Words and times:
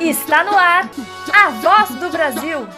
Está 0.00 0.44
no 0.44 0.56
ar 0.56 0.90
a 1.32 1.50
voz 1.50 1.90
do 1.90 2.10
Brasil. 2.10 2.68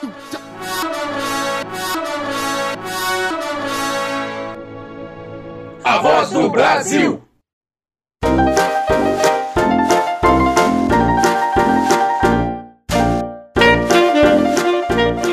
A 5.85 5.99
voz 5.99 6.31
do 6.31 6.51
Brasil. 6.51 7.23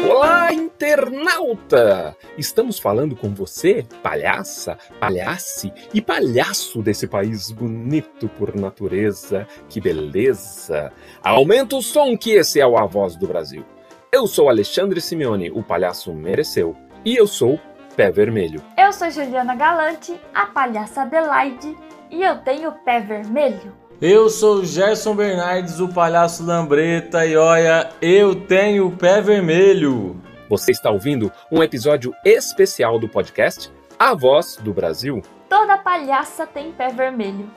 Olá, 0.09 0.53
internauta! 0.53 2.15
Estamos 2.37 2.79
falando 2.79 3.15
com 3.15 3.33
você, 3.33 3.85
palhaça, 4.01 4.77
palhace 4.99 5.73
e 5.93 6.01
palhaço 6.01 6.81
desse 6.81 7.07
país 7.07 7.51
bonito 7.51 8.29
por 8.29 8.55
natureza. 8.55 9.47
Que 9.67 9.81
beleza! 9.81 10.91
Aumenta 11.23 11.75
o 11.75 11.81
som 11.81 12.17
que 12.17 12.31
esse 12.31 12.59
é 12.59 12.65
o 12.65 12.77
A 12.77 12.85
Voz 12.85 13.15
do 13.15 13.27
Brasil. 13.27 13.65
Eu 14.11 14.25
sou 14.25 14.49
Alexandre 14.49 14.99
Simeone, 14.99 15.51
o 15.51 15.61
palhaço 15.61 16.13
mereceu, 16.13 16.75
e 17.05 17.15
eu 17.15 17.27
sou 17.27 17.59
Pé 17.95 18.11
Vermelho. 18.11 18.61
Eu 18.77 18.93
sou 18.93 19.11
Juliana 19.11 19.55
Galante, 19.55 20.19
a 20.33 20.45
palhaça 20.45 21.01
Adelaide, 21.01 21.75
e 22.09 22.23
eu 22.23 22.37
tenho 22.37 22.71
pé 22.71 22.99
vermelho. 23.01 23.75
Eu 24.01 24.29
sou 24.29 24.63
Gerson 24.63 25.13
Bernardes, 25.13 25.79
o 25.79 25.89
palhaço 25.89 26.45
Lambreta, 26.45 27.25
e 27.25 27.35
olha, 27.35 27.89
eu 28.01 28.33
tenho 28.33 28.87
o 28.87 28.95
pé 28.95 29.21
vermelho. 29.21 30.18
Você 30.49 30.71
está 30.71 30.89
ouvindo 30.89 31.31
um 31.51 31.61
episódio 31.61 32.11
especial 32.25 32.97
do 32.97 33.07
podcast 33.07 33.71
A 33.99 34.15
Voz 34.15 34.55
do 34.55 34.73
Brasil. 34.73 35.21
Toda 35.47 35.77
palhaça 35.77 36.47
tem 36.47 36.71
pé 36.71 36.87
vermelho. 36.87 37.47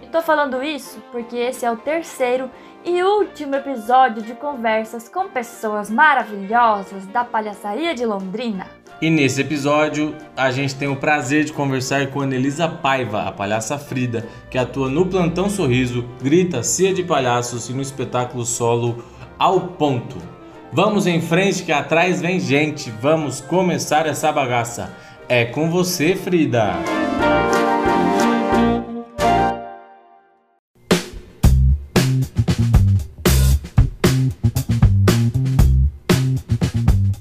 E 0.00 0.06
tô 0.06 0.22
falando 0.22 0.62
isso 0.62 1.02
porque 1.10 1.36
esse 1.36 1.66
é 1.66 1.70
o 1.72 1.76
terceiro 1.76 2.48
e 2.84 3.02
último 3.02 3.56
episódio 3.56 4.22
de 4.22 4.32
conversas 4.34 5.08
com 5.08 5.28
pessoas 5.28 5.90
maravilhosas 5.90 7.04
da 7.06 7.24
palhaçaria 7.24 7.92
de 7.96 8.06
Londrina. 8.06 8.68
E 9.02 9.10
nesse 9.10 9.40
episódio, 9.40 10.14
a 10.36 10.52
gente 10.52 10.76
tem 10.76 10.86
o 10.86 10.94
prazer 10.94 11.42
de 11.42 11.52
conversar 11.52 12.06
com 12.12 12.20
Anelisa 12.20 12.68
Paiva, 12.68 13.22
a 13.22 13.32
palhaça 13.32 13.76
Frida, 13.76 14.24
que 14.48 14.56
atua 14.56 14.88
no 14.88 15.04
Plantão 15.06 15.50
Sorriso, 15.50 16.04
grita 16.22 16.62
Cia 16.62 16.94
de 16.94 17.02
Palhaços 17.02 17.68
e 17.68 17.74
no 17.74 17.82
espetáculo 17.82 18.46
solo 18.46 19.04
Ao 19.36 19.60
Ponto. 19.60 20.35
Vamos 20.76 21.06
em 21.06 21.22
frente 21.22 21.64
que 21.64 21.72
atrás 21.72 22.20
vem 22.20 22.38
gente, 22.38 22.90
vamos 22.90 23.40
começar 23.40 24.04
essa 24.04 24.30
bagaça. 24.30 24.94
É 25.26 25.46
com 25.46 25.70
você, 25.70 26.14
Frida! 26.14 26.74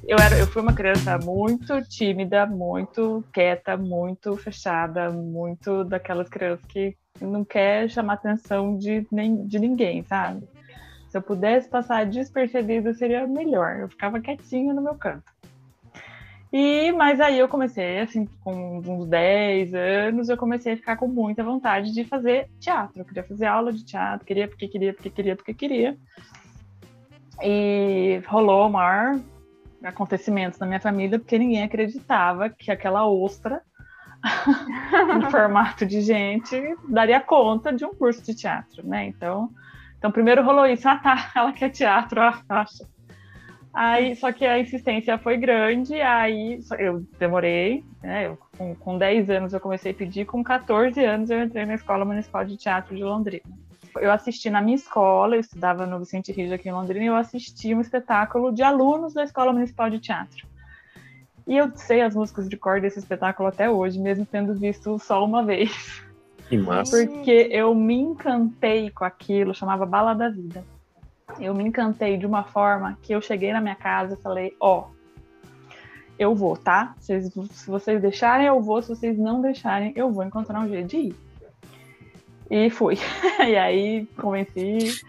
eu 0.06 0.18
era, 0.20 0.38
eu 0.38 0.48
fui 0.48 0.62
uma 0.62 0.74
criança 0.74 1.18
muito 1.18 1.82
tímida, 1.84 2.46
muito 2.46 3.24
quieta, 3.32 3.78
muito 3.78 4.36
fechada, 4.36 5.10
muito 5.12 5.86
daquelas 5.86 6.28
crianças 6.28 6.66
que 6.66 6.94
não 7.22 7.46
quer 7.46 7.90
chamar 7.90 8.16
atenção 8.16 8.78
de, 8.78 9.08
nem, 9.10 9.48
de 9.48 9.58
ninguém, 9.60 10.04
sabe? 10.04 10.44
Se 11.16 11.20
eu 11.20 11.22
pudesse 11.22 11.70
passar 11.70 12.06
despercebido 12.06 12.94
seria 12.94 13.26
melhor. 13.26 13.78
Eu 13.80 13.88
ficava 13.88 14.20
quietinha 14.20 14.74
no 14.74 14.82
meu 14.82 14.96
canto. 14.96 15.24
E 16.52 16.92
mas 16.92 17.22
aí 17.22 17.40
eu 17.40 17.48
comecei 17.48 18.02
assim 18.02 18.28
com 18.44 18.80
uns 18.80 19.08
10 19.08 19.74
anos, 19.74 20.28
eu 20.28 20.36
comecei 20.36 20.74
a 20.74 20.76
ficar 20.76 20.98
com 20.98 21.08
muita 21.08 21.42
vontade 21.42 21.94
de 21.94 22.04
fazer 22.04 22.50
teatro. 22.60 23.00
Eu 23.00 23.06
queria 23.06 23.24
fazer 23.24 23.46
aula 23.46 23.72
de 23.72 23.86
teatro, 23.86 24.26
queria 24.26 24.46
porque 24.46 24.68
queria, 24.68 24.94
porque 24.94 25.10
queria, 25.10 25.36
porque 25.38 25.54
queria. 25.54 25.98
E 27.42 28.22
rolou 28.28 28.68
o 28.68 28.72
maior 28.74 29.18
acontecimentos 29.86 30.60
na 30.60 30.68
minha 30.68 30.82
família, 30.82 31.18
porque 31.18 31.40
ninguém 31.40 31.64
acreditava 31.64 32.50
que 32.50 32.72
aquela 32.72 33.08
ostra, 33.08 33.62
em 35.16 35.32
formato 35.32 35.86
de 35.86 36.02
gente, 36.02 36.76
daria 36.90 37.22
conta 37.22 37.72
de 37.72 37.86
um 37.86 37.96
curso 37.96 38.22
de 38.22 38.36
teatro, 38.36 38.86
né? 38.86 39.06
Então, 39.06 39.50
então 39.98 40.12
primeiro 40.12 40.44
rolou 40.44 40.66
isso, 40.66 40.88
ah 40.88 40.98
tá, 40.98 41.32
ela 41.36 41.52
quer 41.52 41.70
teatro, 41.70 42.22
acha. 42.50 42.88
Aí, 43.74 44.16
só 44.16 44.32
que 44.32 44.46
a 44.46 44.58
insistência 44.58 45.18
foi 45.18 45.36
grande, 45.36 46.00
aí 46.00 46.62
eu 46.80 47.06
demorei, 47.20 47.84
né? 48.02 48.28
Eu, 48.28 48.38
com, 48.58 48.74
com 48.76 48.98
10 48.98 49.30
anos 49.30 49.54
eu 49.54 49.60
comecei 49.60 49.92
a 49.92 49.96
pedir, 49.96 50.26
com 50.26 50.42
14 50.42 51.04
anos 51.04 51.30
eu 51.30 51.44
entrei 51.44 51.66
na 51.66 51.76
Escola 51.76 52.06
Municipal 52.06 52.46
de 52.46 52.56
Teatro 52.56 52.96
de 52.96 53.04
Londrina 53.04 53.44
eu 54.00 54.12
assisti 54.12 54.50
na 54.50 54.62
minha 54.62 54.76
escola, 54.76 55.36
eu 55.36 55.40
estudava 55.40 55.86
no 55.86 56.00
Vicente 56.00 56.32
Rijo 56.32 56.54
aqui 56.54 56.70
em 56.70 56.72
Londrina, 56.72 57.06
e 57.06 57.08
eu 57.08 57.16
assisti 57.16 57.74
um 57.74 57.82
espetáculo 57.82 58.54
de 58.54 58.62
alunos 58.64 59.14
da 59.14 59.24
Escola 59.24 59.54
Municipal 59.54 59.90
de 59.90 60.00
Teatro. 60.00 60.46
E 61.48 61.56
eu 61.56 61.72
sei 61.76 62.02
as 62.02 62.16
músicas 62.16 62.50
de 62.50 62.58
cor 62.58 62.82
desse 62.82 63.00
espetáculo 63.00 63.50
até 63.50 63.70
hoje, 63.70 64.00
mesmo 64.00 64.26
tendo 64.26 64.54
visto 64.54 64.98
só 65.00 65.24
uma 65.24 65.44
vez. 65.46 66.04
Que 66.50 66.58
massa. 66.58 67.06
Porque 67.06 67.50
eu 67.52 67.74
me 67.74 67.96
encantei 67.96 68.90
com 68.92 69.04
aquilo, 69.04 69.54
chamava 69.54 69.86
Bala 69.86 70.14
da 70.14 70.30
Vida. 70.30 70.64
Eu 71.40 71.54
me 71.54 71.64
encantei 71.64 72.18
de 72.18 72.26
uma 72.26 72.44
forma 72.44 72.98
que 73.02 73.14
eu 73.14 73.22
cheguei 73.22 73.52
na 73.52 73.60
minha 73.60 73.76
casa 73.76 74.14
e 74.14 74.22
falei, 74.22 74.56
ó, 74.60 74.82
oh, 74.82 74.96
eu 76.18 76.34
vou, 76.34 76.56
tá? 76.56 76.96
Se 77.00 77.32
vocês 77.68 78.02
deixarem, 78.02 78.48
eu 78.48 78.62
vou. 78.62 78.82
Se 78.82 78.90
vocês 78.90 79.18
não 79.18 79.42
deixarem, 79.42 79.92
eu 79.96 80.12
vou 80.12 80.24
encontrar 80.24 80.60
um 80.62 80.70
jeito 80.70 80.88
de 80.88 80.98
ir. 80.98 81.16
E 82.50 82.70
fui. 82.70 82.98
e 83.46 83.56
aí 83.56 84.06
convenci. 84.18 85.02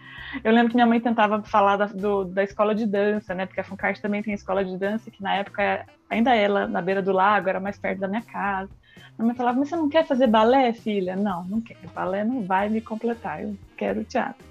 Eu 0.43 0.51
lembro 0.51 0.69
que 0.69 0.75
minha 0.75 0.87
mãe 0.87 0.99
tentava 0.99 1.41
falar 1.43 1.77
da, 1.77 1.85
do, 1.85 2.25
da 2.25 2.43
escola 2.43 2.75
de 2.75 2.85
dança, 2.85 3.33
né? 3.33 3.45
Porque 3.45 3.61
a 3.61 3.63
Funcart 3.63 4.01
também 4.01 4.21
tem 4.21 4.33
escola 4.33 4.65
de 4.65 4.77
dança, 4.77 5.09
que 5.09 5.23
na 5.23 5.35
época 5.35 5.85
ainda 6.09 6.35
ela 6.35 6.67
na 6.67 6.81
beira 6.81 7.01
do 7.01 7.13
lago, 7.13 7.47
era 7.47 7.59
mais 7.59 7.77
perto 7.77 7.99
da 7.99 8.07
minha 8.07 8.21
casa. 8.21 8.69
Minha 9.17 9.27
mãe 9.27 9.35
falava, 9.35 9.59
mas 9.59 9.69
você 9.69 9.75
não 9.75 9.89
quer 9.89 10.05
fazer 10.05 10.27
balé, 10.27 10.73
filha? 10.73 11.15
Não, 11.15 11.43
não 11.45 11.61
quero. 11.61 11.79
Balé 11.93 12.23
não 12.23 12.43
vai 12.43 12.69
me 12.69 12.81
completar, 12.81 13.43
eu 13.43 13.55
quero 13.75 14.03
teatro. 14.03 14.45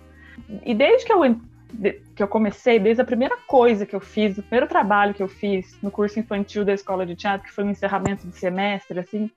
E 0.64 0.74
desde 0.74 1.06
que 1.06 1.12
eu, 1.12 1.20
que 2.14 2.22
eu 2.22 2.28
comecei, 2.28 2.78
desde 2.78 3.02
a 3.02 3.04
primeira 3.04 3.36
coisa 3.46 3.86
que 3.86 3.94
eu 3.94 4.00
fiz, 4.00 4.36
o 4.38 4.42
primeiro 4.42 4.66
trabalho 4.66 5.14
que 5.14 5.22
eu 5.22 5.28
fiz 5.28 5.78
no 5.82 5.90
curso 5.90 6.18
infantil 6.18 6.64
da 6.64 6.72
escola 6.72 7.06
de 7.06 7.16
teatro, 7.16 7.46
que 7.46 7.54
foi 7.54 7.64
um 7.64 7.70
encerramento 7.70 8.26
de 8.26 8.36
semestre, 8.36 8.98
assim, 8.98 9.30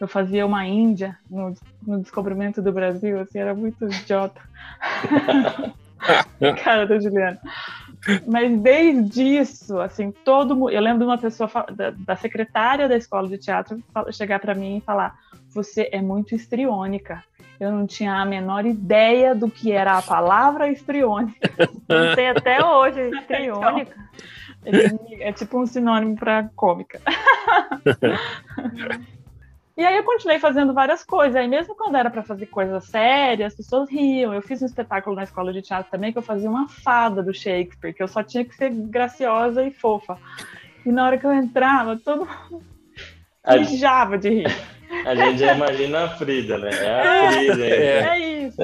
eu 0.00 0.08
fazia 0.08 0.44
uma 0.44 0.66
Índia 0.66 1.16
no, 1.30 1.54
no 1.86 2.00
descobrimento 2.00 2.60
do 2.60 2.72
Brasil, 2.72 3.20
assim, 3.20 3.38
era 3.38 3.54
muito 3.54 3.84
idiota. 3.86 4.40
Cara 6.62 6.86
da 6.86 6.98
Juliana. 6.98 7.40
Mas 8.26 8.58
desde 8.60 9.22
isso, 9.22 9.78
assim, 9.80 10.10
todo 10.10 10.56
mundo. 10.56 10.70
Eu 10.70 10.80
lembro 10.80 11.00
de 11.00 11.04
uma 11.04 11.18
pessoa, 11.18 11.50
da, 11.72 11.90
da 11.90 12.16
secretária 12.16 12.88
da 12.88 12.96
escola 12.96 13.28
de 13.28 13.38
teatro, 13.38 13.82
chegar 14.12 14.38
para 14.38 14.54
mim 14.54 14.78
e 14.78 14.80
falar: 14.80 15.18
Você 15.50 15.88
é 15.92 16.00
muito 16.00 16.34
estriônica. 16.34 17.22
Eu 17.58 17.72
não 17.72 17.86
tinha 17.86 18.14
a 18.14 18.24
menor 18.24 18.64
ideia 18.64 19.34
do 19.34 19.50
que 19.50 19.72
era 19.72 19.98
a 19.98 20.02
palavra 20.02 20.70
estriônica. 20.70 21.50
Não 21.88 22.14
sei 22.14 22.28
até 22.28 22.64
hoje, 22.64 23.10
estriônica. 23.18 23.96
É, 24.64 25.28
é 25.28 25.32
tipo 25.32 25.60
um 25.60 25.66
sinônimo 25.66 26.16
para 26.16 26.48
cômica. 26.54 27.00
E 29.78 29.86
aí 29.86 29.96
eu 29.96 30.02
continuei 30.02 30.40
fazendo 30.40 30.74
várias 30.74 31.04
coisas. 31.04 31.36
Aí 31.36 31.46
mesmo 31.46 31.72
quando 31.76 31.96
era 31.96 32.10
para 32.10 32.24
fazer 32.24 32.46
coisas 32.46 32.82
sérias, 32.86 33.52
as 33.52 33.56
pessoas 33.56 33.88
riam. 33.88 34.34
Eu 34.34 34.42
fiz 34.42 34.60
um 34.60 34.66
espetáculo 34.66 35.14
na 35.14 35.22
escola 35.22 35.52
de 35.52 35.62
teatro 35.62 35.88
também 35.88 36.10
que 36.10 36.18
eu 36.18 36.22
fazia 36.22 36.50
uma 36.50 36.68
fada 36.68 37.22
do 37.22 37.32
Shakespeare, 37.32 37.94
que 37.94 38.02
eu 38.02 38.08
só 38.08 38.24
tinha 38.24 38.44
que 38.44 38.56
ser 38.56 38.70
graciosa 38.70 39.64
e 39.64 39.70
fofa. 39.70 40.18
E 40.84 40.90
na 40.90 41.06
hora 41.06 41.16
que 41.16 41.24
eu 41.24 41.32
entrava, 41.32 41.96
todo 41.96 42.26
mundo 42.26 42.64
mijava 43.56 44.18
de 44.18 44.28
rir. 44.30 44.46
A 45.06 45.14
gente 45.14 45.38
já 45.38 45.54
imagina 45.54 46.06
a 46.06 46.08
Frida, 46.08 46.58
né? 46.58 46.70
É 46.72 47.28
a 47.28 47.32
Frida. 47.32 47.64
É, 47.64 48.00
é 48.00 48.18
isso. 48.18 48.60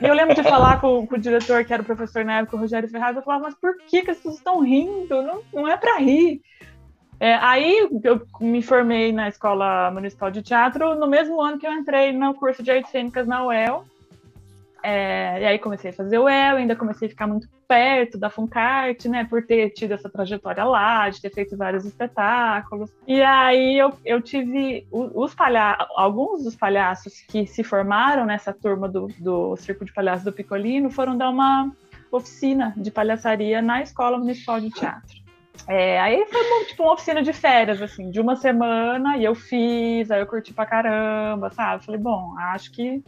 E 0.00 0.06
eu 0.06 0.14
lembro 0.14 0.36
de 0.36 0.44
falar 0.44 0.80
com, 0.80 1.04
com, 1.08 1.16
o 1.16 1.18
diretor, 1.18 1.64
que 1.64 1.72
era 1.72 1.82
o 1.82 1.86
professor 1.86 2.24
na 2.24 2.38
época, 2.38 2.56
o 2.56 2.60
Rogério 2.60 2.88
Ferraz, 2.88 3.16
eu 3.16 3.22
falava, 3.22 3.44
mas 3.44 3.54
por 3.54 3.76
que, 3.78 4.02
que 4.02 4.10
as 4.12 4.18
pessoas 4.18 4.36
estão 4.36 4.60
rindo? 4.60 5.22
Não, 5.22 5.42
não 5.52 5.66
é 5.66 5.76
para 5.76 5.98
rir. 5.98 6.40
É, 7.18 7.34
aí 7.34 7.88
eu 8.04 8.20
me 8.40 8.62
formei 8.62 9.12
na 9.12 9.28
Escola 9.28 9.90
Municipal 9.90 10.30
de 10.30 10.42
Teatro 10.42 10.94
no 10.94 11.06
mesmo 11.06 11.40
ano 11.40 11.58
que 11.58 11.66
eu 11.66 11.72
entrei 11.72 12.12
no 12.12 12.34
curso 12.34 12.62
de 12.62 12.70
artes 12.70 12.90
cênicas 12.90 13.26
na 13.26 13.44
UEL. 13.44 13.84
É, 14.82 15.40
e 15.40 15.44
aí 15.44 15.58
comecei 15.58 15.90
a 15.90 15.94
fazer 15.94 16.18
UEL, 16.18 16.58
ainda 16.58 16.76
comecei 16.76 17.08
a 17.08 17.10
ficar 17.10 17.26
muito 17.26 17.48
perto 17.66 18.16
da 18.16 18.30
Funcart, 18.30 19.06
né, 19.06 19.24
por 19.24 19.44
ter 19.44 19.70
tido 19.70 19.92
essa 19.92 20.08
trajetória 20.08 20.62
lá, 20.62 21.08
de 21.10 21.20
ter 21.20 21.30
feito 21.30 21.56
vários 21.56 21.84
espetáculos. 21.84 22.90
E 23.06 23.20
aí 23.20 23.76
eu, 23.76 23.92
eu 24.04 24.22
tive 24.22 24.86
os 24.92 25.34
palhaços, 25.34 25.88
alguns 25.96 26.44
dos 26.44 26.54
palhaços 26.54 27.20
que 27.28 27.46
se 27.46 27.64
formaram 27.64 28.24
nessa 28.24 28.52
turma 28.52 28.88
do, 28.88 29.08
do 29.18 29.56
Circo 29.56 29.84
de 29.84 29.92
Palhaços 29.92 30.24
do 30.24 30.32
Picolino 30.32 30.90
foram 30.90 31.16
dar 31.16 31.30
uma 31.30 31.72
oficina 32.12 32.72
de 32.76 32.90
palhaçaria 32.90 33.60
na 33.60 33.82
Escola 33.82 34.18
Municipal 34.18 34.60
de 34.60 34.70
Teatro. 34.70 35.25
É, 35.68 36.00
aí 36.00 36.24
foi 36.26 36.64
tipo 36.66 36.82
uma 36.82 36.92
oficina 36.92 37.22
de 37.22 37.32
férias, 37.32 37.82
assim, 37.82 38.10
de 38.10 38.20
uma 38.20 38.36
semana, 38.36 39.16
e 39.16 39.24
eu 39.24 39.34
fiz, 39.34 40.10
aí 40.10 40.20
eu 40.20 40.26
curti 40.26 40.54
pra 40.54 40.66
caramba, 40.66 41.50
sabe? 41.50 41.84
Falei, 41.84 42.00
bom, 42.00 42.36
acho 42.38 42.70
que 42.72 43.02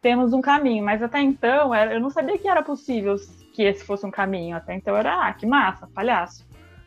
temos 0.00 0.32
um 0.32 0.40
caminho, 0.40 0.84
mas 0.84 1.02
até 1.02 1.20
então 1.20 1.74
eu 1.74 2.00
não 2.00 2.10
sabia 2.10 2.38
que 2.38 2.48
era 2.48 2.62
possível 2.62 3.16
que 3.52 3.62
esse 3.62 3.84
fosse 3.84 4.04
um 4.04 4.10
caminho, 4.10 4.56
até 4.56 4.74
então 4.74 4.96
era, 4.96 5.28
ah, 5.28 5.32
que 5.32 5.46
massa, 5.46 5.86
palhaço. 5.86 6.46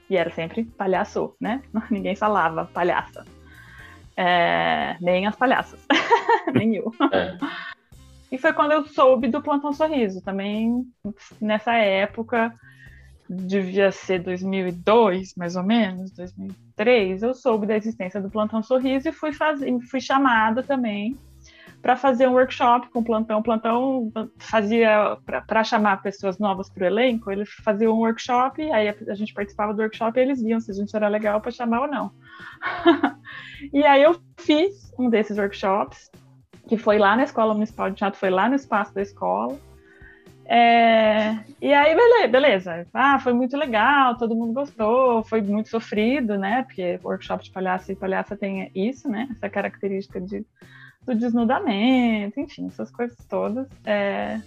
E 0.10 0.18
era 0.18 0.30
sempre 0.32 0.64
palhaço, 0.64 1.36
né? 1.40 1.62
Ninguém 1.90 2.16
falava 2.16 2.66
palhaça. 2.74 3.24
É, 4.18 4.98
nem 5.00 5.26
as 5.28 5.36
palhaças, 5.36 5.86
nem 6.54 6.76
eu. 6.76 6.92
É. 7.12 7.38
E 8.32 8.38
foi 8.38 8.54
quando 8.54 8.74
eu 8.74 8.86
soube 8.86 9.28
do 9.28 9.42
Plantão 9.42 9.72
Sorriso, 9.74 10.22
também 10.22 10.86
nessa 11.42 11.74
época 11.74 12.54
devia 13.30 13.92
ser 13.92 14.20
2002, 14.24 15.36
mais 15.36 15.56
ou 15.56 15.64
menos, 15.64 16.12
2003, 16.12 17.22
eu 17.22 17.34
soube 17.36 17.68
da 17.68 17.78
existência 17.78 18.20
do 18.20 18.30
Plantão 18.30 18.64
Sorriso 18.64 19.08
e 19.08 19.12
fui, 19.12 19.32
fui 19.88 20.02
chamada 20.02 20.64
também 20.64 21.16
para 21.82 21.96
fazer 21.96 22.28
um 22.28 22.34
workshop 22.34 22.90
com 22.90 23.00
o 23.00 23.04
Plantão. 23.04 23.40
O 23.40 23.44
Plantão 23.44 24.12
fazia, 24.38 25.18
para 25.48 25.64
chamar 25.64 26.02
pessoas 26.02 26.38
novas 26.40 26.70
para 26.70 26.84
o 26.84 26.88
elenco, 26.88 27.32
ele 27.32 27.46
fazia 27.46 27.92
um 27.92 28.00
workshop, 28.00 28.62
aí 28.72 28.90
a, 28.90 29.14
gente 29.14 29.34
participava 29.34 29.74
do 29.74 29.82
workshop 29.82 30.20
e 30.20 30.24
eles 30.24 30.42
viam 30.42 30.60
se 30.60 30.72
a 30.72 30.74
gente 30.74 30.94
era 30.96 31.08
legal 31.08 31.40
para 31.40 31.52
chamar 31.52 31.82
ou 31.82 31.88
não. 31.88 32.12
e 33.72 33.86
aí 33.86 34.04
eu 34.04 34.20
fiz 34.40 34.92
um 34.98 35.10
desses 35.10 35.38
workshops, 35.38 36.10
que 36.68 36.78
foi 36.78 36.98
lá 36.98 37.16
na 37.16 37.24
Escola 37.24 37.54
Municipal 37.54 37.90
de 37.90 37.98
Teatro, 37.98 38.20
foi 38.20 38.30
lá 38.30 38.50
no 38.50 38.56
espaço 38.56 38.94
da 38.94 39.02
escola. 39.02 39.58
É, 40.52 41.38
e 41.62 41.72
aí, 41.72 41.96
beleza, 41.96 42.28
beleza. 42.28 42.88
Ah, 42.92 43.20
foi 43.20 43.34
muito 43.34 43.56
legal, 43.56 44.18
todo 44.18 44.36
mundo 44.36 44.52
gostou, 44.52 45.24
foi 45.24 45.44
muito 45.44 45.70
sofrido, 45.70 46.40
né? 46.40 46.64
Porque 46.64 47.00
workshop 47.04 47.44
de 47.44 47.52
palhaço 47.52 47.92
e 47.92 47.96
palhaça 47.96 48.36
tem 48.36 48.72
isso, 48.74 49.08
né? 49.08 49.28
Essa 49.32 49.48
característica 49.48 50.20
de, 50.20 50.44
do 51.06 51.14
desnudamento, 51.14 52.40
enfim, 52.40 52.66
essas 52.66 52.90
coisas 52.90 53.16
todas. 53.28 53.68
É... 53.86 54.42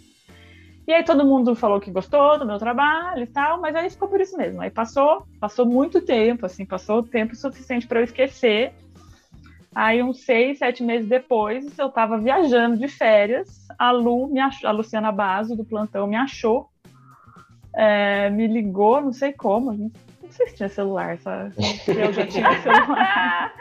E 0.89 0.93
aí 0.93 1.05
todo 1.05 1.25
mundo 1.25 1.55
falou 1.55 1.81
que 1.81 1.93
gostou 1.93 2.37
do 2.37 2.45
meu 2.45 2.59
trabalho 2.59 3.23
e 3.23 3.27
tal, 3.29 3.61
mas 3.61 3.77
aí 3.77 3.89
ficou 3.89 4.09
por 4.09 4.21
isso 4.21 4.37
mesmo. 4.37 4.61
Aí 4.61 4.71
passou, 4.71 5.25
passou 5.39 5.65
muito 5.65 6.01
tempo, 6.01 6.47
assim, 6.47 6.67
passou 6.67 7.05
tempo 7.05 7.37
suficiente 7.37 7.87
para 7.87 8.01
eu 8.01 8.05
esquecer 8.05 8.75
Aí, 9.75 10.03
uns 10.03 10.25
seis, 10.25 10.59
sete 10.59 10.83
meses 10.83 11.09
depois, 11.09 11.79
eu 11.79 11.87
estava 11.87 12.19
viajando 12.19 12.77
de 12.77 12.89
férias. 12.89 13.67
A 13.79 13.91
Lu, 13.91 14.29
me 14.29 14.39
achou, 14.39 14.69
a 14.69 14.73
Luciana 14.73 15.11
Basso, 15.11 15.57
do 15.57 15.65
plantão, 15.65 16.07
me 16.07 16.17
achou, 16.17 16.69
é, 17.75 18.29
me 18.29 18.47
ligou, 18.47 19.01
não 19.01 19.13
sei 19.13 19.33
como. 19.33 19.73
Não 19.73 19.91
sei 20.31 20.49
se 20.49 20.57
tinha 20.57 20.69
celular, 20.69 21.19
sabe? 21.19 21.55
Eu 21.89 22.13
já 22.13 22.27
tinha 22.27 22.61
celular. 22.61 23.53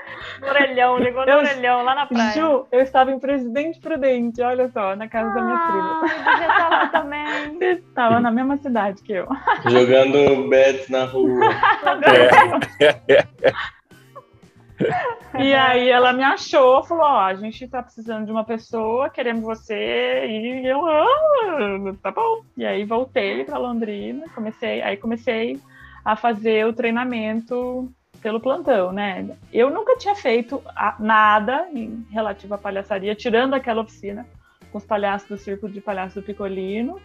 orelhão, 0.42 0.98
ligou 0.98 1.26
no 1.26 1.32
eu, 1.32 1.38
orelhão, 1.38 1.84
lá 1.84 1.96
na 1.96 2.06
praia. 2.06 2.34
Ju, 2.34 2.68
eu 2.72 2.82
estava 2.82 3.12
em 3.12 3.20
Presidente 3.20 3.80
Prudente, 3.80 4.42
olha 4.42 4.70
só, 4.70 4.96
na 4.96 5.08
casa 5.08 5.30
ah, 5.32 5.34
da 5.34 5.42
minha 5.42 5.58
ah, 5.58 5.68
prima. 5.68 6.38
Você 6.38 6.44
estava 6.44 6.88
também. 6.90 7.26
Você 7.58 7.66
estava 7.72 8.20
na 8.20 8.32
mesma 8.32 8.58
cidade 8.58 9.02
que 9.02 9.14
eu. 9.14 9.28
Jogando 9.70 10.50
bets 10.50 10.90
na 10.90 11.06
rua. 11.06 11.40
é. 13.08 13.24
E 15.40 15.54
aí 15.54 15.90
ela 15.90 16.12
me 16.12 16.24
achou, 16.24 16.84
falou, 16.84 17.06
ó, 17.06 17.20
a 17.22 17.34
gente 17.36 17.68
tá 17.68 17.82
precisando 17.82 18.26
de 18.26 18.32
uma 18.32 18.44
pessoa, 18.44 19.10
queremos 19.10 19.44
você, 19.44 20.26
e 20.28 20.68
eu, 20.68 20.86
ah, 20.86 21.94
tá 22.02 22.12
bom. 22.12 22.44
E 22.58 22.66
aí 22.66 22.84
voltei 22.84 23.44
para 23.44 23.58
Londrina, 23.58 24.28
comecei, 24.36 24.82
aí 24.82 24.98
comecei 24.98 25.60
a 26.04 26.16
fazer 26.16 26.66
o 26.68 26.74
treinamento 26.74 27.90
pelo 28.22 28.40
plantão, 28.40 28.92
né? 28.92 29.28
Eu 29.52 29.70
nunca 29.70 29.98
tinha 29.98 30.16
feito 30.16 30.62
nada 31.00 31.68
em 31.74 32.06
relativo 32.12 32.54
à 32.54 32.58
palhaçaria, 32.58 33.16
tirando 33.16 33.54
aquela 33.54 33.82
oficina 33.82 34.26
com 34.72 34.78
os 34.78 34.86
palhaços 34.86 35.28
do 35.28 35.38
Círculo 35.38 35.72
de 35.72 35.82
Palhaço 35.82 36.20
do 36.20 36.26
Picolino, 36.26 37.00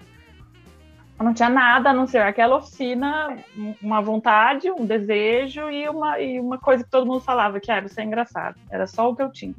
não 1.24 1.32
tinha 1.32 1.48
nada 1.48 1.90
a 1.90 1.92
não 1.94 2.06
ser 2.06 2.18
aquela 2.18 2.56
oficina, 2.56 3.36
uma 3.82 4.02
vontade, 4.02 4.70
um 4.70 4.84
desejo 4.84 5.70
e 5.70 5.88
uma, 5.88 6.20
e 6.20 6.38
uma 6.38 6.58
coisa 6.58 6.84
que 6.84 6.90
todo 6.90 7.06
mundo 7.06 7.20
falava, 7.20 7.58
que 7.58 7.70
ah, 7.70 7.80
você 7.80 8.02
é 8.02 8.04
engraçado. 8.04 8.56
Era 8.70 8.86
só 8.86 9.10
o 9.10 9.16
que 9.16 9.22
eu 9.22 9.32
tinha. 9.32 9.54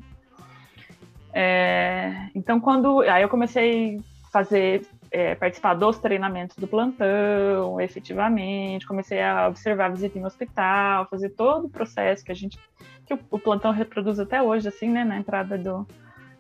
É, 1.34 2.30
então, 2.34 2.60
quando. 2.60 3.02
Aí 3.02 3.22
eu 3.22 3.30
comecei 3.30 4.00
a 4.26 4.32
fazer, 4.32 4.86
é, 5.12 5.36
participar 5.36 5.74
dos 5.74 5.98
treinamentos 5.98 6.56
do 6.58 6.68
plantão, 6.68 7.82
efetivamente, 7.82 8.88
comecei 8.88 9.22
a 9.22 9.48
observar 9.48 9.92
visita 9.92 10.18
em 10.18 10.26
hospital, 10.26 11.08
fazer 11.08 11.30
todo 11.30 11.66
o 11.66 11.70
processo 11.70 12.24
que 12.24 12.32
a 12.32 12.36
gente. 12.36 12.60
que 13.06 13.14
o, 13.14 13.20
o 13.32 13.40
plantão 13.40 13.72
reproduz 13.72 14.20
até 14.20 14.42
hoje, 14.42 14.68
assim, 14.68 14.90
né, 14.90 15.04
na 15.04 15.18
entrada 15.18 15.58
do, 15.58 15.88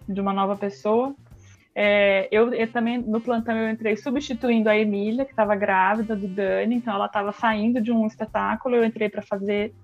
de 0.08 0.22
uma 0.22 0.34
nova 0.34 0.56
pessoa. 0.56 1.16
É, 1.80 2.28
eu, 2.32 2.52
eu, 2.56 2.72
também, 2.72 2.98
no 2.98 3.22
plantão, 3.22 3.56
eu 3.56 3.70
entrei 3.70 3.96
substituindo 3.96 4.68
a 4.68 4.76
Emília, 4.76 5.24
que 5.24 5.30
estava 5.30 5.56
grávida 5.56 6.16
do 6.16 6.28
Dani, 6.28 6.74
então 6.74 6.92
ela 6.92 7.06
estava 7.06 7.32
saindo 7.32 7.80
de 7.80 7.92
um 7.92 8.08
espetáculo, 8.08 8.76
eu 8.76 8.84
entrei 8.84 9.10
para 9.10 9.22
fazer. 9.22 9.76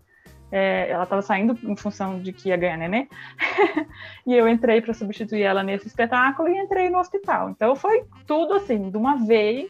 É, 0.52 0.90
ela 0.90 1.04
estava 1.04 1.22
saindo 1.22 1.56
em 1.64 1.76
função 1.76 2.20
de 2.20 2.34
que 2.34 2.50
ia 2.50 2.58
ganhar 2.58 2.78
nenê, 2.78 3.08
e 4.26 4.34
eu 4.34 4.50
entrei 4.50 4.82
para 4.82 4.92
substituir 4.92 5.44
ela 5.44 5.62
nesse 5.62 5.86
espetáculo 5.86 6.50
e 6.50 6.58
entrei 6.58 6.90
no 6.90 6.98
hospital. 6.98 7.52
Então 7.52 7.76
foi 7.76 8.04
tudo 8.26 8.56
assim, 8.56 8.90
de 8.90 8.98
uma 8.98 9.24
vez, 9.28 9.70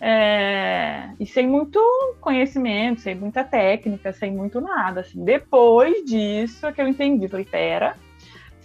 é, 0.00 1.10
e 1.20 1.26
sem 1.26 1.46
muito 1.46 1.78
conhecimento, 2.22 3.02
sem 3.02 3.14
muita 3.14 3.44
técnica, 3.44 4.14
sem 4.14 4.32
muito 4.32 4.62
nada. 4.62 5.00
Assim. 5.00 5.22
Depois 5.22 6.02
disso 6.06 6.66
é 6.66 6.72
que 6.72 6.80
eu 6.80 6.88
entendi, 6.88 7.28
falei, 7.28 7.44
pera, 7.44 7.96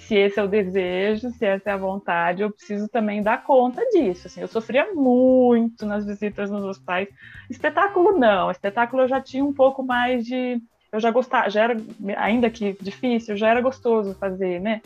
se 0.08 0.16
esse 0.16 0.40
é 0.40 0.44
o 0.44 0.48
desejo, 0.48 1.30
se 1.32 1.46
essa 1.46 1.70
é 1.70 1.74
a 1.74 1.78
vontade, 1.78 2.42
eu 2.42 2.52
preciso 2.52 2.88
também 2.88 3.22
dar 3.22 3.44
conta 3.44 3.82
disso. 3.92 4.28
Assim, 4.28 4.42
eu 4.42 4.48
sofria 4.48 4.94
muito 4.94 5.86
nas 5.86 6.06
visitas 6.06 6.50
nos 6.50 6.64
hospitais. 6.64 7.08
Espetáculo 7.50 8.18
não, 8.18 8.52
espetáculo 8.52 9.04
eu 9.04 9.08
já 9.08 9.22
tinha 9.22 9.44
um 9.44 9.54
pouco 9.54 9.84
mais 9.84 10.26
de, 10.26 10.62
eu 10.92 11.00
já 11.00 11.12
gostava, 11.12 11.50
já 11.50 11.64
era 11.64 11.78
ainda 12.18 12.50
que 12.50 12.76
difícil, 12.82 13.38
já 13.38 13.50
era 13.50 13.62
gostoso 13.62 14.16
fazer, 14.20 14.60
né? 14.60 14.82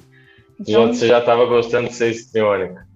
Então, 0.59 0.87
você 0.87 1.07
já 1.07 1.19
estava 1.19 1.45
gostando 1.45 1.87
de 1.87 1.93
ser 1.93 2.09
histriônica. 2.09 2.87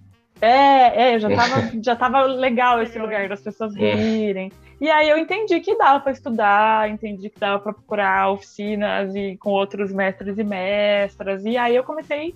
É, 0.42 1.14
é, 1.14 1.20
já 1.20 1.30
tava, 1.30 1.72
já 1.84 1.96
tava 1.96 2.22
legal 2.24 2.82
esse 2.82 2.98
lugar 2.98 3.30
das 3.30 3.42
pessoas 3.42 3.76
é. 3.76 4.50
E 4.82 4.90
aí 4.90 5.08
eu 5.08 5.18
entendi 5.20 5.60
que 5.60 5.78
dava 5.78 6.00
para 6.00 6.12
estudar, 6.12 6.90
entendi 6.90 7.30
que 7.30 7.40
dava 7.40 7.60
para 7.60 7.72
procurar 7.72 8.32
oficinas 8.32 9.16
e 9.16 9.38
com 9.38 9.52
outros 9.52 9.94
mestres 9.94 10.40
e 10.40 10.44
mestras. 10.44 11.46
E 11.46 11.56
aí 11.56 11.76
eu 11.76 11.84
comecei 11.84 12.34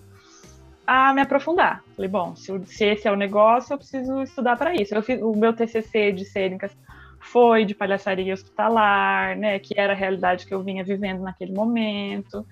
a 0.85 1.11
me 1.11 1.21
aprofundar. 1.21 1.83
Falei, 1.95 2.07
bom, 2.07 2.35
se, 2.35 2.51
se 2.67 2.85
esse 2.85 3.07
é 3.07 3.11
o 3.11 3.15
negócio, 3.15 3.73
eu 3.73 3.79
preciso 3.79 4.21
estudar 4.21 4.55
para 4.57 4.75
isso. 4.75 4.93
Eu 4.93 5.01
fiz 5.01 5.19
o 5.23 5.33
meu 5.33 5.53
TCC 5.53 6.11
de 6.11 6.23
cênicas 6.23 6.71
foi 7.19 7.65
de 7.65 7.73
palhaçaria 7.73 8.33
hospitalar, 8.33 9.35
né, 9.35 9.57
que 9.57 9.73
era 9.75 9.93
a 9.93 9.95
realidade 9.95 10.45
que 10.45 10.53
eu 10.53 10.61
vinha 10.61 10.83
vivendo 10.83 11.21
naquele 11.21 11.51
momento. 11.51 12.45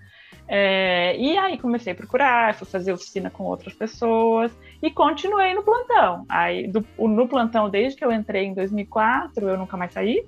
É, 0.47 1.15
e 1.17 1.37
aí 1.37 1.57
comecei 1.57 1.93
a 1.93 1.95
procurar, 1.95 2.53
fui 2.53 2.67
fazer 2.67 2.91
oficina 2.91 3.29
com 3.29 3.43
outras 3.43 3.73
pessoas 3.73 4.51
e 4.81 4.91
continuei 4.91 5.53
no 5.53 5.63
plantão. 5.63 6.25
Aí 6.27 6.67
do, 6.67 6.85
no 6.97 7.27
plantão, 7.27 7.69
desde 7.69 7.97
que 7.97 8.05
eu 8.05 8.11
entrei 8.11 8.45
em 8.45 8.53
2004, 8.53 9.47
eu 9.47 9.57
nunca 9.57 9.77
mais 9.77 9.93
saí. 9.93 10.25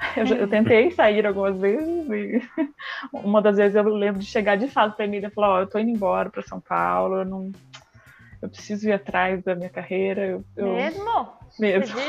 Eu, 0.16 0.24
eu 0.34 0.48
tentei 0.48 0.90
sair 0.92 1.26
algumas 1.26 1.58
vezes 1.58 2.08
e 2.08 2.42
uma 3.12 3.42
das 3.42 3.58
vezes 3.58 3.76
eu 3.76 3.82
lembro 3.82 4.18
de 4.18 4.24
chegar 4.24 4.56
de 4.56 4.66
fato 4.66 4.96
para 4.96 5.04
Emília 5.04 5.26
e 5.26 5.30
falar: 5.30 5.50
Ó, 5.50 5.56
oh, 5.56 5.60
eu 5.60 5.66
tô 5.66 5.78
indo 5.78 5.90
embora 5.90 6.30
para 6.30 6.40
São 6.40 6.58
Paulo, 6.58 7.16
eu 7.16 7.24
não. 7.26 7.52
Eu 8.40 8.48
preciso 8.48 8.88
ir 8.88 8.92
atrás 8.92 9.44
da 9.44 9.54
minha 9.54 9.68
carreira. 9.68 10.24
Eu, 10.24 10.44
eu... 10.56 10.72
Mesmo? 10.72 11.28
Mesmo. 11.58 12.00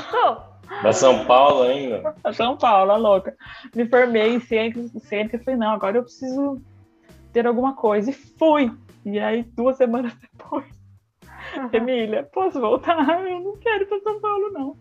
Para 0.81 0.93
São 0.93 1.25
Paulo 1.25 1.63
ainda? 1.63 2.15
Para 2.23 2.31
São 2.31 2.55
Paulo, 2.55 2.91
a 2.91 2.95
louca. 2.95 3.35
Me 3.75 3.85
formei 3.85 4.35
em 4.35 4.39
ciência, 4.39 4.87
ciência 5.01 5.35
e 5.35 5.43
falei: 5.43 5.59
não, 5.59 5.71
agora 5.71 5.97
eu 5.97 6.03
preciso 6.03 6.61
ter 7.31 7.47
alguma 7.47 7.75
coisa. 7.75 8.09
E 8.09 8.13
fui. 8.13 8.71
E 9.05 9.19
aí, 9.19 9.43
duas 9.55 9.77
semanas 9.77 10.13
depois, 10.21 10.65
uhum. 11.57 11.69
Emília, 11.73 12.27
posso 12.31 12.59
voltar? 12.59 12.97
Eu 13.27 13.39
não 13.41 13.57
quero 13.57 13.83
ir 13.83 13.87
para 13.87 13.99
São 14.01 14.19
Paulo, 14.19 14.51
não. 14.51 14.77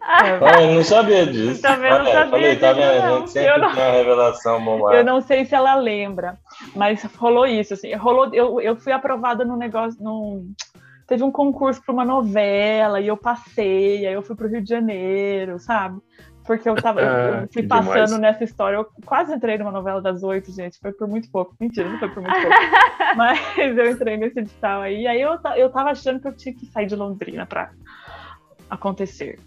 Ah, 0.00 0.28
eu 0.62 0.74
não 0.74 0.82
sabia 0.82 1.26
disso. 1.26 1.60
Também 1.60 1.90
não 1.90 2.06
sabia 2.06 2.30
falei, 2.30 2.56
tá 2.56 2.72
disso, 2.72 2.86
tá 2.86 2.90
vendo? 2.90 3.04
A 3.04 3.18
gente 3.18 3.30
sempre 3.30 3.58
não, 3.58 3.74
tem 3.74 3.82
uma 3.82 3.92
revelação 3.92 4.64
bombada. 4.64 4.96
Eu 4.96 5.04
não 5.04 5.20
sei 5.20 5.44
se 5.44 5.54
ela 5.54 5.74
lembra, 5.74 6.38
mas 6.74 7.02
rolou 7.16 7.46
isso. 7.46 7.74
Assim, 7.74 7.92
rolou, 7.94 8.32
eu, 8.32 8.60
eu 8.60 8.76
fui 8.76 8.92
aprovada 8.92 9.44
no 9.44 9.56
negócio. 9.56 10.02
Num, 10.02 10.54
teve 11.06 11.22
um 11.22 11.30
concurso 11.30 11.82
para 11.82 11.92
uma 11.92 12.04
novela 12.04 13.00
e 13.00 13.08
eu 13.08 13.16
passei, 13.16 14.06
aí 14.06 14.14
eu 14.14 14.22
fui 14.22 14.34
para 14.34 14.46
o 14.46 14.50
Rio 14.50 14.62
de 14.62 14.68
Janeiro, 14.68 15.58
sabe? 15.58 16.00
Porque 16.48 16.66
eu 16.66 16.74
tava, 16.76 17.02
eu 17.02 17.48
fui 17.52 17.62
passando 17.64 18.06
demais. 18.06 18.20
nessa 18.20 18.42
história. 18.42 18.76
Eu 18.78 18.88
quase 19.04 19.34
entrei 19.34 19.58
numa 19.58 19.70
novela 19.70 20.00
das 20.00 20.22
oito, 20.22 20.50
gente. 20.50 20.78
Foi 20.78 20.94
por 20.94 21.06
muito 21.06 21.30
pouco. 21.30 21.54
Mentira, 21.60 21.86
não 21.90 21.98
foi 21.98 22.08
por 22.08 22.22
muito 22.22 22.34
pouco. 22.40 22.56
Mas 23.16 23.38
eu 23.58 23.90
entrei 23.90 24.16
nesse 24.16 24.38
edital 24.38 24.80
aí. 24.80 25.06
Aí 25.06 25.20
eu, 25.20 25.38
eu 25.58 25.68
tava 25.68 25.90
achando 25.90 26.18
que 26.18 26.26
eu 26.26 26.32
tinha 26.32 26.54
que 26.54 26.64
sair 26.64 26.86
de 26.86 26.96
Londrina 26.96 27.44
pra 27.44 27.70
acontecer. 28.70 29.38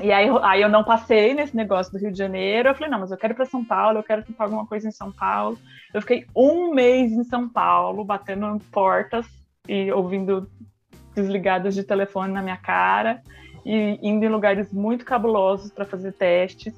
E 0.00 0.10
aí, 0.10 0.30
aí 0.42 0.62
eu 0.62 0.70
não 0.70 0.82
passei 0.82 1.34
nesse 1.34 1.54
negócio 1.54 1.92
do 1.92 1.98
Rio 1.98 2.10
de 2.10 2.16
Janeiro. 2.16 2.70
Eu 2.70 2.74
falei, 2.74 2.88
não, 2.88 3.00
mas 3.00 3.10
eu 3.10 3.18
quero 3.18 3.34
ir 3.34 3.36
para 3.36 3.44
São 3.44 3.62
Paulo, 3.62 3.98
eu 3.98 4.02
quero 4.02 4.22
tentar 4.22 4.44
alguma 4.44 4.66
coisa 4.66 4.88
em 4.88 4.92
São 4.92 5.12
Paulo. 5.12 5.58
Eu 5.92 6.00
fiquei 6.00 6.24
um 6.34 6.72
mês 6.72 7.12
em 7.12 7.24
São 7.24 7.50
Paulo, 7.50 8.02
batendo 8.02 8.46
em 8.46 8.58
portas 8.58 9.26
e 9.68 9.92
ouvindo 9.92 10.50
desligadas 11.14 11.74
de 11.74 11.84
telefone 11.84 12.32
na 12.32 12.40
minha 12.40 12.56
cara 12.56 13.20
e 13.64 13.98
indo 14.02 14.24
em 14.24 14.28
lugares 14.28 14.72
muito 14.72 15.04
cabulosos 15.04 15.70
para 15.70 15.84
fazer 15.84 16.12
testes. 16.12 16.74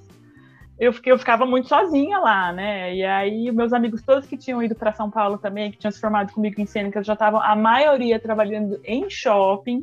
Eu, 0.79 0.93
fiquei, 0.93 1.13
eu 1.13 1.19
ficava 1.19 1.47
muito 1.47 1.69
sozinha 1.69 2.19
lá, 2.19 2.53
né? 2.53 2.95
E 2.95 3.05
aí, 3.05 3.53
meus 3.53 3.73
amigos 3.73 4.03
todos 4.03 4.27
que 4.27 4.37
tinham 4.37 4.63
ido 4.63 4.75
para 4.75 4.93
São 4.93 5.11
Paulo 5.11 5.39
também, 5.39 5.71
que 5.71 5.79
tinham 5.79 5.93
se 5.93 6.01
formado 6.01 6.33
comigo 6.33 6.61
em 6.61 6.67
cênicas, 6.67 7.07
já 7.07 7.13
estavam, 7.13 7.41
a 7.41 7.55
maioria 7.55 8.19
trabalhando 8.19 8.81
em 8.85 9.09
shopping, 9.09 9.81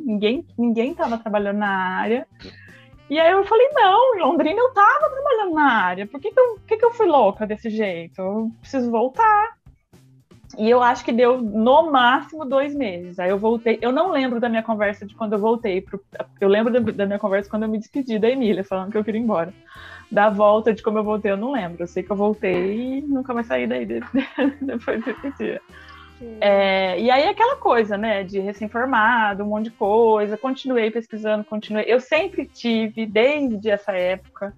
ninguém 0.57 0.91
estava 0.91 1.17
trabalhando 1.17 1.59
na 1.59 1.69
área. 1.69 2.27
E 3.09 3.19
aí 3.19 3.31
eu 3.31 3.43
falei, 3.45 3.69
não, 3.71 4.15
em 4.15 4.19
Londrina 4.19 4.59
eu 4.59 4.71
tava 4.71 5.09
trabalhando 5.09 5.53
na 5.55 5.71
área, 5.71 6.05
por 6.05 6.19
que, 6.19 6.31
que, 6.31 6.39
eu, 6.39 6.59
que, 6.67 6.77
que 6.77 6.85
eu 6.85 6.91
fui 6.91 7.07
louca 7.07 7.47
desse 7.47 7.69
jeito? 7.69 8.21
Eu 8.21 8.51
preciso 8.59 8.91
voltar. 8.91 9.57
E 10.59 10.69
eu 10.69 10.83
acho 10.83 11.05
que 11.05 11.13
deu 11.13 11.41
no 11.41 11.89
máximo 11.89 12.43
dois 12.43 12.75
meses. 12.75 13.17
Aí 13.17 13.29
eu 13.29 13.39
voltei. 13.39 13.79
Eu 13.81 13.93
não 13.93 14.11
lembro 14.11 14.41
da 14.41 14.49
minha 14.49 14.61
conversa 14.61 15.05
de 15.05 15.15
quando 15.15 15.31
eu 15.31 15.39
voltei. 15.39 15.79
Pro, 15.79 16.03
eu 16.41 16.49
lembro 16.49 16.91
da, 16.91 17.05
minha 17.05 17.17
conversa 17.17 17.49
quando 17.49 17.63
eu 17.63 17.69
me 17.69 17.77
despedi 17.77 18.19
da 18.19 18.29
Emília, 18.29 18.61
falando 18.61 18.91
que 18.91 18.97
eu 18.97 19.03
queria 19.03 19.21
ir 19.21 19.23
embora. 19.23 19.53
Da 20.11 20.29
volta 20.29 20.73
de 20.73 20.83
como 20.83 20.97
eu 20.97 21.03
voltei, 21.03 21.31
eu 21.31 21.37
não 21.37 21.53
lembro. 21.53 21.81
Eu 21.81 21.87
sei 21.87 22.03
que 22.03 22.11
eu 22.11 22.15
voltei 22.17 22.97
e 22.97 23.01
nunca 23.01 23.33
mais 23.33 23.47
saí 23.47 23.65
daí 23.65 23.85
depois 24.61 25.01
desse 25.05 25.31
dia. 25.37 25.61
É, 26.41 26.99
e 26.99 27.09
aí 27.09 27.29
aquela 27.29 27.55
coisa, 27.55 27.97
né, 27.97 28.25
de 28.25 28.39
recém-formado, 28.39 29.45
um 29.45 29.47
monte 29.47 29.65
de 29.65 29.71
coisa, 29.71 30.37
continuei 30.37 30.91
pesquisando, 30.91 31.45
continuei. 31.45 31.85
Eu 31.87 32.01
sempre 32.01 32.45
tive, 32.45 33.05
desde 33.05 33.69
essa 33.69 33.93
época, 33.93 34.53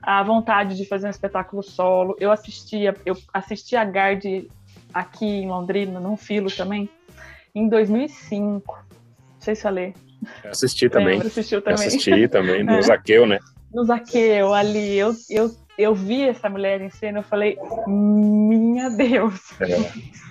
a 0.00 0.22
vontade 0.22 0.74
de 0.74 0.86
fazer 0.86 1.06
um 1.06 1.10
espetáculo 1.10 1.62
solo. 1.62 2.16
Eu 2.18 2.32
assistia, 2.32 2.96
eu 3.04 3.14
assistia 3.34 3.82
a 3.82 3.84
Gard 3.84 4.48
aqui 4.94 5.26
em 5.26 5.48
Londrina, 5.48 5.98
num 5.98 6.16
filo 6.16 6.50
também, 6.50 6.88
em 7.54 7.68
2005. 7.68 8.72
Não 8.72 9.40
sei 9.40 9.54
se 9.54 9.60
eu 9.60 9.70
falei. 9.70 9.94
assisti 10.44 10.88
também. 10.88 11.20
assistiu 11.20 11.60
também. 11.60 11.86
assisti 11.86 12.28
também, 12.28 12.62
no 12.64 12.72
é. 12.72 12.82
Zaqueu, 12.82 13.26
né? 13.26 13.38
No 13.72 13.84
Zaqueu, 13.84 14.54
ali. 14.54 14.96
Eu, 14.96 15.14
eu, 15.28 15.54
eu 15.76 15.94
vi 15.94 16.22
essa 16.22 16.48
mulher 16.48 16.80
em 16.80 16.90
cena, 16.90 17.18
eu 17.18 17.22
falei, 17.24 17.58
minha 17.86 18.88
Deus. 18.90 19.60
É 19.60 20.24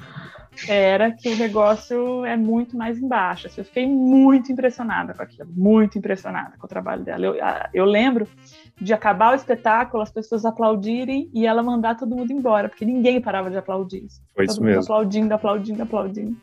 era 0.67 1.11
que 1.11 1.29
o 1.29 1.37
negócio 1.37 2.25
é 2.25 2.37
muito 2.37 2.77
mais 2.77 2.97
embaixo. 2.97 3.47
Assim, 3.47 3.61
eu 3.61 3.65
fiquei 3.65 3.87
muito 3.87 4.51
impressionada 4.51 5.13
com 5.13 5.23
aquilo, 5.23 5.49
muito 5.55 5.97
impressionada 5.97 6.55
com 6.57 6.65
o 6.65 6.69
trabalho 6.69 7.03
dela. 7.03 7.25
Eu, 7.25 7.35
eu 7.73 7.85
lembro 7.85 8.27
de 8.79 8.93
acabar 8.93 9.31
o 9.31 9.35
espetáculo, 9.35 10.03
as 10.03 10.11
pessoas 10.11 10.45
aplaudirem 10.45 11.29
e 11.33 11.45
ela 11.45 11.63
mandar 11.63 11.95
todo 11.95 12.15
mundo 12.15 12.31
embora, 12.31 12.69
porque 12.69 12.85
ninguém 12.85 13.21
parava 13.21 13.49
de 13.49 13.57
aplaudir. 13.57 14.07
Foi 14.35 14.45
todo 14.45 14.53
isso 14.53 14.63
mesmo. 14.63 14.83
Aplaudindo, 14.83 15.33
aplaudindo, 15.33 15.83
aplaudindo. 15.83 16.37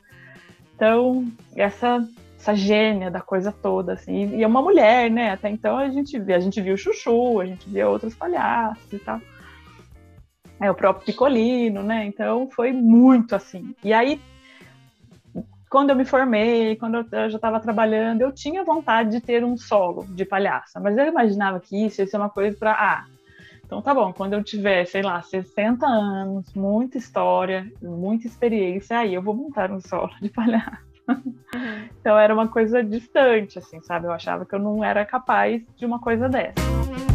Então, 0.75 1.27
essa 1.55 2.07
essa 2.39 2.55
gênia 2.55 3.11
da 3.11 3.21
coisa 3.21 3.53
toda, 3.53 3.93
assim, 3.93 4.35
e 4.35 4.43
é 4.43 4.47
uma 4.47 4.63
mulher, 4.63 5.11
né? 5.11 5.33
Até 5.33 5.51
então 5.51 5.77
a 5.77 5.91
gente 5.91 6.19
via, 6.19 6.37
a 6.37 6.41
gente 6.41 6.59
viu 6.59 6.73
o 6.73 6.79
Chuchu, 6.79 7.39
a 7.39 7.45
gente 7.45 7.69
via 7.69 7.87
outros 7.87 8.15
palhaços 8.15 8.91
e 8.91 8.99
tal 8.99 9.21
é, 10.61 10.71
o 10.71 10.75
próprio 10.75 11.07
Picolino, 11.07 11.83
né? 11.83 12.05
Então 12.05 12.49
foi 12.51 12.73
muito 12.73 13.35
assim. 13.35 13.75
E 13.83 13.93
aí, 13.93 14.21
quando 15.71 15.91
eu 15.91 15.97
me 15.97 16.05
formei, 16.05 16.77
quando 16.77 16.97
eu 16.97 17.31
já 17.31 17.37
estava 17.37 17.59
trabalhando, 17.59 18.21
eu 18.21 18.33
tinha 18.33 18.63
vontade 18.63 19.11
de 19.11 19.21
ter 19.21 19.45
um 19.45 19.57
solo 19.57 20.05
de 20.11 20.25
palhaça, 20.25 20.79
mas 20.79 20.99
eu 20.99 21.07
imaginava 21.07 21.61
que 21.61 21.87
isso 21.87 22.03
ia 22.03 22.07
ser 22.07 22.17
uma 22.19 22.29
coisa 22.29 22.57
para. 22.57 22.73
Ah, 22.73 23.07
então 23.65 23.81
tá 23.81 23.95
bom, 23.95 24.13
quando 24.13 24.33
eu 24.33 24.43
tiver, 24.43 24.85
sei 24.85 25.01
lá, 25.01 25.23
60 25.23 25.87
anos, 25.87 26.53
muita 26.55 26.99
história, 26.99 27.71
muita 27.81 28.27
experiência, 28.27 28.99
aí 28.99 29.15
eu 29.15 29.23
vou 29.23 29.35
montar 29.35 29.71
um 29.71 29.81
solo 29.81 30.11
de 30.21 30.29
palhaço. 30.29 30.91
Uhum. 31.09 31.35
Então 32.01 32.19
era 32.19 32.35
uma 32.35 32.49
coisa 32.49 32.83
distante, 32.83 33.59
assim, 33.59 33.81
sabe? 33.81 34.07
Eu 34.07 34.13
achava 34.13 34.45
que 34.45 34.55
eu 34.55 34.59
não 34.59 34.85
era 34.85 35.07
capaz 35.07 35.63
de 35.77 35.87
uma 35.87 36.01
coisa 36.01 36.29
dessa. 36.29 37.10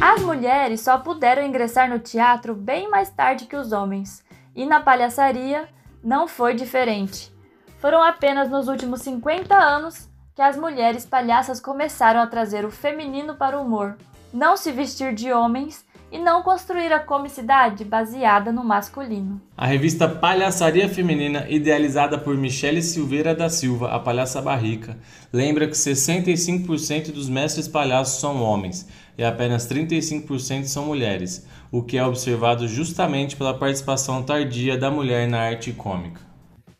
As 0.00 0.22
mulheres 0.22 0.80
só 0.80 0.96
puderam 0.96 1.42
ingressar 1.42 1.86
no 1.86 1.98
teatro 1.98 2.54
bem 2.54 2.88
mais 2.88 3.10
tarde 3.10 3.44
que 3.44 3.54
os 3.54 3.70
homens, 3.70 4.24
e 4.56 4.64
na 4.64 4.80
palhaçaria 4.80 5.68
não 6.02 6.26
foi 6.26 6.54
diferente. 6.54 7.30
Foram 7.78 8.02
apenas 8.02 8.48
nos 8.48 8.66
últimos 8.66 9.02
50 9.02 9.54
anos 9.54 10.08
que 10.34 10.40
as 10.40 10.56
mulheres 10.56 11.04
palhaças 11.04 11.60
começaram 11.60 12.18
a 12.18 12.26
trazer 12.26 12.64
o 12.64 12.70
feminino 12.70 13.34
para 13.34 13.58
o 13.58 13.62
humor, 13.62 13.98
não 14.32 14.56
se 14.56 14.72
vestir 14.72 15.14
de 15.14 15.30
homens 15.30 15.84
e 16.10 16.18
não 16.18 16.42
construir 16.42 16.92
a 16.92 16.98
comicidade 16.98 17.84
baseada 17.84 18.50
no 18.50 18.64
masculino. 18.64 19.40
A 19.56 19.66
revista 19.66 20.08
Palhaçaria 20.08 20.88
Feminina, 20.88 21.46
idealizada 21.48 22.18
por 22.18 22.36
Michele 22.36 22.82
Silveira 22.82 23.34
da 23.34 23.48
Silva, 23.48 23.90
a 23.90 23.98
palhaça 23.98 24.42
barrica, 24.42 24.96
lembra 25.32 25.66
que 25.66 25.74
65% 25.74 27.12
dos 27.12 27.28
mestres 27.28 27.68
palhaços 27.68 28.20
são 28.20 28.42
homens 28.42 28.88
e 29.16 29.24
apenas 29.24 29.68
35% 29.68 30.64
são 30.64 30.86
mulheres, 30.86 31.46
o 31.70 31.82
que 31.82 31.98
é 31.98 32.04
observado 32.04 32.66
justamente 32.66 33.36
pela 33.36 33.56
participação 33.56 34.22
tardia 34.22 34.76
da 34.76 34.90
mulher 34.90 35.28
na 35.28 35.40
arte 35.40 35.72
cômica. 35.72 36.20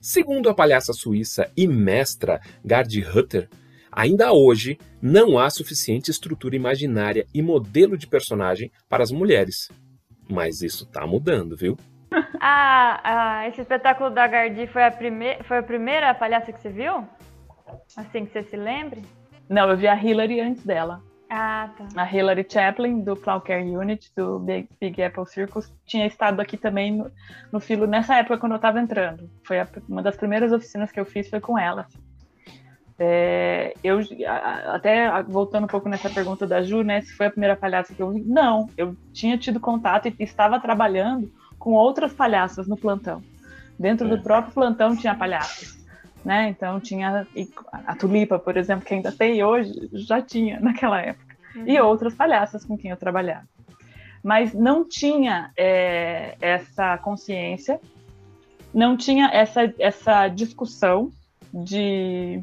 Segundo 0.01 0.49
a 0.49 0.55
palhaça 0.55 0.95
suíça 0.95 1.51
e 1.55 1.67
mestra 1.67 2.41
Gard 2.65 3.07
Hutter, 3.15 3.51
ainda 3.91 4.33
hoje 4.33 4.79
não 5.01 5.39
há 5.39 5.49
suficiente 5.51 6.11
estrutura 6.11 6.57
imaginária 6.57 7.27
e 7.35 7.43
modelo 7.43 7.97
de 7.97 8.07
personagem 8.07 8.71
para 8.89 9.03
as 9.03 9.11
mulheres. 9.11 9.69
Mas 10.29 10.63
isso 10.63 10.85
está 10.85 11.07
mudando, 11.07 11.57
viu? 11.57 11.77
Ah, 12.43 13.01
ah, 13.05 13.49
esse 13.49 13.61
espetáculo 13.61 14.09
da 14.09 14.27
Gardi 14.27 14.67
foi 14.67 14.83
a, 14.83 14.91
prime 14.91 15.37
foi 15.45 15.59
a 15.59 15.63
primeira 15.63 16.15
palhaça 16.15 16.51
que 16.51 16.59
você 16.59 16.71
viu? 16.71 17.07
Assim 17.95 18.25
que 18.25 18.33
você 18.33 18.43
se 18.43 18.57
lembre? 18.57 19.03
Não, 19.47 19.69
eu 19.69 19.77
vi 19.77 19.87
a 19.87 19.95
Hillary 19.95 20.41
antes 20.41 20.65
dela. 20.65 21.03
Ah, 21.33 21.71
tá. 21.77 21.87
A 22.03 22.13
Hilary 22.13 22.45
Chaplin, 22.51 23.05
do 23.05 23.15
Care 23.17 23.63
Unit, 23.63 24.11
do 24.17 24.41
Big, 24.41 24.69
Big, 24.81 25.01
Apple 25.01 25.25
Circus, 25.27 25.73
tinha 25.87 26.05
estado 26.05 26.41
aqui 26.41 26.57
também 26.57 26.97
no, 26.97 27.11
no 27.53 27.61
filo 27.61 27.87
nessa 27.87 28.17
época 28.17 28.39
quando 28.39 28.53
eu 28.53 28.57
estava 28.57 28.81
entrando. 28.81 29.31
Foi 29.45 29.61
a, 29.61 29.69
uma 29.89 30.03
das 30.03 30.17
primeiras 30.17 30.51
oficinas 30.51 30.91
que 30.91 30.99
eu 30.99 31.05
fiz 31.05 31.31
foi 31.31 31.41
com 31.41 31.57
ela. 31.57 31.87
É, 33.03 33.73
eu 33.83 33.99
até 34.67 35.23
voltando 35.23 35.65
um 35.65 35.69
pouco 35.69 35.89
nessa 35.89 36.11
pergunta 36.11 36.47
da 36.47 36.63
Ju, 36.63 36.83
né? 36.83 37.01
Se 37.01 37.15
foi 37.15 37.27
a 37.27 37.31
primeira 37.31 37.57
palhaça 37.57 37.95
que 37.95 38.03
eu 38.03 38.11
vi? 38.11 38.21
Não, 38.21 38.69
eu 38.77 38.95
tinha 39.13 39.39
tido 39.39 39.59
contato 39.59 40.07
e 40.07 40.15
estava 40.19 40.61
trabalhando 40.61 41.33
com 41.59 41.73
outras 41.73 42.13
palhaças 42.13 42.69
no 42.69 42.77
plantão. 42.77 43.23
Dentro 43.79 44.07
é. 44.07 44.11
do 44.11 44.23
próprio 44.23 44.53
plantão 44.53 44.95
tinha 44.95 45.15
palhaças 45.15 45.81
né? 46.25 46.49
Então 46.49 46.81
tinha 46.81 47.27
a 47.73 47.97
Tulipa, 47.97 48.39
por 48.39 48.57
exemplo, 48.57 48.85
que 48.85 48.95
ainda 48.95 49.13
tem 49.13 49.43
hoje, 49.43 49.73
já 49.93 50.21
tinha 50.21 50.61
naquela 50.61 51.01
época. 51.01 51.37
Uhum. 51.57 51.65
E 51.67 51.81
outras 51.81 52.15
palhaças 52.15 52.65
com 52.65 52.77
quem 52.77 52.91
eu 52.91 52.97
trabalhava. 52.97 53.49
Mas 54.23 54.53
não 54.53 54.87
tinha 54.87 55.51
é, 55.57 56.37
essa 56.41 56.99
consciência, 56.99 57.81
não 58.73 58.97
tinha 58.97 59.31
essa, 59.33 59.73
essa 59.79 60.29
discussão 60.29 61.11
de. 61.53 62.43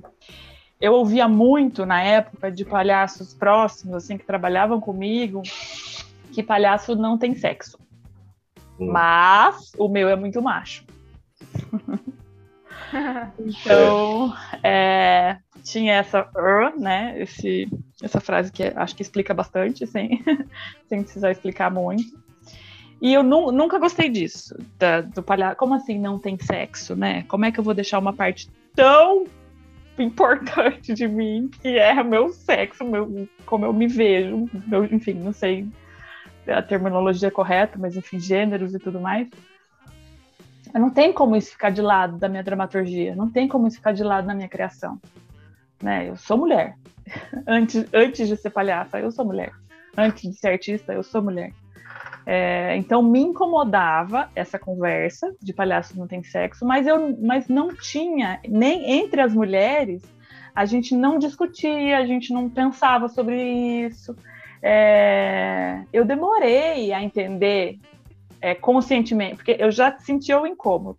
Eu 0.79 0.93
ouvia 0.93 1.27
muito 1.27 1.85
na 1.85 2.01
época 2.01 2.51
de 2.51 2.63
palhaços 2.63 3.33
próximos, 3.33 3.95
assim, 3.95 4.17
que 4.17 4.25
trabalhavam 4.25 4.79
comigo, 4.79 5.41
que 6.31 6.43
palhaço 6.43 6.95
não 6.95 7.17
tem 7.17 7.33
sexo. 7.33 7.79
Hum. 8.79 8.91
Mas 8.91 9.71
o 9.77 9.87
meu 9.87 10.07
é 10.07 10.15
muito 10.15 10.41
macho. 10.41 10.85
Então, 13.37 14.33
é, 14.63 15.37
tinha 15.61 15.95
essa 15.95 16.25
né? 16.79 17.15
Esse, 17.21 17.67
essa 18.01 18.21
frase 18.21 18.49
que 18.51 18.63
acho 18.63 18.95
que 18.95 19.01
explica 19.01 19.33
bastante, 19.33 19.85
sem, 19.85 20.23
sem 20.87 21.03
precisar 21.03 21.31
explicar 21.31 21.69
muito. 21.69 22.17
E 23.01 23.13
eu 23.13 23.23
nu, 23.23 23.51
nunca 23.51 23.77
gostei 23.77 24.09
disso, 24.09 24.57
da, 24.79 25.01
do 25.01 25.21
palhaço. 25.21 25.57
Como 25.57 25.73
assim 25.73 25.99
não 25.99 26.17
tem 26.17 26.37
sexo, 26.39 26.95
né? 26.95 27.23
Como 27.23 27.45
é 27.45 27.51
que 27.51 27.59
eu 27.59 27.63
vou 27.63 27.73
deixar 27.73 27.99
uma 27.99 28.13
parte 28.13 28.49
tão 28.73 29.25
importante 30.03 30.93
de 30.93 31.07
mim, 31.07 31.49
que 31.61 31.77
é 31.77 32.03
meu 32.03 32.29
sexo, 32.29 32.85
meu, 32.85 33.27
como 33.45 33.65
eu 33.65 33.73
me 33.73 33.87
vejo, 33.87 34.49
meu, 34.67 34.85
enfim, 34.85 35.13
não 35.13 35.33
sei 35.33 35.67
a 36.47 36.61
terminologia 36.61 37.29
correta, 37.29 37.77
mas 37.77 37.97
enfim, 37.97 38.19
gêneros 38.19 38.73
e 38.73 38.79
tudo 38.79 39.01
mais 39.01 39.27
não 40.73 40.89
tem 40.89 41.13
como 41.13 41.35
isso 41.35 41.51
ficar 41.51 41.69
de 41.69 41.81
lado 41.81 42.17
da 42.17 42.29
minha 42.29 42.43
dramaturgia, 42.43 43.15
não 43.15 43.29
tem 43.29 43.47
como 43.47 43.67
isso 43.67 43.77
ficar 43.77 43.93
de 43.93 44.03
lado 44.03 44.27
na 44.27 44.35
minha 44.35 44.49
criação. 44.49 44.99
Né? 45.81 46.09
Eu 46.09 46.15
sou 46.15 46.37
mulher. 46.37 46.75
antes, 47.47 47.85
antes 47.93 48.27
de 48.27 48.35
ser 48.35 48.49
palhaça, 48.49 48.99
eu 48.99 49.11
sou 49.11 49.25
mulher. 49.25 49.51
Antes 49.95 50.29
de 50.29 50.37
ser 50.37 50.49
artista, 50.49 50.93
eu 50.93 51.03
sou 51.03 51.21
mulher. 51.21 51.51
É, 52.29 52.75
então 52.75 53.01
me 53.01 53.21
incomodava 53.21 54.29
essa 54.35 54.59
conversa 54.59 55.33
de 55.41 55.53
palhaço 55.53 55.97
não 55.97 56.07
tem 56.07 56.21
sexo, 56.21 56.65
mas 56.65 56.85
eu 56.85 57.17
mas 57.21 57.47
não 57.47 57.69
tinha 57.73 58.41
nem 58.45 58.99
entre 58.99 59.21
as 59.21 59.33
mulheres 59.33 60.03
a 60.53 60.65
gente 60.65 60.93
não 60.93 61.17
discutia, 61.17 61.99
a 61.99 62.05
gente 62.05 62.33
não 62.33 62.49
pensava 62.49 63.07
sobre 63.07 63.39
isso. 63.85 64.15
É, 64.61 65.83
eu 65.93 66.03
demorei 66.03 66.91
a 66.91 67.01
entender 67.01 67.79
é, 68.41 68.55
conscientemente, 68.55 69.35
porque 69.35 69.55
eu 69.59 69.71
já 69.71 69.97
sentia 69.99 70.41
o 70.41 70.47
incômodo, 70.47 70.97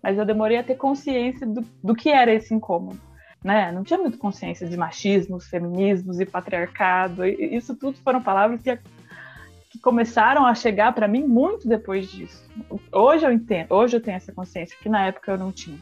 mas 0.00 0.16
eu 0.16 0.24
demorei 0.24 0.56
a 0.56 0.62
ter 0.62 0.76
consciência 0.76 1.44
do, 1.46 1.62
do 1.82 1.96
que 1.96 2.08
era 2.10 2.32
esse 2.32 2.54
incômodo. 2.54 3.00
Né? 3.42 3.72
Não 3.72 3.82
tinha 3.82 3.98
muito 3.98 4.16
consciência 4.18 4.68
de 4.68 4.76
machismos, 4.76 5.48
feminismos 5.48 6.20
e 6.20 6.24
patriarcado. 6.24 7.26
Isso 7.26 7.74
tudo 7.74 7.98
foram 7.98 8.22
palavras 8.22 8.62
que 8.62 8.78
começaram 9.82 10.46
a 10.46 10.54
chegar 10.54 10.92
para 10.92 11.08
mim 11.08 11.24
muito 11.24 11.68
depois 11.68 12.10
disso. 12.10 12.48
Hoje 12.92 13.26
eu 13.26 13.32
entendo, 13.32 13.72
hoje 13.72 13.96
eu 13.96 14.00
tenho 14.00 14.16
essa 14.16 14.32
consciência 14.32 14.76
que 14.80 14.88
na 14.88 15.06
época 15.06 15.32
eu 15.32 15.38
não 15.38 15.50
tinha. 15.50 15.78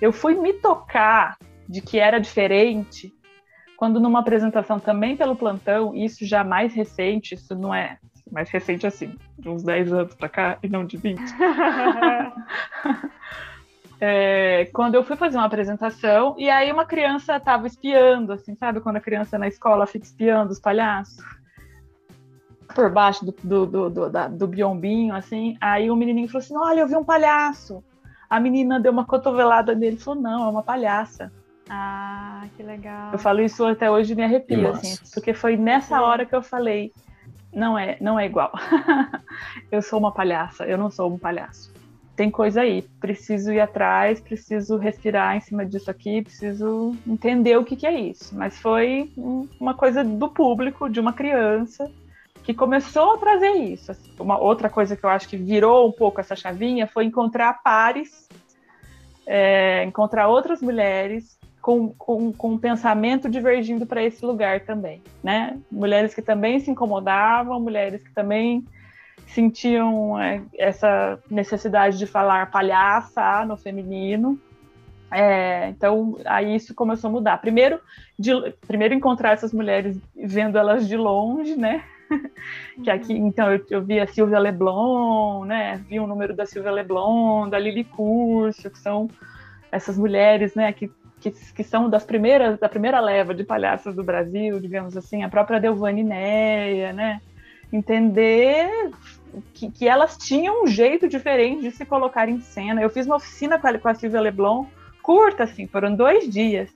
Eu 0.00 0.12
fui 0.12 0.34
me 0.34 0.52
tocar 0.54 1.38
de 1.68 1.80
que 1.80 1.98
era 1.98 2.18
diferente 2.18 3.12
quando 3.76 4.00
numa 4.00 4.20
apresentação 4.20 4.78
também 4.78 5.16
pelo 5.16 5.36
plantão, 5.36 5.94
isso 5.94 6.24
já 6.24 6.44
mais 6.44 6.74
recente, 6.74 7.34
isso 7.34 7.54
não 7.54 7.74
é 7.74 7.98
mais 8.30 8.48
recente 8.50 8.86
assim, 8.86 9.14
de 9.38 9.48
uns 9.48 9.62
10 9.62 9.92
anos 9.92 10.14
para 10.14 10.28
cá 10.28 10.58
e 10.62 10.68
não 10.68 10.84
de 10.84 10.96
20. 10.96 11.20
é, 14.00 14.70
quando 14.72 14.94
eu 14.94 15.04
fui 15.04 15.16
fazer 15.16 15.36
uma 15.36 15.46
apresentação 15.46 16.34
e 16.38 16.48
aí 16.48 16.72
uma 16.72 16.86
criança 16.86 17.36
estava 17.36 17.66
espiando, 17.66 18.32
assim, 18.32 18.54
sabe? 18.54 18.80
Quando 18.80 18.96
a 18.96 19.00
criança 19.00 19.38
na 19.38 19.48
escola 19.48 19.86
fica 19.86 20.04
espiando 20.04 20.52
os 20.52 20.60
palhaços 20.60 21.22
por 22.74 22.90
baixo 22.90 23.24
do, 23.24 23.34
do, 23.42 23.66
do, 23.66 23.90
do, 23.90 24.10
da, 24.10 24.28
do 24.28 24.46
biombinho, 24.46 25.14
assim. 25.14 25.56
Aí 25.60 25.90
o 25.90 25.96
menininho 25.96 26.28
falou 26.28 26.44
assim: 26.44 26.56
Olha, 26.56 26.80
eu 26.80 26.88
vi 26.88 26.96
um 26.96 27.04
palhaço. 27.04 27.82
A 28.28 28.40
menina 28.40 28.80
deu 28.80 28.92
uma 28.92 29.04
cotovelada 29.04 29.74
nele 29.74 29.96
e 29.96 29.98
falou: 29.98 30.20
Não, 30.20 30.46
é 30.46 30.48
uma 30.48 30.62
palhaça. 30.62 31.32
Ah, 31.68 32.44
que 32.56 32.62
legal. 32.62 33.12
Eu 33.12 33.18
falo 33.18 33.40
isso 33.40 33.64
até 33.64 33.90
hoje 33.90 34.12
e 34.12 34.16
me 34.16 34.22
arrepio, 34.22 34.70
assim, 34.70 34.96
porque 35.12 35.32
foi 35.32 35.56
nessa 35.56 36.00
hora 36.00 36.26
que 36.26 36.34
eu 36.34 36.42
falei: 36.42 36.92
Não 37.52 37.78
é, 37.78 37.96
não 38.00 38.18
é 38.18 38.26
igual. 38.26 38.52
eu 39.70 39.82
sou 39.82 39.98
uma 39.98 40.12
palhaça, 40.12 40.64
eu 40.64 40.78
não 40.78 40.90
sou 40.90 41.12
um 41.12 41.18
palhaço 41.18 41.74
tem 42.16 42.30
coisa 42.30 42.60
aí, 42.60 42.82
preciso 43.00 43.52
ir 43.52 43.60
atrás, 43.60 44.20
preciso 44.20 44.76
respirar 44.76 45.36
em 45.36 45.40
cima 45.40 45.66
disso 45.66 45.90
aqui, 45.90 46.22
preciso 46.22 46.96
entender 47.06 47.56
o 47.56 47.64
que, 47.64 47.76
que 47.76 47.86
é 47.86 48.00
isso. 48.00 48.34
Mas 48.36 48.58
foi 48.58 49.12
uma 49.58 49.74
coisa 49.74 50.04
do 50.04 50.28
público, 50.28 50.88
de 50.88 51.00
uma 51.00 51.12
criança, 51.12 51.90
que 52.44 52.52
começou 52.52 53.14
a 53.14 53.18
trazer 53.18 53.52
isso. 53.52 53.92
Uma 54.20 54.38
outra 54.38 54.68
coisa 54.68 54.94
que 54.94 55.04
eu 55.04 55.10
acho 55.10 55.26
que 55.26 55.36
virou 55.36 55.88
um 55.88 55.92
pouco 55.92 56.20
essa 56.20 56.36
chavinha 56.36 56.86
foi 56.86 57.06
encontrar 57.06 57.62
pares, 57.62 58.28
é, 59.26 59.82
encontrar 59.84 60.28
outras 60.28 60.60
mulheres 60.60 61.38
com, 61.62 61.88
com, 61.94 62.30
com 62.30 62.50
um 62.52 62.58
pensamento 62.58 63.30
divergindo 63.30 63.86
para 63.86 64.02
esse 64.02 64.24
lugar 64.24 64.60
também, 64.60 65.02
né? 65.22 65.58
Mulheres 65.72 66.14
que 66.14 66.20
também 66.20 66.60
se 66.60 66.70
incomodavam, 66.70 67.58
mulheres 67.58 68.02
que 68.02 68.12
também 68.12 68.62
sentiam 69.26 70.20
é, 70.20 70.42
essa 70.58 71.18
necessidade 71.30 71.96
de 71.96 72.06
falar 72.06 72.50
palhaça 72.50 73.46
no 73.46 73.56
feminino. 73.56 74.38
É, 75.14 75.68
então, 75.68 76.18
aí 76.24 76.56
isso 76.56 76.74
começou 76.74 77.08
a 77.08 77.12
mudar. 77.12 77.38
Primeiro, 77.38 77.80
de, 78.18 78.32
primeiro 78.66 78.94
encontrar 78.94 79.32
essas 79.32 79.52
mulheres 79.52 79.96
vendo 80.16 80.58
elas 80.58 80.88
de 80.88 80.96
longe, 80.96 81.54
né? 81.54 81.84
que 82.82 82.90
aqui, 82.90 83.12
então, 83.12 83.52
eu, 83.52 83.64
eu 83.70 83.82
vi 83.82 84.00
a 84.00 84.06
Silvia 84.08 84.40
Leblon, 84.40 85.44
né? 85.44 85.80
Vi 85.88 86.00
o 86.00 86.06
número 86.06 86.34
da 86.34 86.44
Silvia 86.44 86.72
Leblon, 86.72 87.48
da 87.48 87.58
Lili 87.58 87.84
Curso, 87.84 88.68
que 88.68 88.78
são 88.78 89.08
essas 89.70 89.96
mulheres, 89.96 90.56
né? 90.56 90.72
Que, 90.72 90.90
que, 91.20 91.30
que, 91.30 91.62
são 91.62 91.88
das 91.88 92.04
primeiras, 92.04 92.58
da 92.58 92.68
primeira 92.68 92.98
leva 92.98 93.32
de 93.32 93.44
palhaças 93.44 93.94
do 93.94 94.02
Brasil, 94.02 94.58
digamos 94.58 94.96
assim, 94.96 95.22
a 95.22 95.28
própria 95.28 95.60
Delvane 95.60 96.02
Neia, 96.02 96.92
né? 96.92 97.20
Entender 97.72 98.90
que, 99.52 99.70
que, 99.70 99.88
elas 99.88 100.16
tinham 100.16 100.64
um 100.64 100.66
jeito 100.66 101.08
diferente 101.08 101.62
de 101.62 101.70
se 101.70 101.84
colocar 101.84 102.28
em 102.28 102.40
cena. 102.40 102.82
Eu 102.82 102.90
fiz 102.90 103.06
uma 103.06 103.16
oficina 103.16 103.58
com 103.60 103.66
a, 103.68 103.78
com 103.78 103.88
a 103.88 103.94
Silvia 103.94 104.20
Leblon, 104.20 104.66
curta, 105.04 105.44
assim, 105.44 105.68
foram 105.68 105.94
dois 105.94 106.28
dias. 106.28 106.68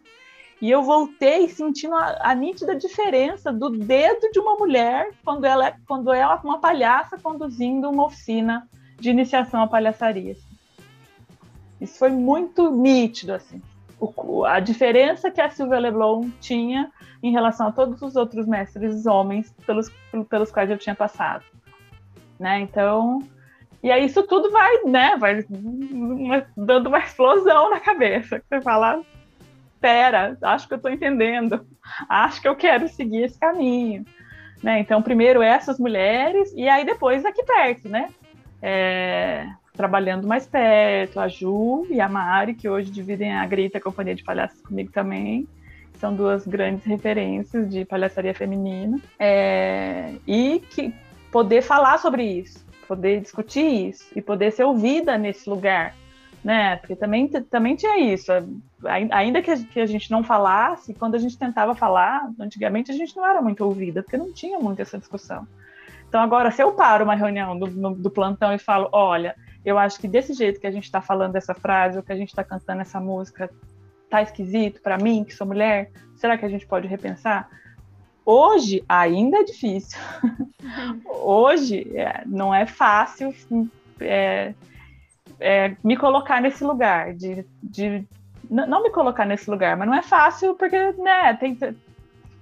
E 0.61 0.71
eu 0.71 0.83
voltei 0.83 1.49
sentindo 1.49 1.95
a, 1.95 2.19
a, 2.21 2.35
nítida 2.35 2.77
diferença 2.77 3.53
do 3.53 3.71
dedo 3.71 4.31
de 4.31 4.39
uma 4.39 4.55
mulher 4.57 5.11
quando 5.25 5.45
ela, 5.45 5.69
é, 5.69 5.77
quando 5.87 6.13
ela 6.13 6.41
uma 6.45 6.59
palhaça 6.59 7.17
conduzindo 7.19 7.89
uma 7.89 8.05
oficina 8.05 8.69
de 9.01 9.11
iniciação 9.11 9.63
à 9.63 9.67
palhaçaria. 9.67 10.37
Isso 11.81 11.99
foi 11.99 12.11
muito 12.11 12.71
nítido, 12.71 13.33
assim. 13.33 13.63
O, 14.01 14.45
a 14.45 14.61
diferença 14.61 15.31
que 15.31 15.41
a 15.41 15.51
Silvia 15.51 15.79
Leblon 15.79 16.29
tinha 16.41 16.93
em 17.23 17.33
relação 17.33 17.69
a 17.69 17.73
todos 17.73 18.01
os 18.03 18.15
outros 18.15 18.47
mestres 18.47 19.07
homens 19.07 19.53
pelos, 19.67 19.91
pelos 20.29 20.53
quais 20.53 20.71
eu 20.71 20.79
tinha 20.79 20.95
passado 20.95 21.45
né? 22.39 22.61
Então, 22.61 23.21
e 23.83 23.91
aí 23.91 24.05
isso 24.05 24.23
tudo 24.25 24.51
vai, 24.51 24.83
né? 24.85 25.17
Vai 25.17 25.45
dando 26.57 26.89
uma 26.89 26.99
explosão 26.99 27.71
na 27.71 27.81
cabeça. 27.81 28.43
Você 28.49 28.61
fala, 28.61 29.03
pera, 29.81 30.37
acho 30.43 30.67
que 30.67 30.75
eu 30.75 30.77
estou 30.77 30.91
entendendo, 30.91 31.67
acho 32.09 32.41
que 32.41 32.49
eu 32.49 32.57
quero 32.57 32.89
seguir 32.89 33.25
esse 33.25 33.39
caminho. 33.39 34.05
Né? 34.63 34.81
Então, 34.81 35.01
primeiro 35.01 35.41
essas 35.41 35.79
mulheres, 35.79 36.53
e 36.57 36.69
aí 36.69 36.85
depois 36.85 37.25
aqui 37.25 37.45
perto, 37.45 37.89
né? 37.89 38.09
É, 38.61 39.47
trabalhando 39.73 40.27
mais 40.27 40.49
perto, 40.49 41.21
a 41.21 41.29
Ju 41.29 41.87
e 41.89 42.01
a 42.01 42.09
Mari, 42.09 42.55
que 42.55 42.69
hoje 42.69 42.91
dividem 42.91 43.33
a 43.33 43.47
Grita 43.47 43.79
a 43.79 43.81
Companhia 43.81 44.17
de 44.17 44.25
Palhaços 44.25 44.61
comigo 44.61 44.91
também. 44.91 45.47
São 46.01 46.15
duas 46.15 46.45
grandes 46.47 46.85
referências 46.85 47.71
de 47.71 47.85
palhaçaria 47.85 48.35
feminina. 48.35 48.99
É, 49.19 50.15
e 50.27 50.61
que 50.71 50.93
poder 51.31 51.63
falar 51.63 51.99
sobre 51.99 52.25
isso, 52.25 52.65
poder 52.89 53.21
discutir 53.21 53.89
isso 53.91 54.07
e 54.17 54.23
poder 54.23 54.51
ser 54.51 54.65
ouvida 54.65 55.19
nesse 55.19 55.49
lugar, 55.49 55.95
né? 56.43 56.77
Porque 56.77 56.97
também, 56.97 57.29
também 57.29 57.77
tinha 57.77 57.99
isso. 57.99 58.33
Ainda 59.11 59.43
que 59.43 59.51
a, 59.51 59.57
que 59.57 59.81
a 59.81 59.87
gente 59.87 60.11
não 60.11 60.25
falasse, 60.25 60.95
quando 60.95 61.15
a 61.15 61.19
gente 61.19 61.39
tentava 61.39 61.75
falar, 61.75 62.31
antigamente 62.41 62.91
a 62.91 62.95
gente 62.95 63.15
não 63.15 63.27
era 63.27 63.43
muito 63.43 63.63
ouvida, 63.63 64.03
porque 64.03 64.17
não 64.17 64.33
tinha 64.33 64.59
muito 64.59 64.81
essa 64.81 64.99
discussão. 64.99 65.47
Então, 66.09 66.23
agora, 66.23 66.51
se 66.51 66.63
eu 66.63 66.73
paro 66.73 67.05
uma 67.05 67.15
reunião 67.15 67.59
do, 67.59 67.67
do 67.95 68.11
plantão 68.11 68.55
e 68.55 68.59
falo: 68.59 68.89
olha, 68.91 69.37
eu 69.63 69.79
acho 69.79 70.01
que 70.01 70.09
desse 70.09 70.33
jeito 70.33 70.59
que 70.59 70.67
a 70.67 70.71
gente 70.71 70.85
está 70.85 71.03
falando 71.03 71.37
essa 71.37 71.55
frase, 71.55 71.99
ou 71.99 72.03
que 72.03 72.13
a 72.13 72.17
gente 72.17 72.31
está 72.31 72.43
cantando 72.43 72.81
essa 72.81 72.99
música, 72.99 73.51
tá 74.09 74.23
esquisito 74.23 74.81
para 74.81 74.97
mim, 74.97 75.25
que 75.25 75.35
sou 75.35 75.47
mulher, 75.47 75.91
será 76.17 76.39
que 76.39 76.47
a 76.47 76.49
gente 76.49 76.67
pode 76.67 76.89
repensar? 76.89 77.49
Hoje 78.31 78.85
ainda 78.87 79.39
é 79.39 79.43
difícil. 79.43 79.99
Hoje 81.25 81.91
é, 81.97 82.25
não 82.27 82.55
é 82.55 82.67
fácil 82.67 83.35
é, 83.99 84.53
é, 85.41 85.75
me 85.83 85.97
colocar 85.97 86.39
nesse 86.39 86.63
lugar, 86.63 87.15
de, 87.15 87.47
de 87.63 88.07
não 88.51 88.83
me 88.83 88.91
colocar 88.91 89.25
nesse 89.25 89.51
lugar, 89.51 89.79
mas 89.79 89.89
não 89.89 89.95
é 89.95 90.03
fácil 90.03 90.55
porque 90.57 90.77
né, 90.99 91.33
tem, 91.41 91.59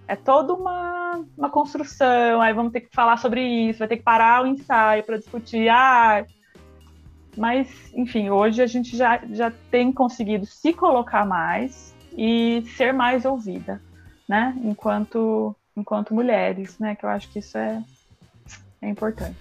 é 0.09 0.17
toda 0.17 0.55
uma, 0.55 1.25
uma 1.39 1.51
construção, 1.51 2.41
aí 2.41 2.53
vamos 2.53 2.73
ter 2.73 2.81
que 2.81 2.93
falar 2.93 3.17
sobre 3.19 3.41
isso, 3.47 3.79
vai 3.79 3.87
ter 3.87 3.99
que 3.99 4.03
parar 4.03 4.43
o 4.43 4.47
ensaio 4.49 5.05
para 5.05 5.19
discutir. 5.19 5.69
Ah, 5.69 6.27
mas, 7.37 7.93
enfim, 7.95 8.29
hoje 8.29 8.61
a 8.61 8.67
gente 8.67 8.97
já, 8.97 9.21
já 9.31 9.53
tem 9.71 9.93
conseguido 9.93 10.47
se 10.47 10.73
colocar 10.73 11.25
mais 11.25 11.95
e 12.19 12.65
ser 12.77 12.93
mais 12.93 13.25
ouvida, 13.25 13.81
né? 14.29 14.53
Enquanto 14.65 15.55
enquanto 15.77 16.15
mulheres, 16.15 16.79
né? 16.79 16.97
Que 16.97 17.05
eu 17.05 17.11
acho 17.11 17.29
que 17.29 17.41
isso 17.41 17.59
é, 17.59 17.83
é 18.81 18.89
importante. 18.89 19.37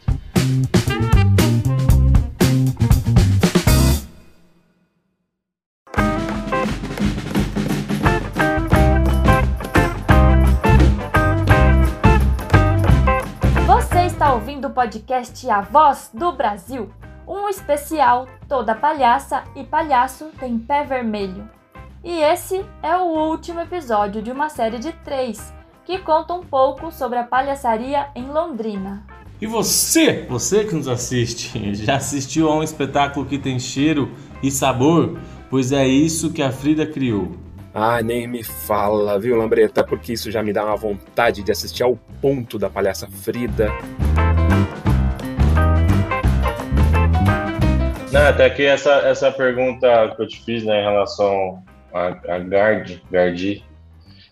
Você 13.66 14.06
está 14.06 14.34
ouvindo 14.34 14.68
o 14.68 14.74
podcast 14.74 15.50
A 15.50 15.62
Voz 15.62 16.12
do 16.14 16.32
Brasil, 16.34 16.92
um 17.28 17.48
especial 17.48 18.28
Toda 18.48 18.76
Palhaça 18.76 19.44
e 19.56 19.64
Palhaço 19.64 20.32
tem 20.40 20.60
Pé 20.60 20.84
Vermelho. 20.84 21.50
E 22.04 22.20
esse 22.22 22.64
é 22.84 22.96
o 22.96 23.06
último 23.06 23.62
episódio 23.62 24.22
de 24.22 24.32
uma 24.32 24.48
série 24.48 24.78
de 24.78 24.92
três 24.92 25.52
que 25.86 26.00
conta 26.00 26.34
um 26.34 26.44
pouco 26.44 26.92
sobre 26.92 27.20
a 27.20 27.24
palhaçaria 27.24 28.08
em 28.16 28.26
Londrina. 28.26 29.04
E 29.40 29.46
você, 29.46 30.26
você 30.28 30.64
que 30.64 30.74
nos 30.74 30.88
assiste, 30.88 31.76
já 31.76 31.98
assistiu 31.98 32.50
a 32.50 32.56
um 32.56 32.64
espetáculo 32.64 33.26
que 33.26 33.38
tem 33.38 33.60
cheiro 33.60 34.12
e 34.42 34.50
sabor? 34.50 35.20
Pois 35.50 35.72
é 35.72 35.86
isso 35.86 36.34
que 36.34 36.42
a 36.42 36.52
Frida 36.52 36.88
criou. 36.88 37.34
Ah, 37.72 38.02
nem 38.02 38.28
me 38.28 38.42
fala, 38.44 39.20
viu, 39.20 39.36
Lambreta? 39.36 39.84
Porque 39.84 40.14
isso 40.14 40.32
já 40.32 40.42
me 40.42 40.52
dá 40.52 40.66
uma 40.66 40.78
vontade 40.78 41.44
de 41.44 41.52
assistir 41.52 41.84
ao 41.84 41.98
ponto 42.22 42.58
da 42.58 42.70
palhaça 42.70 43.08
Frida. 43.08 43.70
Não, 48.12 48.22
até 48.28 48.50
que 48.50 48.64
essa, 48.64 48.92
essa 49.00 49.30
pergunta 49.30 50.14
que 50.16 50.24
eu 50.24 50.28
te 50.28 50.42
fiz 50.44 50.64
né, 50.64 50.82
em 50.82 50.84
relação 50.86 51.62
a, 51.94 52.08
a 52.34 52.40
Gard, 52.40 53.04
Gardi. 53.12 53.64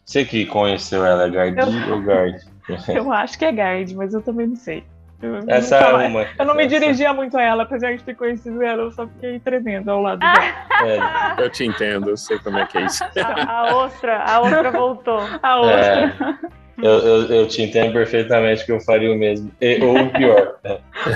Você 0.06 0.26
que 0.26 0.46
conheceu 0.46 1.06
ela, 1.06 1.28
Gardi 1.28 1.60
eu, 1.60 1.94
ou 1.94 2.02
Gard? 2.02 2.38
Eu 2.88 3.12
acho 3.12 3.38
que 3.38 3.46
é 3.46 3.52
Gard, 3.52 3.94
mas 3.94 4.14
eu 4.14 4.22
também 4.22 4.48
não 4.48 4.56
sei. 4.56 4.86
Eu, 5.22 5.40
essa 5.48 5.78
é 5.78 6.08
uma. 6.08 6.26
Eu 6.38 6.46
não 6.46 6.56
me 6.56 6.68
dirigia 6.68 7.14
muito 7.14 7.38
a 7.38 7.42
ela, 7.42 7.64
apesar 7.64 7.96
de 7.96 8.04
ter 8.04 8.14
conhecido 8.14 8.62
ela, 8.62 8.84
eu 8.84 8.92
só 8.92 9.08
fiquei 9.08 9.40
tremendo 9.40 9.90
ao 9.90 10.02
lado 10.02 10.20
dela. 10.20 10.64
É, 10.84 11.42
eu 11.42 11.50
te 11.50 11.64
entendo, 11.64 12.10
eu 12.10 12.18
sei 12.18 12.38
como 12.40 12.58
é 12.58 12.66
que 12.66 12.78
é 12.78 12.86
isso. 12.86 13.02
A, 13.16 13.60
a 13.60 13.76
outra, 13.76 14.22
a 14.22 14.40
outra 14.42 14.70
voltou. 14.70 15.20
A 15.42 15.60
outra. 15.62 15.78
É, 15.78 16.86
eu, 16.86 16.92
eu, 16.92 17.26
eu, 17.28 17.48
te 17.48 17.62
entendo 17.62 17.94
perfeitamente 17.94 18.66
que 18.66 18.72
eu 18.74 18.82
faria 18.82 19.10
o 19.10 19.18
mesmo. 19.18 19.50
E, 19.62 19.82
ou 19.82 20.10
pior. 20.10 20.56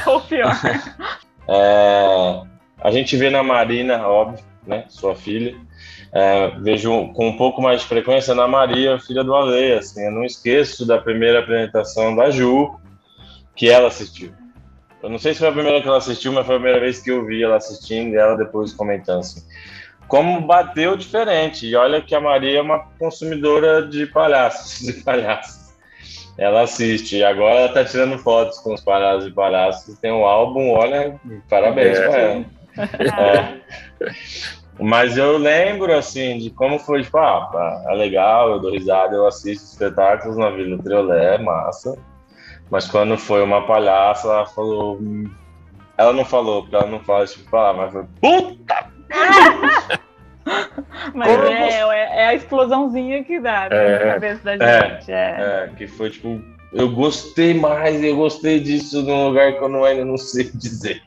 ou 0.06 0.21
pior. 0.21 0.54
É, 1.50 2.41
a 2.82 2.91
gente 2.91 3.17
vê 3.17 3.30
na 3.30 3.43
Marina, 3.43 4.08
óbvio, 4.08 4.41
né? 4.65 4.86
Sua 4.88 5.15
filha. 5.15 5.54
É, 6.13 6.52
vejo 6.60 7.10
com 7.13 7.28
um 7.28 7.38
pouco 7.38 7.62
mais 7.62 7.82
de 7.82 7.88
frequência 7.88 8.34
na 8.34 8.48
Maria, 8.48 9.00
filha 9.00 9.24
do 9.24 9.36
Ale. 9.36 9.74
Assim, 9.74 10.06
eu 10.06 10.12
não 10.12 10.24
esqueço 10.24 10.86
da 10.86 10.98
primeira 10.98 11.39
apresentação 11.39 12.15
da 12.15 12.30
Ju, 12.30 12.80
que 13.56 13.70
ela 13.70 13.88
assistiu. 13.88 14.32
Eu 15.02 15.10
não 15.10 15.20
sei 15.20 15.34
se 15.34 15.39
foi 15.39 15.50
a 15.50 15.54
primeira 15.54 15.82
que 15.82 15.88
ela 15.88 15.98
assistiu, 15.98 16.34
mas 16.34 16.46
foi 16.46 16.56
a 16.56 16.60
primeira 16.60 16.80
vez 16.80 17.02
que 17.02 17.12
eu 17.12 17.26
vi 17.26 17.43
ela 17.43 17.58
assistindo 17.58 18.13
e 18.13 18.17
ela 18.17 18.36
depois 18.36 18.74
comentando 18.74 19.20
assim. 19.20 19.41
Como 20.08 20.41
bateu 20.41 20.96
diferente. 20.96 21.67
E 21.67 21.76
olha 21.76 22.02
que 22.02 22.15
a 22.15 22.22
Maria 22.22 22.60
é 22.60 22.62
uma 22.62 22.80
consumidora 22.98 23.86
de 23.86 24.06
palhaços, 24.08 24.80
de 24.86 24.93
palhaços. 25.04 25.67
Ela 26.38 26.62
assiste. 26.62 27.17
E 27.17 27.24
agora 27.24 27.60
ela 27.60 27.74
tá 27.74 27.84
tirando 27.84 28.17
fotos 28.17 28.60
com 28.60 28.74
os 28.74 28.82
palhaços 28.82 29.28
e 29.28 29.32
palhaços. 29.32 30.00
Tem 30.00 30.12
um 30.12 30.26
álbum, 30.26 30.72
olha, 30.72 31.20
parabéns 31.50 31.98
é. 31.98 32.08
pra 32.08 32.17
ela. 32.17 32.46
É. 32.78 33.58
Mas 34.80 35.18
eu 35.18 35.38
lembro, 35.38 35.94
assim, 35.96 36.38
de 36.38 36.52
como 36.52 36.78
foi, 36.78 37.04
tipo, 37.04 37.18
ah, 37.18 37.84
é 37.88 37.94
legal, 37.96 38.52
eu 38.52 38.60
dou 38.60 38.72
risada, 38.72 39.16
eu 39.16 39.26
assisto 39.26 39.66
espetáculos 39.66 40.38
na 40.38 40.50
Vila 40.52 40.78
Triolé, 40.82 41.40
massa. 41.40 41.98
Mas 42.70 42.88
quando 42.88 43.18
foi 43.18 43.42
uma 43.44 43.66
palhaça, 43.66 44.28
ela 44.28 44.46
falou. 44.46 45.00
Ela 45.98 46.13
não 46.13 46.24
falou, 46.24 46.62
porque 46.62 46.76
ela 46.76 46.86
não 46.86 47.00
fala 47.00 47.26
tipo 47.26 47.50
palavra, 47.50 47.82
mas 47.84 47.94
foi. 47.94 48.06
Puta! 48.22 48.88
mas 51.16 51.30
é, 51.30 51.54
é, 51.54 52.20
é, 52.22 52.28
a 52.28 52.36
explosãozinha 52.36 53.24
que 53.24 53.40
dá 53.40 53.70
né, 53.70 53.70
é, 53.72 54.06
na 54.06 54.13
cabeça 54.13 54.58
da 54.58 54.66
é, 54.66 54.90
gente. 54.90 55.12
É, 55.12 55.16
é, 55.40 55.72
que 55.76 55.88
foi 55.88 56.12
tipo. 56.12 56.40
Eu 56.74 56.92
gostei 56.92 57.54
mais, 57.54 58.04
eu 58.04 58.16
gostei 58.16 58.60
disso 58.60 59.02
num 59.02 59.30
lugar 59.30 59.54
que 59.54 59.63
eu 59.63 59.70
não, 59.70 59.86
ainda 59.86 60.04
não 60.04 60.18
sei 60.18 60.52
dizer 60.54 61.02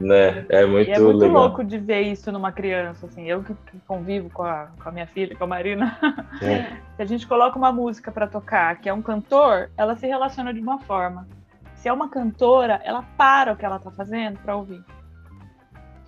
né? 0.00 0.46
É 0.48 0.64
muito, 0.64 0.88
e 0.88 0.92
é 0.92 0.98
muito 0.98 1.18
legal. 1.18 1.42
louco 1.42 1.64
de 1.64 1.78
ver 1.78 2.02
isso 2.02 2.30
numa 2.30 2.52
criança, 2.52 3.06
assim. 3.06 3.24
Eu 3.24 3.42
que 3.42 3.54
convivo 3.86 4.30
com 4.30 4.42
a, 4.42 4.68
com 4.82 4.88
a 4.88 4.92
minha 4.92 5.06
filha, 5.06 5.36
com 5.36 5.44
a 5.44 5.46
Marina, 5.46 5.98
é. 6.42 6.76
se 6.96 7.02
a 7.02 7.04
gente 7.04 7.26
coloca 7.26 7.58
uma 7.58 7.72
música 7.72 8.12
para 8.12 8.26
tocar, 8.26 8.76
que 8.76 8.88
é 8.88 8.92
um 8.92 9.02
cantor, 9.02 9.70
ela 9.76 9.96
se 9.96 10.06
relaciona 10.06 10.52
de 10.52 10.60
uma 10.60 10.78
forma. 10.80 11.26
Se 11.74 11.88
é 11.88 11.92
uma 11.92 12.08
cantora, 12.08 12.80
ela 12.84 13.02
para 13.16 13.52
o 13.52 13.56
que 13.56 13.64
ela 13.64 13.78
tá 13.78 13.90
fazendo 13.90 14.38
para 14.40 14.56
ouvir. 14.56 14.82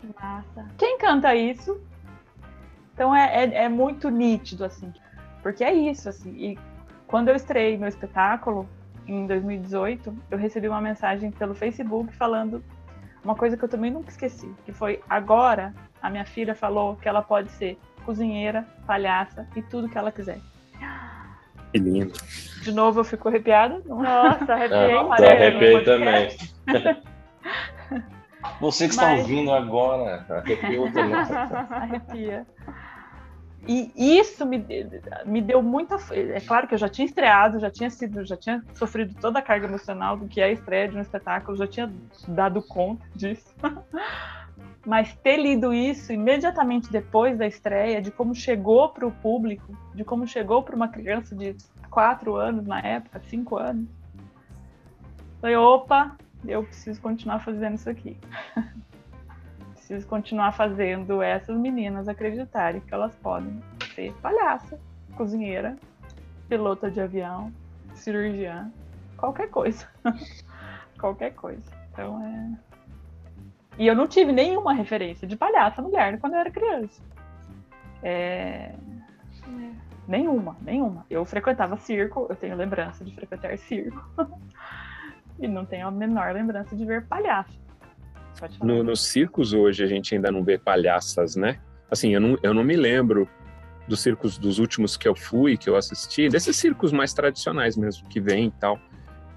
Que 0.00 0.08
massa. 0.20 0.66
Quem 0.76 0.98
canta 0.98 1.34
isso? 1.34 1.80
Então 2.94 3.14
é, 3.14 3.44
é, 3.44 3.64
é 3.64 3.68
muito 3.68 4.08
nítido, 4.10 4.64
assim. 4.64 4.92
Porque 5.42 5.64
é 5.64 5.72
isso, 5.72 6.08
assim. 6.08 6.30
E 6.36 6.58
quando 7.06 7.28
eu 7.28 7.36
estreiei 7.36 7.76
meu 7.76 7.88
espetáculo, 7.88 8.68
em 9.06 9.26
2018, 9.26 10.16
eu 10.30 10.38
recebi 10.38 10.68
uma 10.68 10.80
mensagem 10.80 11.30
pelo 11.30 11.54
Facebook 11.54 12.14
falando 12.14 12.62
uma 13.24 13.34
coisa 13.34 13.56
que 13.56 13.62
eu 13.64 13.68
também 13.68 13.90
nunca 13.90 14.10
esqueci, 14.10 14.52
que 14.64 14.72
foi 14.72 15.00
agora 15.08 15.74
a 16.02 16.08
minha 16.08 16.24
filha 16.24 16.54
falou 16.54 16.96
que 16.96 17.08
ela 17.08 17.22
pode 17.22 17.50
ser 17.52 17.78
cozinheira, 18.04 18.66
palhaça 18.86 19.46
e 19.54 19.62
tudo 19.62 19.88
que 19.88 19.98
ela 19.98 20.10
quiser. 20.10 20.40
Que 21.72 21.78
lindo. 21.78 22.12
De 22.62 22.72
novo 22.72 23.00
eu 23.00 23.04
fico 23.04 23.28
arrepiada. 23.28 23.80
Nossa, 23.86 24.44
arrepiei. 24.54 24.96
Ah, 24.96 25.16
tá 25.16 25.30
arrepiei 25.30 25.84
também. 25.84 26.36
Você 28.60 28.88
que 28.88 28.96
Mas... 28.96 29.04
está 29.04 29.12
ouvindo 29.12 29.52
agora, 29.52 30.24
arrepiou 30.28 30.90
também. 30.90 31.14
Arrepia. 31.14 32.46
E 33.68 34.18
isso 34.18 34.46
me, 34.46 34.64
me 35.26 35.42
deu 35.42 35.62
muita. 35.62 35.96
É 36.12 36.40
claro 36.40 36.66
que 36.66 36.74
eu 36.74 36.78
já 36.78 36.88
tinha 36.88 37.04
estreado, 37.04 37.60
já 37.60 37.70
tinha 37.70 37.90
sido, 37.90 38.24
já 38.24 38.36
tinha 38.36 38.64
sofrido 38.74 39.14
toda 39.20 39.38
a 39.38 39.42
carga 39.42 39.66
emocional 39.66 40.16
do 40.16 40.26
que 40.26 40.40
é 40.40 40.44
a 40.44 40.52
estreia 40.52 40.88
de 40.88 40.96
um 40.96 41.00
espetáculo, 41.00 41.56
já 41.56 41.66
tinha 41.66 41.92
dado 42.26 42.62
conta 42.62 43.04
disso. 43.14 43.54
Mas 44.86 45.14
ter 45.16 45.36
lido 45.36 45.74
isso 45.74 46.10
imediatamente 46.10 46.90
depois 46.90 47.36
da 47.36 47.46
estreia, 47.46 48.00
de 48.00 48.10
como 48.10 48.34
chegou 48.34 48.88
para 48.88 49.06
o 49.06 49.12
público, 49.12 49.76
de 49.94 50.04
como 50.04 50.26
chegou 50.26 50.62
para 50.62 50.74
uma 50.74 50.88
criança 50.88 51.36
de 51.36 51.54
quatro 51.90 52.36
anos 52.36 52.66
na 52.66 52.80
época, 52.80 53.20
cinco 53.26 53.58
anos, 53.58 53.86
falei: 55.38 55.56
opa, 55.56 56.16
eu 56.46 56.64
preciso 56.64 57.00
continuar 57.00 57.40
fazendo 57.40 57.74
isso 57.74 57.90
aqui. 57.90 58.16
preciso 59.90 60.06
continuar 60.06 60.52
fazendo 60.52 61.20
essas 61.20 61.56
meninas 61.56 62.06
acreditarem 62.06 62.80
que 62.80 62.94
elas 62.94 63.12
podem 63.16 63.60
ser 63.92 64.12
palhaça, 64.22 64.78
cozinheira, 65.16 65.76
pilota 66.48 66.88
de 66.88 67.00
avião, 67.00 67.52
cirurgiã, 67.94 68.70
qualquer 69.16 69.50
coisa. 69.50 69.84
qualquer 70.96 71.34
coisa. 71.34 71.64
Então 71.90 72.24
é. 72.24 72.58
E 73.78 73.86
eu 73.88 73.96
não 73.96 74.06
tive 74.06 74.30
nenhuma 74.30 74.72
referência 74.72 75.26
de 75.26 75.36
palhaça 75.36 75.82
mulher 75.82 76.20
quando 76.20 76.34
eu 76.34 76.40
era 76.40 76.50
criança. 76.52 77.02
É... 78.00 78.72
Nenhuma, 80.06 80.56
nenhuma. 80.60 81.04
Eu 81.10 81.24
frequentava 81.24 81.76
circo, 81.76 82.26
eu 82.30 82.36
tenho 82.36 82.54
lembrança 82.54 83.04
de 83.04 83.12
frequentar 83.12 83.58
circo. 83.58 84.00
e 85.40 85.48
não 85.48 85.66
tenho 85.66 85.88
a 85.88 85.90
menor 85.90 86.32
lembrança 86.32 86.76
de 86.76 86.84
ver 86.84 87.06
palhaço. 87.08 87.58
No, 88.62 88.82
nos 88.82 89.04
circos 89.04 89.52
hoje 89.52 89.84
a 89.84 89.86
gente 89.86 90.14
ainda 90.14 90.30
não 90.30 90.42
vê 90.42 90.58
palhaças, 90.58 91.36
né? 91.36 91.58
Assim, 91.90 92.14
eu 92.14 92.20
não, 92.20 92.38
eu 92.42 92.54
não 92.54 92.64
me 92.64 92.76
lembro 92.76 93.28
dos 93.88 94.00
circos 94.00 94.38
dos 94.38 94.58
últimos 94.58 94.96
que 94.96 95.08
eu 95.08 95.16
fui, 95.16 95.56
que 95.56 95.68
eu 95.68 95.76
assisti, 95.76 96.28
desses 96.28 96.56
circos 96.56 96.92
mais 96.92 97.12
tradicionais 97.12 97.76
mesmo, 97.76 98.08
que 98.08 98.20
vem 98.20 98.46
e 98.46 98.50
tal. 98.52 98.78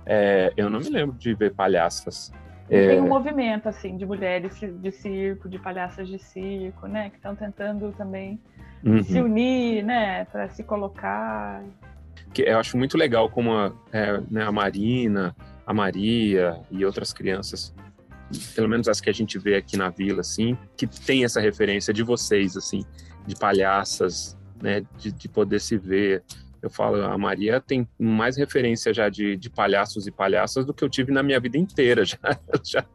É, 0.06 0.54
eu 0.56 0.70
não 0.70 0.80
me 0.80 0.90
lembro 0.90 1.18
de 1.18 1.34
ver 1.34 1.54
palhaças. 1.54 2.32
É... 2.70 2.90
Tem 2.90 3.02
um 3.02 3.08
movimento, 3.08 3.68
assim, 3.68 3.98
de 3.98 4.06
mulheres 4.06 4.60
de 4.60 4.92
circo, 4.92 5.50
de 5.50 5.60
palhaças 5.60 6.08
de 6.08 6.20
circo, 6.20 6.88
né? 6.88 7.10
Que 7.10 7.18
estão 7.18 7.36
tentando 7.36 7.92
também 7.94 8.40
uhum. 8.84 9.04
se 9.04 9.20
unir, 9.20 9.84
né? 9.84 10.26
Para 10.26 10.50
se 10.50 10.64
colocar. 10.64 11.64
Que 12.34 12.44
eu 12.44 12.58
acho 12.58 12.78
muito 12.78 12.98
legal 12.98 13.30
como 13.30 13.54
a, 13.54 13.74
é, 13.92 14.20
né, 14.30 14.44
a 14.44 14.52
Marina, 14.52 15.36
a 15.66 15.74
Maria 15.74 16.60
e 16.70 16.86
outras 16.86 17.12
crianças 17.12 17.74
pelo 18.56 18.70
menos 18.70 18.88
as 18.88 19.02
que 19.02 19.10
a 19.10 19.14
gente 19.14 19.38
vê 19.38 19.56
aqui 19.56 19.78
na 19.78 19.90
vila, 19.90 20.22
assim, 20.22 20.58
que 20.76 20.88
tem 20.88 21.24
essa 21.24 21.40
referência 21.40 21.94
de 21.94 22.04
vocês, 22.04 22.56
assim, 22.58 22.84
de 23.26 23.36
palhaças, 23.36 24.38
né, 24.62 24.84
de, 24.98 25.12
de 25.12 25.30
poder 25.30 25.60
se 25.60 25.78
ver. 25.78 26.24
Eu 26.62 26.70
falo, 26.70 27.04
a 27.04 27.18
Maria 27.18 27.60
tem 27.60 27.88
mais 28.00 28.38
referência 28.38 28.94
já 28.94 29.10
de, 29.10 29.36
de 29.36 29.50
palhaços 29.50 30.08
e 30.08 30.12
palhaças 30.12 30.66
do 30.66 30.74
que 30.74 30.84
eu 30.84 30.90
tive 30.90 31.12
na 31.12 31.22
minha 31.22 31.40
vida 31.40 31.58
inteira, 31.58 32.06
já, 32.06 32.18
já 32.64 32.86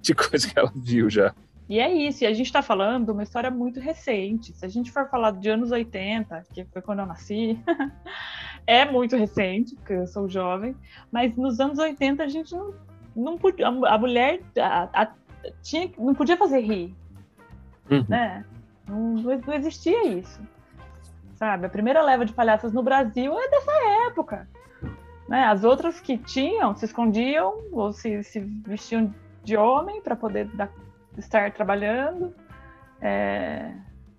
de 0.00 0.14
coisa 0.14 0.48
que 0.48 0.58
ela 0.58 0.72
viu 0.74 1.10
já. 1.10 1.34
E 1.70 1.78
é 1.78 1.92
isso, 1.92 2.24
e 2.24 2.26
a 2.26 2.32
gente 2.32 2.46
está 2.46 2.62
falando 2.62 3.10
uma 3.10 3.22
história 3.22 3.48
muito 3.48 3.78
recente. 3.78 4.52
Se 4.52 4.66
a 4.66 4.68
gente 4.68 4.90
for 4.90 5.08
falar 5.08 5.30
de 5.30 5.48
anos 5.48 5.70
80, 5.70 6.46
que 6.52 6.64
foi 6.64 6.82
quando 6.82 6.98
eu 6.98 7.06
nasci, 7.06 7.60
é 8.66 8.84
muito 8.84 9.14
recente, 9.14 9.76
porque 9.76 9.92
eu 9.92 10.06
sou 10.08 10.28
jovem, 10.28 10.74
mas 11.12 11.36
nos 11.36 11.60
anos 11.60 11.78
80 11.78 12.24
a 12.24 12.28
gente 12.28 12.52
não 12.52 12.74
não 13.14 13.38
podia, 13.38 13.68
a 13.68 13.98
mulher 13.98 14.40
a, 14.58 15.02
a, 15.02 15.08
tinha, 15.62 15.90
não 15.98 16.14
podia 16.14 16.36
fazer 16.36 16.60
rir, 16.60 16.94
uhum. 17.90 18.04
né? 18.08 18.44
Não, 18.86 19.14
não 19.14 19.54
existia 19.54 20.06
isso, 20.08 20.40
sabe? 21.34 21.66
A 21.66 21.70
primeira 21.70 22.02
leva 22.02 22.24
de 22.24 22.32
palhaças 22.32 22.72
no 22.72 22.82
Brasil 22.82 23.38
é 23.38 23.48
dessa 23.48 23.72
época, 24.08 24.48
né? 25.28 25.44
As 25.44 25.64
outras 25.64 26.00
que 26.00 26.18
tinham 26.18 26.74
se 26.74 26.84
escondiam 26.84 27.64
ou 27.72 27.92
se, 27.92 28.22
se 28.24 28.40
vestiam 28.40 29.14
de 29.44 29.56
homem 29.56 30.00
para 30.00 30.16
poder 30.16 30.46
dar, 30.48 30.70
estar 31.16 31.52
trabalhando. 31.52 32.34
É, 33.00 33.72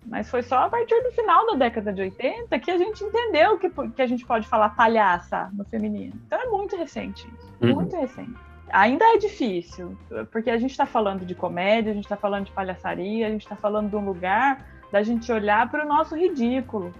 mas 0.05 0.29
foi 0.29 0.41
só 0.41 0.65
a 0.65 0.69
partir 0.69 0.99
do 1.03 1.11
final 1.11 1.45
da 1.45 1.53
década 1.53 1.93
de 1.93 2.01
80 2.01 2.57
que 2.59 2.71
a 2.71 2.77
gente 2.77 3.03
entendeu 3.03 3.59
que, 3.59 3.69
que 3.69 4.01
a 4.01 4.07
gente 4.07 4.25
pode 4.25 4.47
falar 4.47 4.69
palhaça 4.69 5.49
no 5.53 5.63
feminino. 5.65 6.19
Então 6.25 6.41
é 6.41 6.47
muito 6.47 6.75
recente 6.75 7.27
isso, 7.37 7.53
uhum. 7.61 7.75
muito 7.75 7.95
recente 7.95 8.50
ainda 8.71 9.05
é 9.05 9.17
difícil, 9.17 9.97
porque 10.31 10.49
a 10.49 10.57
gente 10.57 10.71
está 10.71 10.85
falando 10.85 11.25
de 11.25 11.35
comédia, 11.35 11.91
a 11.91 11.95
gente 11.95 12.05
está 12.05 12.17
falando 12.17 12.45
de 12.45 12.51
palhaçaria, 12.51 13.27
a 13.27 13.29
gente 13.29 13.43
está 13.43 13.55
falando 13.55 13.89
de 13.89 13.95
um 13.95 14.05
lugar 14.05 14.65
da 14.91 15.01
gente 15.03 15.31
olhar 15.31 15.69
para 15.69 15.85
o 15.85 15.87
nosso 15.87 16.15
ridículo, 16.15 16.93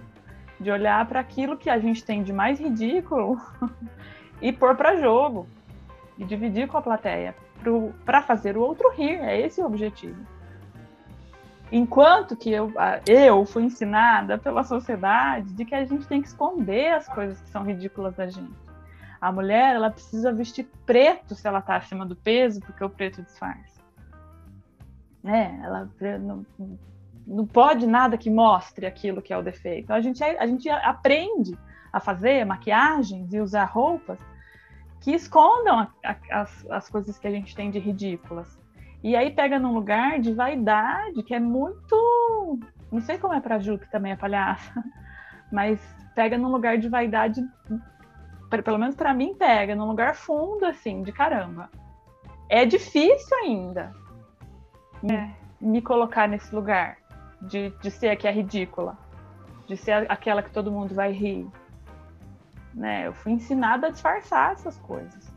de 0.58 0.70
olhar 0.70 1.06
para 1.06 1.20
aquilo 1.20 1.56
que 1.56 1.68
a 1.68 1.78
gente 1.78 2.04
tem 2.04 2.22
de 2.22 2.32
mais 2.32 2.58
ridículo 2.58 3.40
e 4.40 4.52
pôr 4.52 4.74
para 4.76 4.96
jogo, 4.96 5.46
e 6.18 6.24
dividir 6.24 6.68
com 6.68 6.78
a 6.78 6.82
plateia, 6.82 7.34
para 8.04 8.22
fazer 8.22 8.56
o 8.56 8.60
outro 8.60 8.90
rir, 8.90 9.18
é 9.20 9.40
esse 9.40 9.60
o 9.60 9.66
objetivo. 9.66 10.20
Enquanto 11.70 12.36
que 12.36 12.52
eu, 12.52 12.70
eu 13.06 13.46
fui 13.46 13.64
ensinada 13.64 14.36
pela 14.36 14.62
sociedade 14.62 15.54
de 15.54 15.64
que 15.64 15.74
a 15.74 15.84
gente 15.84 16.06
tem 16.06 16.20
que 16.20 16.28
esconder 16.28 16.92
as 16.92 17.08
coisas 17.08 17.40
que 17.40 17.48
são 17.48 17.64
ridículas 17.64 18.14
da 18.14 18.26
gente. 18.26 18.61
A 19.22 19.30
mulher, 19.30 19.76
ela 19.76 19.88
precisa 19.88 20.32
vestir 20.32 20.68
preto 20.84 21.36
se 21.36 21.46
ela 21.46 21.60
está 21.60 21.76
acima 21.76 22.04
do 22.04 22.16
peso, 22.16 22.60
porque 22.60 22.82
o 22.82 22.90
preto 22.90 23.22
disfarça. 23.22 23.80
Né? 25.22 25.60
Ela 25.62 25.88
não, 26.18 26.44
não 27.24 27.46
pode 27.46 27.86
nada 27.86 28.18
que 28.18 28.28
mostre 28.28 28.84
aquilo 28.84 29.22
que 29.22 29.32
é 29.32 29.38
o 29.38 29.42
defeito. 29.42 29.84
Então, 29.84 29.94
a 29.94 30.00
gente, 30.00 30.24
a 30.24 30.44
gente 30.44 30.68
aprende 30.68 31.56
a 31.92 32.00
fazer 32.00 32.44
maquiagens 32.44 33.32
e 33.32 33.38
usar 33.38 33.66
roupas 33.66 34.18
que 35.00 35.12
escondam 35.12 35.78
a, 35.78 35.88
a, 36.04 36.40
as, 36.40 36.66
as 36.68 36.90
coisas 36.90 37.16
que 37.16 37.28
a 37.28 37.30
gente 37.30 37.54
tem 37.54 37.70
de 37.70 37.78
ridículas. 37.78 38.58
E 39.04 39.14
aí 39.14 39.30
pega 39.30 39.56
num 39.56 39.72
lugar 39.72 40.18
de 40.18 40.34
vaidade 40.34 41.22
que 41.22 41.32
é 41.32 41.38
muito. 41.38 42.58
Não 42.90 43.00
sei 43.00 43.18
como 43.18 43.34
é 43.34 43.40
pra 43.40 43.60
Ju, 43.60 43.78
que 43.78 43.88
também 43.88 44.10
é 44.10 44.16
palhaça, 44.16 44.82
mas 45.52 45.80
pega 46.12 46.36
num 46.36 46.50
lugar 46.50 46.76
de 46.76 46.88
vaidade, 46.88 47.40
pelo 48.60 48.78
menos 48.78 48.96
para 48.96 49.14
mim, 49.14 49.34
pega 49.34 49.76
num 49.76 49.86
lugar 49.86 50.16
fundo, 50.16 50.66
assim, 50.66 51.02
de 51.02 51.12
caramba. 51.12 51.70
É 52.48 52.66
difícil 52.66 53.36
ainda 53.38 53.94
é. 55.10 55.30
me 55.60 55.80
colocar 55.80 56.28
nesse 56.28 56.52
lugar 56.54 56.98
de, 57.40 57.70
de 57.80 57.90
ser 57.90 58.10
a 58.10 58.16
que 58.16 58.26
é 58.26 58.32
ridícula, 58.32 58.98
de 59.66 59.76
ser 59.76 60.10
aquela 60.10 60.42
que 60.42 60.50
todo 60.50 60.70
mundo 60.70 60.94
vai 60.94 61.12
rir. 61.12 61.48
Né? 62.74 63.06
Eu 63.06 63.12
fui 63.12 63.32
ensinada 63.32 63.86
a 63.86 63.90
disfarçar 63.90 64.52
essas 64.52 64.78
coisas. 64.80 65.32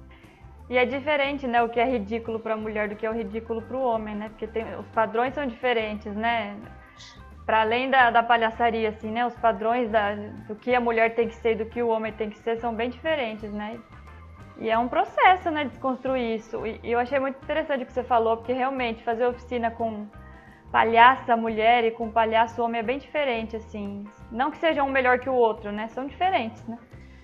E 0.70 0.78
é 0.78 0.86
diferente, 0.86 1.46
né, 1.46 1.62
o 1.62 1.70
que 1.70 1.80
é 1.80 1.86
ridículo 1.86 2.40
para 2.40 2.56
a 2.56 2.58
mulher 2.58 2.90
do 2.90 2.96
que 2.96 3.06
é 3.06 3.10
o 3.10 3.14
ridículo 3.14 3.62
para 3.62 3.78
o 3.78 3.82
homem, 3.82 4.16
né? 4.16 4.30
Porque 4.30 4.48
tem, 4.48 4.66
os 4.80 4.88
padrões 4.88 5.36
são 5.36 5.46
diferentes, 5.46 6.16
né? 6.16 6.58
Para 7.46 7.62
além 7.62 7.90
da, 7.90 8.10
da 8.10 8.24
palhaçaria, 8.24 8.90
assim, 8.90 9.12
né? 9.12 9.26
Os 9.26 9.36
padrões 9.36 9.90
da, 9.90 10.16
do 10.48 10.56
que 10.56 10.74
a 10.74 10.80
mulher 10.80 11.14
tem 11.14 11.28
que 11.28 11.36
ser 11.36 11.52
e 11.52 11.56
do 11.56 11.66
que 11.66 11.82
o 11.82 11.90
homem 11.90 12.12
tem 12.12 12.30
que 12.30 12.40
ser 12.40 12.58
são 12.58 12.74
bem 12.74 12.90
diferentes, 12.90 13.52
né? 13.52 13.80
E 14.58 14.70
é 14.70 14.78
um 14.78 14.88
processo, 14.88 15.52
né, 15.52 15.66
desconstruir 15.66 16.36
isso. 16.36 16.66
E, 16.66 16.80
e 16.82 16.92
eu 16.92 17.00
achei 17.00 17.20
muito 17.20 17.38
interessante 17.44 17.84
o 17.84 17.86
que 17.86 17.92
você 17.92 18.04
falou, 18.04 18.38
porque 18.38 18.54
realmente 18.54 19.04
fazer 19.04 19.26
oficina 19.26 19.70
com 19.70 20.08
palhaça 20.72 21.36
mulher 21.38 21.84
e 21.84 21.92
com 21.92 22.12
palhaço 22.12 22.62
homem 22.62 22.80
é 22.80 22.84
bem 22.84 22.98
diferente, 22.98 23.56
assim. 23.56 24.06
Não 24.32 24.52
que 24.52 24.58
seja 24.58 24.84
um 24.84 24.90
melhor 24.90 25.20
que 25.20 25.30
o 25.30 25.34
outro, 25.34 25.72
né? 25.72 25.88
São 25.90 26.08
diferentes, 26.08 26.66
né? 26.68 26.78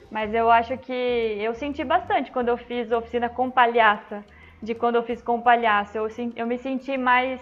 Mas 0.10 0.34
eu 0.34 0.52
acho 0.52 0.78
que 0.78 0.94
eu 0.94 1.54
senti 1.54 1.84
bastante 1.84 2.32
quando 2.32 2.50
eu 2.50 2.58
fiz 2.58 2.92
oficina 2.92 3.30
com 3.30 3.50
palhaça, 3.50 4.24
de 4.62 4.76
quando 4.76 4.96
eu 4.96 5.04
fiz 5.04 5.22
com 5.22 5.42
palhaço. 5.42 5.98
Eu, 5.98 6.08
eu 6.36 6.46
me 6.46 6.58
senti 6.58 6.98
mais, 6.98 7.42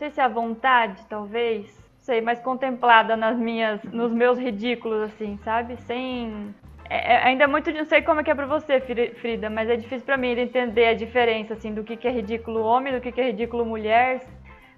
sei 0.00 0.10
se 0.10 0.20
é 0.20 0.24
a 0.24 0.28
vontade, 0.28 1.04
talvez, 1.08 1.66
não 1.66 2.00
sei, 2.00 2.20
mais 2.22 2.40
contemplada 2.40 3.16
nas 3.16 3.36
minhas, 3.36 3.82
nos 3.84 4.10
meus 4.10 4.38
ridículos, 4.38 5.02
assim, 5.02 5.38
sabe? 5.44 5.76
Sem 5.82 6.54
é, 6.88 7.12
é, 7.12 7.24
ainda 7.24 7.44
é 7.44 7.46
muito, 7.46 7.70
não 7.70 7.84
sei 7.84 8.00
como 8.02 8.20
é 8.20 8.24
que 8.24 8.30
é 8.30 8.34
pra 8.34 8.46
você, 8.46 8.80
Frida, 9.20 9.50
mas 9.50 9.68
é 9.68 9.76
difícil 9.76 10.06
para 10.06 10.16
mim 10.16 10.30
entender 10.30 10.86
a 10.86 10.94
diferença, 10.94 11.52
assim, 11.52 11.72
do 11.74 11.84
que, 11.84 11.96
que 11.96 12.08
é 12.08 12.10
ridículo 12.10 12.62
homem, 12.62 12.94
do 12.94 13.00
que, 13.00 13.12
que 13.12 13.20
é 13.20 13.26
ridículo 13.26 13.64
mulher, 13.64 14.22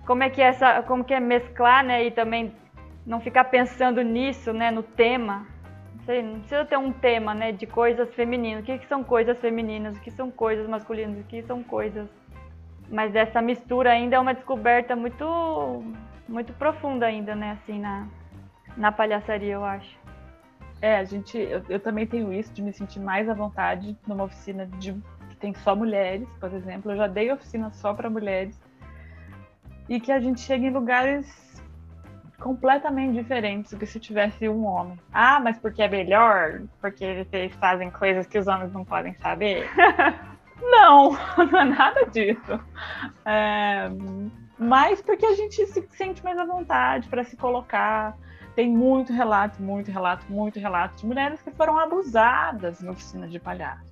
como 0.05 0.25
é 0.25 0.29
que 0.29 0.43
é 0.43 0.47
essa, 0.47 0.83
como 0.83 1.05
que 1.05 1.15
é 1.15 1.21
mesclar, 1.21 1.85
né, 1.85 2.05
e 2.05 2.11
também 2.11 2.53
não 3.07 3.21
ficar 3.21 3.45
pensando 3.45 4.03
nisso, 4.03 4.53
né, 4.53 4.71
no 4.71 4.83
tema, 4.83 5.47
sei, 6.05 6.23
não 6.23 6.41
precisa 6.41 6.65
ter 6.65 6.77
um 6.77 6.93
tema, 6.93 7.33
né, 7.33 7.53
de 7.53 7.67
coisas 7.67 8.13
femininas. 8.15 8.63
O 8.63 8.67
que, 8.67 8.79
que 8.79 8.87
são 8.87 9.05
coisas 9.05 9.39
femininas? 9.39 9.97
O 9.97 10.01
que 10.01 10.11
são 10.11 10.31
coisas 10.31 10.69
masculinas? 10.69 11.19
O 11.21 11.25
que 11.25 11.43
são 11.43 11.63
coisas? 11.63 12.09
Mas 12.93 13.15
essa 13.17 13.41
mistura 13.41 13.91
ainda 13.91 14.17
é 14.17 14.19
uma 14.19 14.35
descoberta 14.35 14.95
muito, 14.95 15.83
muito 16.29 16.53
profunda 16.53 17.07
ainda, 17.07 17.35
né, 17.35 17.53
assim, 17.53 17.81
na, 17.81 18.07
na 18.77 18.93
palhaçaria, 18.93 19.55
eu 19.55 19.65
acho. 19.65 19.99
É, 20.83 20.99
a 20.99 21.05
gente, 21.05 21.39
eu, 21.39 21.63
eu 21.71 21.81
também 21.81 22.07
tenho 22.07 22.31
isso 22.31 22.53
de 22.53 22.61
me 22.61 22.71
sentir 22.71 23.01
mais 23.01 23.31
à 23.31 23.35
vontade 23.35 23.97
numa 24.07 24.25
oficina 24.25 24.67
de 24.67 24.93
que 25.31 25.37
tem 25.37 25.55
só 25.55 25.75
mulheres, 25.75 26.29
por 26.39 26.53
exemplo. 26.53 26.93
Eu 26.93 26.97
já 26.99 27.07
dei 27.07 27.33
oficina 27.33 27.71
só 27.71 27.95
para 27.95 28.11
mulheres 28.11 28.61
e 29.89 29.99
que 29.99 30.13
a 30.13 30.21
gente 30.21 30.41
chega 30.41 30.67
em 30.67 30.71
lugares 30.71 31.63
completamente 32.39 33.15
diferentes 33.15 33.73
do 33.73 33.79
que 33.79 33.87
se 33.87 33.99
tivesse 33.99 34.47
um 34.51 34.67
homem. 34.67 34.99
Ah, 35.11 35.41
mas 35.41 35.59
porque 35.59 35.81
é 35.81 35.89
melhor? 35.89 36.61
Porque 36.79 37.05
eles 37.33 37.55
fazem 37.55 37.91
coisas 37.91 38.27
que 38.27 38.37
os 38.37 38.47
homens 38.47 38.71
não 38.73 38.85
podem 38.85 39.15
saber? 39.15 39.71
não, 40.61 41.13
não 41.51 41.61
é 41.61 41.65
nada 41.65 42.07
disso. 42.07 42.61
É, 43.25 43.91
mas 44.59 45.01
porque 45.03 45.27
a 45.27 45.35
gente 45.35 45.67
se 45.67 45.87
sente 45.91 46.23
mais 46.23 46.39
à 46.39 46.45
vontade 46.45 47.09
para 47.09 47.25
se 47.25 47.37
colocar. 47.37 48.17
Tem 48.55 48.69
muito 48.71 49.15
relato, 49.15 49.63
muito 49.63 49.91
relato, 49.91 50.31
muito 50.31 50.61
relato 50.61 50.97
de 50.97 51.07
mulheres 51.07 51.41
que 51.41 51.51
foram 51.53 51.79
abusadas 51.79 52.83
em 52.83 52.89
oficinas 52.89 53.33
de 53.33 53.41
palhaço. 53.41 53.83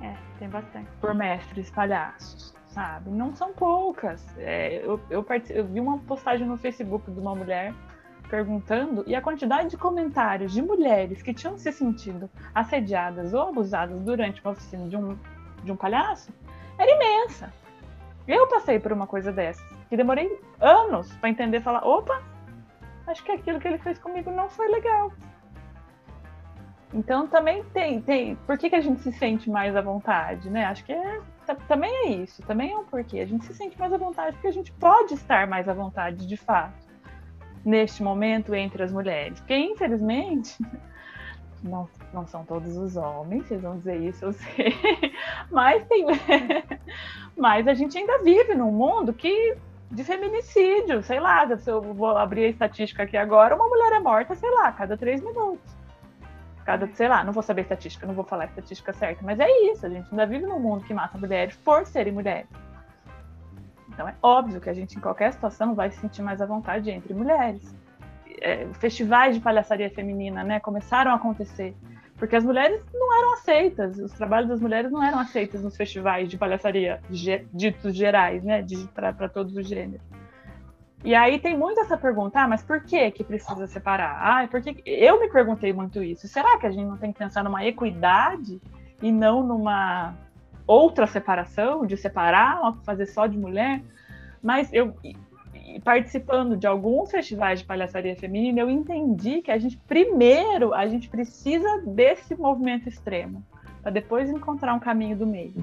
É, 0.00 0.14
tem 0.38 0.48
bastante. 0.48 0.88
Por 1.00 1.14
mestres 1.14 1.70
palhaços 1.70 2.56
sabe? 2.78 3.10
Não 3.10 3.34
são 3.34 3.52
poucas. 3.52 4.24
É, 4.38 4.76
eu, 4.84 5.00
eu, 5.10 5.26
eu 5.50 5.66
vi 5.66 5.80
uma 5.80 5.98
postagem 5.98 6.46
no 6.46 6.56
Facebook 6.56 7.10
de 7.10 7.18
uma 7.18 7.34
mulher 7.34 7.74
perguntando 8.30 9.02
e 9.06 9.14
a 9.14 9.22
quantidade 9.22 9.70
de 9.70 9.76
comentários 9.76 10.52
de 10.52 10.62
mulheres 10.62 11.22
que 11.22 11.32
tinham 11.32 11.56
se 11.56 11.72
sentido 11.72 12.30
assediadas 12.54 13.32
ou 13.32 13.48
abusadas 13.48 14.00
durante 14.02 14.40
uma 14.44 14.52
oficina 14.52 14.86
de 14.86 14.96
um, 14.96 15.18
de 15.62 15.72
um 15.72 15.76
palhaço 15.76 16.30
era 16.78 16.90
imensa. 16.90 17.52
Eu 18.26 18.46
passei 18.46 18.78
por 18.78 18.92
uma 18.92 19.06
coisa 19.06 19.32
dessas, 19.32 19.66
que 19.88 19.96
demorei 19.96 20.38
anos 20.60 21.10
para 21.16 21.30
entender, 21.30 21.60
falar, 21.60 21.86
opa, 21.86 22.22
acho 23.06 23.24
que 23.24 23.32
aquilo 23.32 23.58
que 23.58 23.66
ele 23.66 23.78
fez 23.78 23.98
comigo 23.98 24.30
não 24.30 24.48
foi 24.48 24.68
legal. 24.68 25.12
Então 26.92 27.26
também 27.26 27.62
tem, 27.64 28.00
tem. 28.00 28.36
Por 28.46 28.56
que, 28.56 28.70
que 28.70 28.76
a 28.76 28.80
gente 28.80 29.00
se 29.02 29.12
sente 29.12 29.50
mais 29.50 29.76
à 29.76 29.80
vontade, 29.80 30.48
né? 30.48 30.64
Acho 30.64 30.84
que 30.84 30.92
é, 30.92 31.20
também 31.66 31.90
é 32.06 32.10
isso, 32.10 32.42
também 32.42 32.72
é 32.72 32.76
um 32.76 32.84
porquê. 32.84 33.20
A 33.20 33.26
gente 33.26 33.44
se 33.44 33.54
sente 33.54 33.78
mais 33.78 33.92
à 33.92 33.98
vontade 33.98 34.32
porque 34.32 34.48
a 34.48 34.52
gente 34.52 34.72
pode 34.72 35.14
estar 35.14 35.46
mais 35.46 35.68
à 35.68 35.74
vontade, 35.74 36.26
de 36.26 36.36
fato, 36.36 36.86
neste 37.64 38.02
momento 38.02 38.54
entre 38.54 38.82
as 38.82 38.92
mulheres. 38.92 39.38
Porque, 39.40 39.54
infelizmente, 39.54 40.56
não, 41.62 41.88
não 42.12 42.26
são 42.26 42.44
todos 42.44 42.76
os 42.76 42.96
homens, 42.96 43.46
vocês 43.46 43.62
vão 43.62 43.76
dizer 43.78 43.96
isso, 43.96 44.24
eu 44.24 44.32
sei. 44.32 44.74
Mas 45.50 45.84
tem. 45.86 46.04
Mas 47.36 47.68
a 47.68 47.74
gente 47.74 47.96
ainda 47.96 48.22
vive 48.22 48.54
num 48.54 48.72
mundo 48.72 49.12
que 49.12 49.56
de 49.90 50.04
feminicídio, 50.04 51.02
sei 51.02 51.18
lá, 51.18 51.56
se 51.56 51.70
eu 51.70 51.80
vou 51.80 52.16
abrir 52.16 52.44
a 52.44 52.48
estatística 52.48 53.04
aqui 53.04 53.16
agora, 53.16 53.54
uma 53.54 53.66
mulher 53.66 53.92
é 53.92 54.00
morta, 54.00 54.34
sei 54.34 54.50
lá, 54.50 54.70
cada 54.72 54.96
três 54.96 55.22
minutos 55.22 55.78
cada, 56.68 56.86
sei 56.88 57.08
lá, 57.08 57.24
não 57.24 57.32
vou 57.32 57.42
saber 57.42 57.62
estatística, 57.62 58.06
não 58.06 58.12
vou 58.12 58.24
falar 58.24 58.42
a 58.42 58.46
estatística 58.46 58.92
certa, 58.92 59.24
mas 59.24 59.40
é 59.40 59.48
isso, 59.72 59.86
a 59.86 59.88
gente 59.88 60.06
ainda 60.10 60.26
vive 60.26 60.44
num 60.44 60.60
mundo 60.60 60.84
que 60.84 60.92
mata 60.92 61.16
mulheres 61.16 61.56
por 61.56 61.86
serem 61.86 62.12
mulheres. 62.12 62.46
Então 63.88 64.06
é 64.06 64.14
óbvio 64.22 64.60
que 64.60 64.68
a 64.68 64.74
gente, 64.74 64.98
em 64.98 65.00
qualquer 65.00 65.32
situação, 65.32 65.74
vai 65.74 65.90
se 65.90 65.98
sentir 65.98 66.20
mais 66.20 66.42
à 66.42 66.46
vontade 66.46 66.90
entre 66.90 67.14
mulheres. 67.14 67.74
É, 68.40 68.66
festivais 68.74 69.34
de 69.34 69.40
palhaçaria 69.40 69.90
feminina, 69.90 70.44
né, 70.44 70.60
começaram 70.60 71.12
a 71.12 71.14
acontecer 71.14 71.74
porque 72.18 72.34
as 72.34 72.44
mulheres 72.44 72.84
não 72.92 73.16
eram 73.16 73.32
aceitas, 73.34 73.96
os 73.98 74.12
trabalhos 74.12 74.48
das 74.48 74.60
mulheres 74.60 74.90
não 74.90 75.02
eram 75.02 75.20
aceitos 75.20 75.62
nos 75.62 75.76
festivais 75.76 76.28
de 76.28 76.36
palhaçaria 76.36 77.00
ditos 77.54 77.94
gerais, 77.94 78.42
né, 78.42 78.64
para 78.92 79.28
todos 79.28 79.56
os 79.56 79.66
gêneros. 79.66 80.04
E 81.04 81.14
aí 81.14 81.38
tem 81.38 81.56
muito 81.56 81.80
essa 81.80 81.96
pergunta, 81.96 82.40
ah, 82.40 82.48
mas 82.48 82.60
por 82.60 82.82
que 82.82 83.12
que 83.12 83.22
precisa 83.22 83.68
separar? 83.68 84.18
Ah, 84.20 84.48
porque 84.48 84.82
eu 84.84 85.20
me 85.20 85.28
perguntei 85.28 85.72
muito 85.72 86.02
isso. 86.02 86.26
Será 86.26 86.58
que 86.58 86.66
a 86.66 86.72
gente 86.72 86.86
não 86.86 86.96
tem 86.96 87.12
que 87.12 87.20
pensar 87.20 87.44
numa 87.44 87.64
equidade 87.64 88.60
e 89.00 89.12
não 89.12 89.44
numa 89.44 90.16
outra 90.66 91.06
separação, 91.06 91.86
de 91.86 91.96
separar, 91.96 92.60
fazer 92.82 93.06
só 93.06 93.28
de 93.28 93.38
mulher? 93.38 93.80
Mas 94.42 94.72
eu 94.72 94.92
participando 95.84 96.56
de 96.56 96.66
alguns 96.66 97.10
festivais 97.10 97.60
de 97.60 97.66
palhaçaria 97.66 98.16
feminina, 98.16 98.60
eu 98.60 98.70
entendi 98.70 99.42
que 99.42 99.50
a 99.50 99.58
gente 99.58 99.76
primeiro 99.88 100.74
a 100.74 100.86
gente 100.86 101.08
precisa 101.08 101.82
desse 101.86 102.34
movimento 102.34 102.88
extremo 102.88 103.44
para 103.82 103.92
depois 103.92 104.28
encontrar 104.28 104.74
um 104.74 104.80
caminho 104.80 105.16
do 105.16 105.26
meio. 105.26 105.54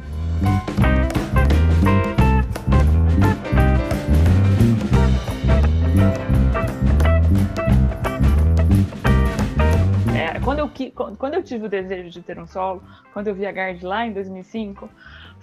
quando 10.45 10.59
eu, 10.59 11.15
quando 11.17 11.33
eu 11.33 11.43
tive 11.43 11.65
o 11.65 11.69
desejo 11.69 12.11
de 12.11 12.21
ter 12.21 12.39
um 12.39 12.45
solo, 12.45 12.83
quando 13.11 13.27
eu 13.27 13.35
vi 13.35 13.47
a 13.47 13.51
Gard 13.51 13.83
lá 13.83 14.05
em 14.05 14.13
2005, 14.13 14.87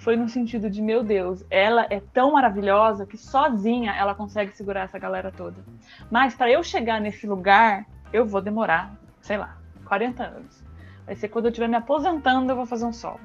foi 0.02 0.16
no 0.16 0.28
sentido 0.28 0.68
de, 0.68 0.82
meu 0.82 1.04
Deus, 1.04 1.44
ela 1.48 1.86
é 1.88 2.00
tão 2.00 2.32
maravilhosa 2.32 3.06
que 3.06 3.16
sozinha 3.16 3.92
ela 3.92 4.16
consegue 4.16 4.54
segurar 4.56 4.82
essa 4.82 4.98
galera 4.98 5.30
toda. 5.30 5.64
Mas 6.10 6.34
para 6.34 6.50
eu 6.50 6.60
chegar 6.64 7.00
nesse 7.00 7.24
lugar, 7.24 7.86
eu 8.12 8.26
vou 8.26 8.42
demorar, 8.42 8.92
sei 9.20 9.36
lá, 9.36 9.56
40 9.84 10.24
anos. 10.24 10.64
Vai 11.06 11.14
ser 11.14 11.28
quando 11.28 11.44
eu 11.44 11.50
estiver 11.50 11.68
me 11.68 11.76
aposentando, 11.76 12.50
eu 12.50 12.56
vou 12.56 12.66
fazer 12.66 12.84
um 12.84 12.92
solo. 12.92 13.20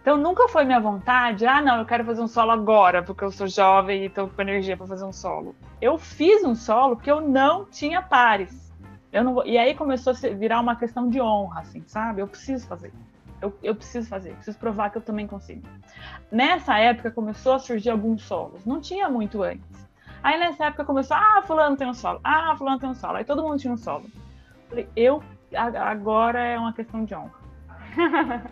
Então 0.00 0.16
nunca 0.16 0.48
foi 0.48 0.64
minha 0.64 0.80
vontade, 0.80 1.46
ah, 1.46 1.60
não, 1.60 1.78
eu 1.78 1.84
quero 1.84 2.04
fazer 2.04 2.22
um 2.22 2.28
solo 2.28 2.50
agora, 2.50 3.02
porque 3.02 3.22
eu 3.22 3.30
sou 3.30 3.46
jovem 3.46 4.02
e 4.02 4.06
estou 4.06 4.28
com 4.28 4.40
energia 4.40 4.78
para 4.78 4.86
fazer 4.86 5.04
um 5.04 5.12
solo. 5.12 5.54
Eu 5.78 5.98
fiz 5.98 6.42
um 6.42 6.54
solo 6.54 6.96
porque 6.96 7.10
eu 7.10 7.20
não 7.20 7.66
tinha 7.66 8.00
pares. 8.00 8.72
Eu 9.12 9.22
não, 9.22 9.44
e 9.44 9.58
aí 9.58 9.74
começou 9.74 10.14
a 10.14 10.34
virar 10.34 10.60
uma 10.60 10.74
questão 10.74 11.08
de 11.10 11.20
honra, 11.20 11.60
assim, 11.60 11.82
sabe? 11.86 12.22
Eu 12.22 12.28
preciso 12.28 12.66
fazer. 12.66 12.92
Eu, 13.42 13.56
eu 13.62 13.74
preciso 13.74 14.08
fazer, 14.08 14.30
eu 14.30 14.36
preciso 14.36 14.58
provar 14.58 14.90
que 14.90 14.98
eu 14.98 15.02
também 15.02 15.26
consigo. 15.26 15.66
Nessa 16.30 16.78
época 16.78 17.10
começou 17.10 17.54
a 17.54 17.58
surgir 17.58 17.90
alguns 17.90 18.22
solos, 18.22 18.64
não 18.64 18.80
tinha 18.80 19.08
muito 19.08 19.42
antes. 19.42 19.84
Aí 20.22 20.38
nessa 20.38 20.66
época 20.66 20.86
começou, 20.86 21.16
ah, 21.16 21.42
fulano 21.46 21.76
tem 21.76 21.86
um 21.86 21.92
solo, 21.92 22.18
ah, 22.24 22.54
fulano 22.56 22.78
tem 22.78 22.88
um 22.88 22.94
solo. 22.94 23.16
Aí 23.16 23.24
todo 23.24 23.42
mundo 23.42 23.58
tinha 23.58 23.72
um 23.72 23.76
solo. 23.76 24.06
Falei, 24.70 24.88
eu, 24.96 25.22
agora 25.54 26.40
é 26.40 26.58
uma 26.58 26.72
questão 26.72 27.04
de 27.04 27.14
honra. 27.14 27.30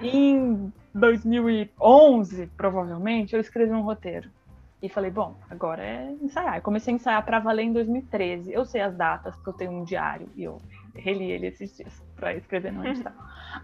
em 0.00 0.72
2011, 0.94 2.46
provavelmente, 2.56 3.34
eu 3.34 3.40
escrevi 3.40 3.72
um 3.72 3.82
roteiro. 3.82 4.30
E 4.80 4.88
falei, 4.88 5.10
bom, 5.10 5.36
agora 5.50 5.82
é 5.82 6.12
ensaiar. 6.20 6.56
Eu 6.56 6.62
comecei 6.62 6.92
a 6.92 6.96
ensaiar 6.96 7.24
para 7.24 7.40
valer 7.40 7.64
em 7.64 7.72
2013. 7.72 8.52
Eu 8.52 8.64
sei 8.64 8.80
as 8.80 8.96
datas, 8.96 9.34
porque 9.36 9.50
eu 9.50 9.54
tenho 9.54 9.72
um 9.72 9.84
diário 9.84 10.28
e 10.36 10.44
eu 10.44 10.60
reli 10.94 11.30
ele 11.30 11.48
esses 11.48 11.76
dias 11.76 12.02
para 12.22 12.36
escrever 12.36 12.72
no 12.72 12.86
edital. 12.86 13.12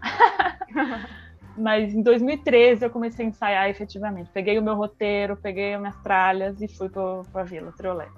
Mas 1.57 1.93
em 1.93 2.01
2013 2.01 2.85
eu 2.85 2.89
comecei 2.89 3.25
a 3.25 3.29
ensaiar 3.29 3.69
efetivamente. 3.69 4.29
Peguei 4.33 4.59
o 4.59 4.61
meu 4.61 4.75
roteiro, 4.75 5.37
peguei 5.37 5.73
as 5.73 5.79
minhas 5.79 5.95
tralhas 5.97 6.61
e 6.61 6.67
fui 6.67 6.89
para 6.89 7.41
a 7.41 7.43
Vila 7.43 7.71
Triolé. 7.71 8.09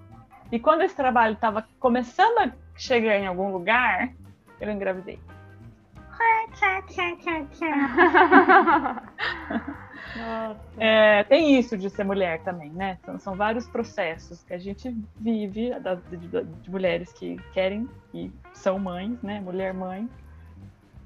E 0.51 0.59
quando 0.59 0.81
esse 0.81 0.95
trabalho 0.95 1.35
estava 1.35 1.65
começando 1.79 2.39
a 2.39 2.51
chegar 2.75 3.17
em 3.17 3.27
algum 3.27 3.51
lugar, 3.51 4.11
eu 4.59 4.71
engravidei. 4.71 5.19
É, 10.77 11.23
tem 11.23 11.57
isso 11.57 11.77
de 11.77 11.89
ser 11.89 12.03
mulher 12.03 12.43
também, 12.43 12.69
né? 12.71 12.97
São, 13.05 13.17
são 13.17 13.35
vários 13.35 13.67
processos 13.67 14.43
que 14.43 14.53
a 14.53 14.57
gente 14.57 14.93
vive 15.15 15.71
de, 16.09 16.17
de, 16.17 16.43
de, 16.43 16.71
mulheres 16.71 17.13
que 17.13 17.37
querem 17.53 17.87
e 18.13 18.29
são 18.51 18.77
mães, 18.77 19.21
né? 19.21 19.39
Mulher 19.39 19.73
mãe. 19.73 20.09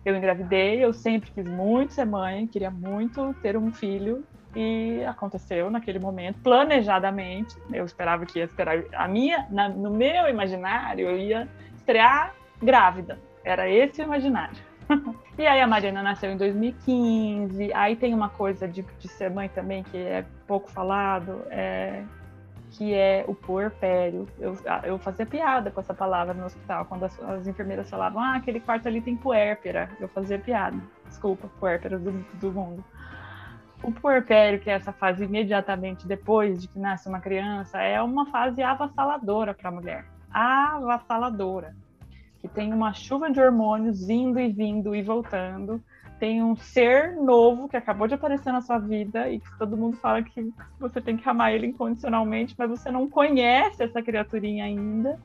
Eu 0.05 0.15
engravidei, 0.15 0.85
eu 0.85 0.93
sempre 0.93 1.31
quis 1.31 1.47
muito 1.47 1.93
ser 1.93 2.05
mãe, 2.05 2.45
queria 2.45 2.69
muito 2.69 3.33
ter 3.41 3.57
um 3.57 3.73
filho 3.73 4.23
e 4.55 5.03
aconteceu 5.03 5.69
naquele 5.71 5.97
momento, 5.97 6.39
planejadamente. 6.41 7.57
Eu 7.73 7.83
esperava 7.83 8.25
que 8.25 8.37
ia 8.37 8.45
esperar 8.45 8.83
a 8.93 9.07
minha, 9.07 9.47
na, 9.49 9.67
no 9.67 9.89
meu 9.89 10.29
imaginário, 10.29 11.09
eu 11.09 11.17
ia 11.17 11.47
estrear 11.75 12.35
grávida. 12.61 13.19
Era 13.43 13.67
esse 13.67 14.01
o 14.01 14.05
imaginário. 14.05 14.55
e 15.37 15.45
aí 15.45 15.59
a 15.59 15.67
Mariana 15.67 16.01
nasceu 16.01 16.31
em 16.31 16.37
2015. 16.37 17.73
Aí 17.73 17.95
tem 17.95 18.13
uma 18.13 18.29
coisa 18.29 18.67
de, 18.67 18.85
de 18.99 19.07
ser 19.07 19.29
mãe 19.31 19.49
também 19.49 19.83
que 19.83 19.97
é 19.97 20.23
pouco 20.47 20.69
falado, 20.69 21.41
é, 21.49 22.03
que 22.77 22.93
é 22.93 23.23
o 23.27 23.33
puerpério. 23.33 24.27
Eu, 24.39 24.57
eu 24.83 24.97
fazia 24.97 25.25
piada 25.25 25.71
com 25.71 25.79
essa 25.79 25.93
palavra 25.93 26.33
no 26.33 26.45
hospital, 26.45 26.85
quando 26.85 27.03
as, 27.03 27.21
as 27.23 27.47
enfermeiras 27.47 27.89
falavam, 27.89 28.21
ah, 28.21 28.35
aquele 28.35 28.59
quarto 28.59 28.87
ali 28.87 29.01
tem 29.01 29.15
puérpera. 29.15 29.89
Eu 29.99 30.07
fazia 30.09 30.37
piada. 30.39 30.77
Desculpa, 31.07 31.49
puérpera 31.59 31.97
do, 31.97 32.11
do 32.11 32.51
mundo. 32.51 32.83
O 33.83 33.91
puerpério, 33.91 34.59
que 34.59 34.69
é 34.69 34.73
essa 34.73 34.91
fase 34.91 35.25
imediatamente 35.25 36.07
depois 36.07 36.61
de 36.61 36.67
que 36.67 36.79
nasce 36.79 37.07
uma 37.07 37.19
criança, 37.19 37.79
é 37.79 38.01
uma 38.01 38.25
fase 38.27 38.61
avassaladora 38.61 39.53
para 39.53 39.69
a 39.69 39.71
mulher. 39.71 40.05
Avassaladora 40.31 41.75
que 42.47 42.53
tem 42.53 42.71
uma 42.71 42.93
chuva 42.93 43.31
de 43.31 43.39
hormônios 43.39 44.07
indo 44.07 44.39
e 44.39 44.51
vindo 44.51 44.95
e 44.95 45.01
voltando. 45.01 45.83
Tem 46.19 46.41
um 46.41 46.55
ser 46.55 47.15
novo 47.15 47.67
que 47.67 47.75
acabou 47.75 48.07
de 48.07 48.13
aparecer 48.13 48.51
na 48.51 48.61
sua 48.61 48.79
vida 48.79 49.29
e 49.29 49.39
que 49.39 49.57
todo 49.57 49.75
mundo 49.75 49.97
fala 49.97 50.23
que 50.23 50.53
você 50.79 51.01
tem 51.01 51.17
que 51.17 51.27
amar 51.27 51.53
ele 51.53 51.67
incondicionalmente, 51.67 52.55
mas 52.57 52.69
você 52.69 52.89
não 52.89 53.09
conhece 53.09 53.83
essa 53.83 54.01
criaturinha 54.01 54.65
ainda. 54.65 55.19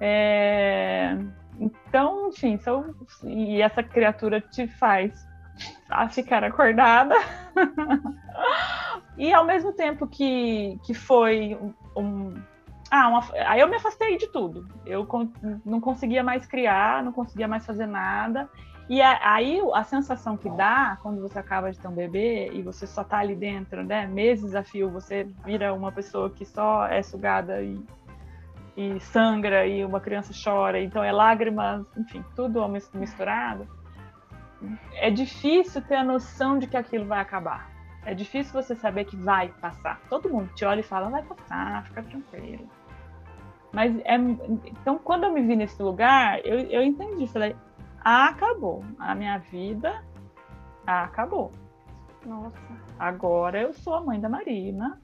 É... 0.00 1.16
Então, 1.58 2.28
enfim, 2.28 2.58
são... 2.58 2.94
e 3.24 3.62
essa 3.62 3.82
criatura 3.82 4.40
te 4.40 4.66
faz 4.66 5.26
a 5.88 6.08
ficar 6.08 6.44
acordada. 6.44 7.14
e 9.16 9.32
ao 9.32 9.44
mesmo 9.44 9.72
tempo 9.72 10.06
que, 10.06 10.78
que 10.84 10.94
foi 10.94 11.58
um, 11.96 12.34
ah, 12.90 13.08
uma... 13.08 13.24
aí 13.46 13.60
eu 13.60 13.68
me 13.68 13.76
afastei 13.76 14.16
de 14.16 14.26
tudo. 14.28 14.66
Eu 14.86 15.06
não 15.64 15.80
conseguia 15.80 16.22
mais 16.22 16.46
criar, 16.46 17.02
não 17.02 17.12
conseguia 17.12 17.48
mais 17.48 17.64
fazer 17.66 17.86
nada. 17.86 18.48
E 18.88 19.02
aí 19.02 19.60
a 19.74 19.84
sensação 19.84 20.36
que 20.36 20.48
dá 20.48 20.98
quando 21.02 21.20
você 21.20 21.38
acaba 21.38 21.70
de 21.70 21.78
ter 21.78 21.88
um 21.88 21.94
bebê 21.94 22.50
e 22.52 22.62
você 22.62 22.86
só 22.86 23.04
tá 23.04 23.18
ali 23.18 23.34
dentro, 23.34 23.84
né? 23.84 24.06
Meses 24.06 24.54
a 24.54 24.62
fio, 24.62 24.90
você 24.90 25.24
vira 25.44 25.74
uma 25.74 25.92
pessoa 25.92 26.30
que 26.30 26.46
só 26.46 26.86
é 26.86 27.02
sugada 27.02 27.60
e, 27.60 27.78
e 28.74 28.98
sangra 29.00 29.66
e 29.66 29.84
uma 29.84 30.00
criança 30.00 30.32
chora, 30.32 30.80
então 30.80 31.04
é 31.04 31.12
lágrimas, 31.12 31.84
enfim, 31.98 32.24
tudo 32.34 32.66
misturado. 32.94 33.68
É 34.94 35.10
difícil 35.10 35.82
ter 35.82 35.96
a 35.96 36.04
noção 36.04 36.58
de 36.58 36.66
que 36.66 36.76
aquilo 36.76 37.04
vai 37.04 37.20
acabar. 37.20 37.70
É 38.06 38.14
difícil 38.14 38.54
você 38.54 38.74
saber 38.74 39.04
que 39.04 39.16
vai 39.16 39.48
passar. 39.60 40.00
Todo 40.08 40.30
mundo 40.30 40.48
te 40.54 40.64
olha 40.64 40.80
e 40.80 40.82
fala, 40.82 41.10
vai 41.10 41.22
passar, 41.22 41.84
fica 41.84 42.02
tranquilo. 42.02 42.66
Mas 43.70 43.94
é, 44.06 44.14
então, 44.14 44.98
quando 44.98 45.24
eu 45.24 45.32
me 45.32 45.42
vi 45.42 45.54
nesse 45.54 45.82
lugar, 45.82 46.40
eu, 46.42 46.58
eu 46.70 46.82
entendi. 46.82 47.26
Falei, 47.26 47.54
acabou. 48.08 48.84
A 48.98 49.14
minha 49.14 49.38
vida 49.38 50.02
acabou. 50.86 51.52
Nossa. 52.24 52.58
Agora 52.98 53.60
eu 53.60 53.72
sou 53.72 53.94
a 53.94 54.00
mãe 54.00 54.20
da 54.20 54.28
Marina 54.28 55.00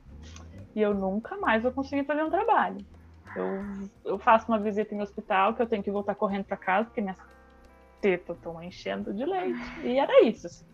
e 0.74 0.80
eu 0.80 0.94
nunca 0.94 1.36
mais 1.36 1.62
vou 1.62 1.72
conseguir 1.72 2.04
fazer 2.04 2.22
um 2.22 2.30
trabalho. 2.30 2.78
Eu, 3.36 3.88
eu 4.04 4.18
faço 4.18 4.50
uma 4.50 4.58
visita 4.58 4.94
em 4.94 5.02
hospital 5.02 5.54
que 5.54 5.62
eu 5.62 5.66
tenho 5.66 5.82
que 5.82 5.90
voltar 5.90 6.14
correndo 6.14 6.44
para 6.44 6.56
casa 6.56 6.86
porque 6.86 7.00
minhas 7.00 7.18
tetas 8.00 8.36
estão 8.36 8.62
enchendo 8.62 9.12
de 9.12 9.24
leite. 9.24 9.80
E 9.82 9.98
era 9.98 10.24
isso. 10.24 10.46
Assim. 10.46 10.66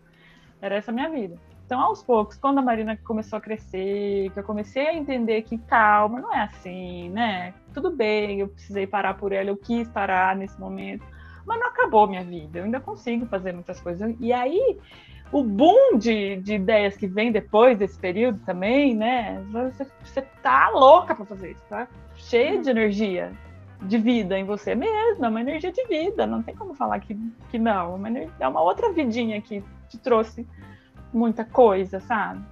Era 0.60 0.76
essa 0.76 0.90
a 0.90 0.94
minha 0.94 1.08
vida. 1.08 1.36
Então, 1.64 1.80
aos 1.80 2.02
poucos, 2.02 2.36
quando 2.36 2.58
a 2.58 2.62
Marina 2.62 2.96
começou 2.96 3.36
a 3.36 3.40
crescer, 3.40 4.30
que 4.30 4.38
eu 4.38 4.42
comecei 4.42 4.88
a 4.88 4.94
entender 4.94 5.42
que 5.42 5.56
calma, 5.56 6.20
não 6.20 6.34
é 6.34 6.42
assim, 6.42 7.08
né? 7.10 7.54
Tudo 7.72 7.92
bem, 7.92 8.40
eu 8.40 8.48
precisei 8.48 8.88
parar 8.88 9.14
por 9.14 9.30
ela, 9.30 9.50
eu 9.50 9.56
quis 9.56 9.88
parar 9.88 10.34
nesse 10.34 10.58
momento, 10.58 11.06
mas 11.46 11.58
não 11.58 11.68
acabou 11.68 12.06
minha 12.06 12.24
vida, 12.24 12.58
eu 12.58 12.64
ainda 12.64 12.80
consigo 12.80 13.26
fazer 13.26 13.52
muitas 13.52 13.80
coisas. 13.80 14.14
E 14.20 14.32
aí, 14.32 14.78
o 15.32 15.42
boom 15.42 15.96
de, 15.96 16.36
de 16.36 16.54
ideias 16.54 16.96
que 16.96 17.06
vem 17.06 17.30
depois 17.30 17.78
desse 17.78 17.98
período 17.98 18.40
também, 18.44 18.94
né? 18.94 19.42
Você, 19.52 19.86
você 20.02 20.22
tá 20.42 20.70
louca 20.70 21.14
para 21.14 21.24
fazer 21.24 21.52
isso, 21.52 21.62
tá? 21.68 21.86
Cheia 22.16 22.58
de 22.60 22.68
energia, 22.68 23.32
de 23.82 23.96
vida 23.96 24.38
em 24.38 24.44
você 24.44 24.74
mesmo, 24.74 25.24
é 25.24 25.28
uma 25.28 25.40
energia 25.40 25.72
de 25.72 25.86
vida, 25.86 26.26
não 26.26 26.42
tem 26.42 26.54
como 26.54 26.74
falar 26.74 26.98
que, 27.00 27.14
que 27.50 27.58
não. 27.58 27.92
É 27.92 27.96
uma, 27.96 28.08
é 28.40 28.48
uma 28.48 28.60
outra 28.60 28.92
vidinha 28.92 29.40
que 29.40 29.62
te 29.88 29.98
trouxe 29.98 30.46
muita 31.12 31.44
coisa, 31.44 32.00
sabe? 32.00 32.44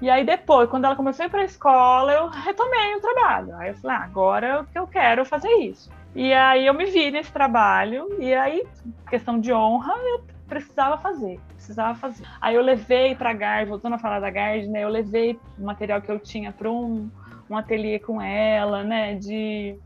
E 0.00 0.10
aí 0.10 0.24
depois, 0.24 0.68
quando 0.68 0.84
ela 0.84 0.96
começou 0.96 1.22
a 1.22 1.26
ir 1.26 1.30
para 1.30 1.40
a 1.40 1.44
escola, 1.44 2.12
eu 2.12 2.28
retomei 2.28 2.94
o 2.96 3.00
trabalho. 3.00 3.54
Aí 3.56 3.70
eu 3.70 3.74
falei, 3.76 3.96
ah, 3.96 4.04
agora 4.04 4.66
eu 4.74 4.86
quero 4.86 5.24
fazer 5.24 5.52
isso. 5.54 5.90
E 6.14 6.32
aí 6.32 6.66
eu 6.66 6.74
me 6.74 6.84
vi 6.86 7.10
nesse 7.10 7.32
trabalho 7.32 8.08
e 8.20 8.32
aí, 8.32 8.64
questão 9.10 9.40
de 9.40 9.52
honra, 9.52 9.92
eu 9.96 10.24
precisava 10.46 10.96
fazer, 10.96 11.40
precisava 11.48 11.98
fazer. 11.98 12.24
Aí 12.40 12.54
eu 12.54 12.62
levei 12.62 13.16
para 13.16 13.30
a 13.30 13.34
Gard, 13.34 13.68
voltando 13.68 13.94
a 13.94 13.98
falar 13.98 14.20
da 14.20 14.30
Gard, 14.30 14.68
né, 14.68 14.84
eu 14.84 14.88
levei 14.88 15.38
o 15.58 15.64
material 15.64 16.00
que 16.00 16.10
eu 16.10 16.20
tinha 16.20 16.52
para 16.52 16.70
um, 16.70 17.10
um 17.50 17.56
ateliê 17.56 17.98
com 17.98 18.22
ela, 18.22 18.84
né, 18.84 19.16
de 19.16 19.76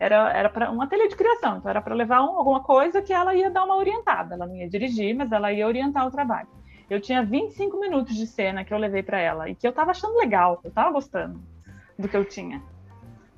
era 0.00 0.32
era 0.32 0.48
para 0.48 0.70
um 0.72 0.80
ateliê 0.80 1.06
de 1.06 1.14
criação, 1.14 1.58
então 1.58 1.70
era 1.70 1.82
para 1.82 1.94
levar 1.94 2.22
um, 2.22 2.38
alguma 2.38 2.60
coisa 2.60 3.02
que 3.02 3.12
ela 3.12 3.34
ia 3.34 3.50
dar 3.50 3.64
uma 3.64 3.76
orientada, 3.76 4.34
ela 4.34 4.46
não 4.46 4.56
ia 4.56 4.68
dirigir, 4.68 5.14
mas 5.14 5.30
ela 5.30 5.52
ia 5.52 5.66
orientar 5.66 6.06
o 6.06 6.10
trabalho. 6.10 6.48
Eu 6.88 7.00
tinha 7.00 7.22
25 7.22 7.78
minutos 7.78 8.16
de 8.16 8.26
cena 8.26 8.64
que 8.64 8.72
eu 8.72 8.78
levei 8.78 9.02
para 9.02 9.20
ela 9.20 9.48
e 9.50 9.54
que 9.54 9.68
eu 9.68 9.72
tava 9.72 9.90
achando 9.90 10.16
legal, 10.16 10.60
eu 10.64 10.70
tava 10.70 10.90
gostando 10.90 11.40
do 11.98 12.08
que 12.08 12.16
eu 12.16 12.24
tinha. 12.24 12.62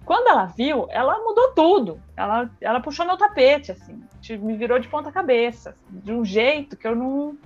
Quando 0.05 0.29
ela 0.29 0.47
viu, 0.47 0.87
ela 0.91 1.19
mudou 1.19 1.53
tudo. 1.53 2.01
Ela, 2.17 2.51
ela 2.61 2.81
puxou 2.81 3.07
meu 3.07 3.17
tapete, 3.17 3.73
assim, 3.73 4.03
me 4.39 4.57
virou 4.57 4.79
de 4.79 4.89
ponta 4.89 5.11
cabeça, 5.11 5.75
de 5.89 6.13
um 6.13 6.25
jeito 6.25 6.77
que 6.77 6.87
eu 6.87 6.95
não, 6.95 7.37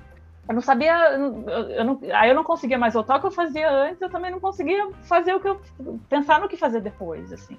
eu 0.49 0.55
não 0.55 0.61
sabia, 0.61 1.13
eu 1.13 1.85
não, 1.85 2.01
aí 2.15 2.31
eu 2.31 2.35
não 2.35 2.45
conseguia 2.45 2.79
mais 2.79 2.95
voltar 2.95 3.17
o 3.17 3.21
que 3.21 3.27
eu 3.27 3.31
fazia 3.31 3.71
antes, 3.71 4.01
eu 4.01 4.11
também 4.11 4.31
não 4.31 4.41
conseguia 4.41 4.89
fazer 5.03 5.35
o 5.35 5.41
que 5.41 5.49
eu 5.49 5.61
pensar 6.09 6.41
no 6.41 6.49
que 6.49 6.57
fazer 6.57 6.81
depois, 6.81 7.33
assim. 7.33 7.59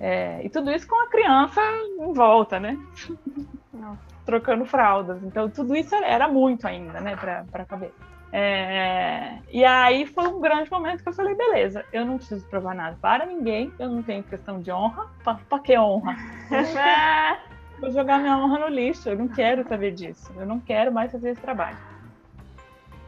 É, 0.00 0.44
e 0.44 0.48
tudo 0.48 0.70
isso 0.70 0.86
com 0.86 1.00
a 1.02 1.08
criança 1.08 1.60
em 2.00 2.12
volta, 2.12 2.58
né? 2.58 2.78
Trocando 4.24 4.64
fraldas. 4.64 5.22
Então, 5.22 5.50
tudo 5.50 5.76
isso 5.76 5.94
era 5.94 6.26
muito 6.28 6.66
ainda, 6.66 7.00
né, 7.00 7.16
para 7.16 7.64
caber. 7.64 7.92
É, 8.36 9.38
e 9.52 9.64
aí 9.64 10.06
foi 10.06 10.26
um 10.26 10.40
grande 10.40 10.68
momento 10.68 11.04
que 11.04 11.08
eu 11.08 11.12
falei: 11.12 11.36
beleza, 11.36 11.84
eu 11.92 12.04
não 12.04 12.16
preciso 12.16 12.44
provar 12.48 12.74
nada 12.74 12.98
para 13.00 13.24
ninguém, 13.24 13.72
eu 13.78 13.88
não 13.88 14.02
tenho 14.02 14.24
questão 14.24 14.60
de 14.60 14.72
honra. 14.72 15.08
Para 15.22 15.60
que 15.60 15.78
honra? 15.78 16.16
Vou 17.78 17.92
jogar 17.92 18.18
minha 18.18 18.36
honra 18.36 18.58
no 18.58 18.68
lixo, 18.68 19.08
eu 19.08 19.16
não 19.16 19.28
quero 19.28 19.62
saber 19.68 19.92
disso, 19.92 20.32
eu 20.36 20.44
não 20.44 20.58
quero 20.58 20.90
mais 20.90 21.12
fazer 21.12 21.30
esse 21.30 21.40
trabalho. 21.40 21.76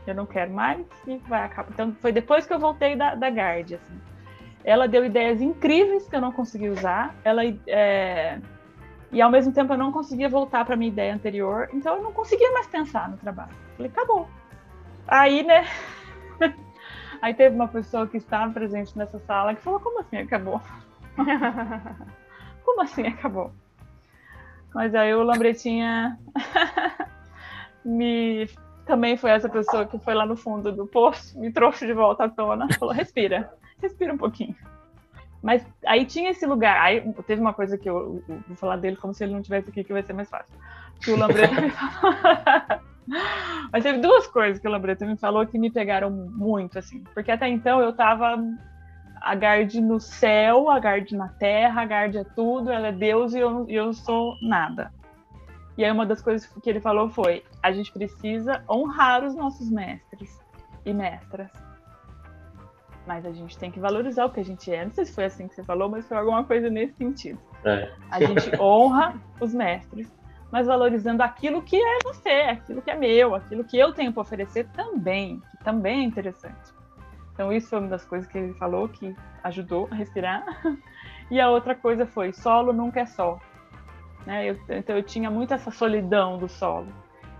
eu 0.06 0.14
não 0.14 0.26
quero 0.26 0.52
mais 0.52 0.86
e 1.08 1.16
vai 1.26 1.42
acabar. 1.42 1.70
Então, 1.72 1.92
foi 2.00 2.12
depois 2.12 2.46
que 2.46 2.54
eu 2.54 2.60
voltei 2.60 2.94
da, 2.94 3.16
da 3.16 3.28
Guard, 3.28 3.72
assim. 3.72 4.00
Ela 4.62 4.86
deu 4.86 5.04
ideias 5.04 5.42
incríveis 5.42 6.08
que 6.08 6.14
eu 6.14 6.20
não 6.20 6.30
consegui 6.30 6.68
usar. 6.68 7.12
Ela 7.24 7.42
é... 7.66 8.38
e 9.10 9.20
ao 9.20 9.30
mesmo 9.30 9.52
tempo 9.52 9.72
eu 9.72 9.78
não 9.78 9.90
conseguia 9.90 10.28
voltar 10.28 10.64
para 10.64 10.76
minha 10.76 10.90
ideia 10.92 11.12
anterior, 11.12 11.68
então 11.72 11.96
eu 11.96 12.02
não 12.04 12.12
conseguia 12.12 12.52
mais 12.52 12.68
pensar 12.68 13.08
no 13.08 13.16
trabalho. 13.16 13.50
Falei, 13.76 13.90
acabou. 13.90 14.28
Aí, 15.08 15.42
né? 15.42 15.66
Aí 17.22 17.34
teve 17.34 17.54
uma 17.54 17.68
pessoa 17.68 18.06
que 18.06 18.16
estava 18.16 18.52
presente 18.52 18.96
nessa 18.96 19.18
sala 19.20 19.54
que 19.54 19.62
falou: 19.62 19.80
Como 19.80 20.00
assim 20.00 20.18
acabou? 20.18 20.60
Como 22.64 22.82
assim 22.82 23.06
acabou? 23.06 23.52
Mas 24.74 24.94
aí 24.94 25.14
o 25.14 25.22
Lambretinha 25.22 26.18
me 27.82 28.46
também 28.84 29.16
foi 29.16 29.30
essa 29.30 29.48
pessoa 29.48 29.86
que 29.86 29.98
foi 29.98 30.14
lá 30.14 30.26
no 30.26 30.36
fundo 30.36 30.70
do 30.70 30.86
poço, 30.86 31.38
me 31.40 31.50
trouxe 31.50 31.86
de 31.86 31.94
volta 31.94 32.24
à 32.24 32.28
tona, 32.28 32.68
falou: 32.78 32.94
respira, 32.94 33.50
respira 33.80 34.12
um 34.12 34.18
pouquinho. 34.18 34.54
Mas 35.42 35.64
aí 35.86 36.04
tinha 36.04 36.30
esse 36.30 36.44
lugar. 36.44 36.80
Aí 36.80 37.00
teve 37.26 37.40
uma 37.40 37.54
coisa 37.54 37.78
que 37.78 37.88
eu, 37.88 38.22
eu 38.28 38.40
vou 38.48 38.56
falar 38.56 38.76
dele 38.76 38.96
como 38.96 39.14
se 39.14 39.24
ele 39.24 39.32
não 39.32 39.42
tivesse 39.42 39.70
aqui, 39.70 39.84
que 39.84 39.92
vai 39.92 40.02
ser 40.02 40.12
mais 40.12 40.28
fácil. 40.28 40.52
Que 41.00 41.10
o 41.10 41.16
Lambreta 41.16 41.60
me 41.60 41.70
falou. 41.70 42.14
Mas 43.72 43.82
teve 43.82 43.98
duas 43.98 44.26
coisas 44.26 44.60
que 44.60 44.66
o 44.66 44.70
Lambreta 44.70 45.06
me 45.06 45.16
falou 45.16 45.46
que 45.46 45.58
me 45.58 45.70
pegaram 45.70 46.10
muito, 46.10 46.78
assim. 46.78 47.02
Porque 47.14 47.30
até 47.30 47.48
então 47.48 47.80
eu 47.80 47.92
tava 47.92 48.36
a 49.20 49.34
Gard 49.34 49.80
no 49.80 49.98
céu, 49.98 50.70
a 50.70 50.78
Gard 50.78 51.14
na 51.16 51.28
terra, 51.28 51.82
a 51.82 51.84
Gard 51.84 52.16
é 52.16 52.24
tudo, 52.24 52.70
ela 52.70 52.88
é 52.88 52.92
Deus 52.92 53.34
e 53.34 53.38
eu, 53.38 53.66
eu 53.68 53.92
sou 53.92 54.36
nada. 54.42 54.92
E 55.76 55.84
aí 55.84 55.90
uma 55.90 56.06
das 56.06 56.22
coisas 56.22 56.46
que 56.62 56.70
ele 56.70 56.80
falou 56.80 57.10
foi: 57.10 57.44
a 57.62 57.72
gente 57.72 57.92
precisa 57.92 58.62
honrar 58.68 59.24
os 59.24 59.34
nossos 59.34 59.70
mestres 59.70 60.40
e 60.84 60.92
mestras. 60.92 61.50
Mas 63.06 63.24
a 63.24 63.30
gente 63.30 63.56
tem 63.56 63.70
que 63.70 63.78
valorizar 63.78 64.24
o 64.24 64.30
que 64.30 64.40
a 64.40 64.44
gente 64.44 64.72
é. 64.72 64.84
Não 64.84 64.90
sei 64.90 65.04
se 65.04 65.14
foi 65.14 65.26
assim 65.26 65.46
que 65.46 65.54
você 65.54 65.62
falou, 65.62 65.88
mas 65.88 66.06
foi 66.08 66.16
alguma 66.16 66.42
coisa 66.42 66.68
nesse 66.68 66.94
sentido. 66.94 67.38
É. 67.64 67.92
A 68.10 68.20
gente 68.20 68.50
honra 68.60 69.14
os 69.40 69.54
mestres, 69.54 70.10
mas 70.50 70.66
valorizando 70.66 71.22
aquilo 71.22 71.62
que 71.62 71.76
é 71.76 71.98
você, 72.04 72.28
aquilo 72.28 72.80
que 72.80 72.90
é 72.90 72.96
meu, 72.96 73.34
aquilo 73.34 73.64
que 73.64 73.78
eu 73.78 73.92
tenho 73.92 74.12
para 74.12 74.22
oferecer 74.22 74.68
também, 74.68 75.40
que 75.50 75.64
também 75.64 76.00
é 76.00 76.04
interessante. 76.04 76.74
Então, 77.32 77.52
isso 77.52 77.68
foi 77.68 77.80
uma 77.80 77.88
das 77.88 78.04
coisas 78.04 78.26
que 78.26 78.38
ele 78.38 78.54
falou 78.54 78.88
que 78.88 79.14
ajudou 79.44 79.88
a 79.90 79.94
respirar. 79.94 80.44
E 81.28 81.40
a 81.40 81.50
outra 81.50 81.74
coisa 81.74 82.06
foi: 82.06 82.32
solo 82.32 82.72
nunca 82.72 83.00
é 83.00 83.04
só. 83.04 83.40
Né? 84.24 84.50
Eu, 84.50 84.56
então, 84.68 84.96
eu 84.96 85.02
tinha 85.02 85.28
muito 85.28 85.52
essa 85.52 85.72
solidão 85.72 86.38
do 86.38 86.48
solo. 86.48 86.86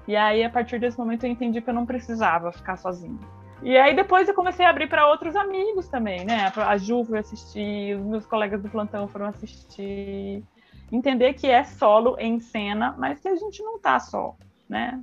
E 0.08 0.16
aí, 0.16 0.42
a 0.42 0.50
partir 0.50 0.80
desse 0.80 0.98
momento, 0.98 1.24
eu 1.24 1.30
entendi 1.30 1.60
que 1.60 1.70
eu 1.70 1.74
não 1.74 1.86
precisava 1.86 2.50
ficar 2.50 2.76
sozinha. 2.76 3.18
E 3.62 3.76
aí, 3.76 3.94
depois, 3.94 4.28
eu 4.28 4.34
comecei 4.34 4.66
a 4.66 4.70
abrir 4.70 4.88
para 4.88 5.08
outros 5.08 5.34
amigos 5.34 5.88
também, 5.88 6.24
né? 6.24 6.52
A 6.56 6.76
Ju 6.76 7.04
foi 7.04 7.18
assistir, 7.18 7.96
os 7.96 8.04
meus 8.04 8.26
colegas 8.26 8.60
do 8.60 8.68
plantão 8.68 9.08
foram 9.08 9.26
assistir. 9.26 10.44
Entender 10.90 11.34
que 11.34 11.48
é 11.48 11.64
solo 11.64 12.16
em 12.18 12.38
cena, 12.38 12.94
mas 12.96 13.20
que 13.20 13.28
a 13.28 13.34
gente 13.34 13.62
não 13.62 13.78
tá 13.78 13.98
só, 13.98 14.36
né? 14.68 15.00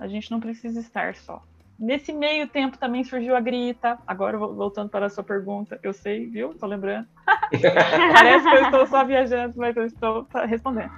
A 0.00 0.08
gente 0.08 0.30
não 0.30 0.40
precisa 0.40 0.80
estar 0.80 1.14
só. 1.14 1.42
Nesse 1.78 2.10
meio 2.10 2.48
tempo 2.48 2.78
também 2.78 3.04
surgiu 3.04 3.36
a 3.36 3.40
grita. 3.40 3.98
Agora, 4.06 4.38
voltando 4.38 4.88
para 4.88 5.06
a 5.06 5.10
sua 5.10 5.22
pergunta, 5.22 5.78
eu 5.82 5.92
sei, 5.92 6.26
viu? 6.26 6.52
Estou 6.52 6.68
lembrando. 6.68 7.06
Parece 8.14 8.48
que 8.48 8.56
eu 8.56 8.62
estou 8.62 8.86
só 8.86 9.04
viajando, 9.04 9.54
mas 9.56 9.76
eu 9.76 9.84
estou 9.84 10.26
respondendo. 10.46 10.90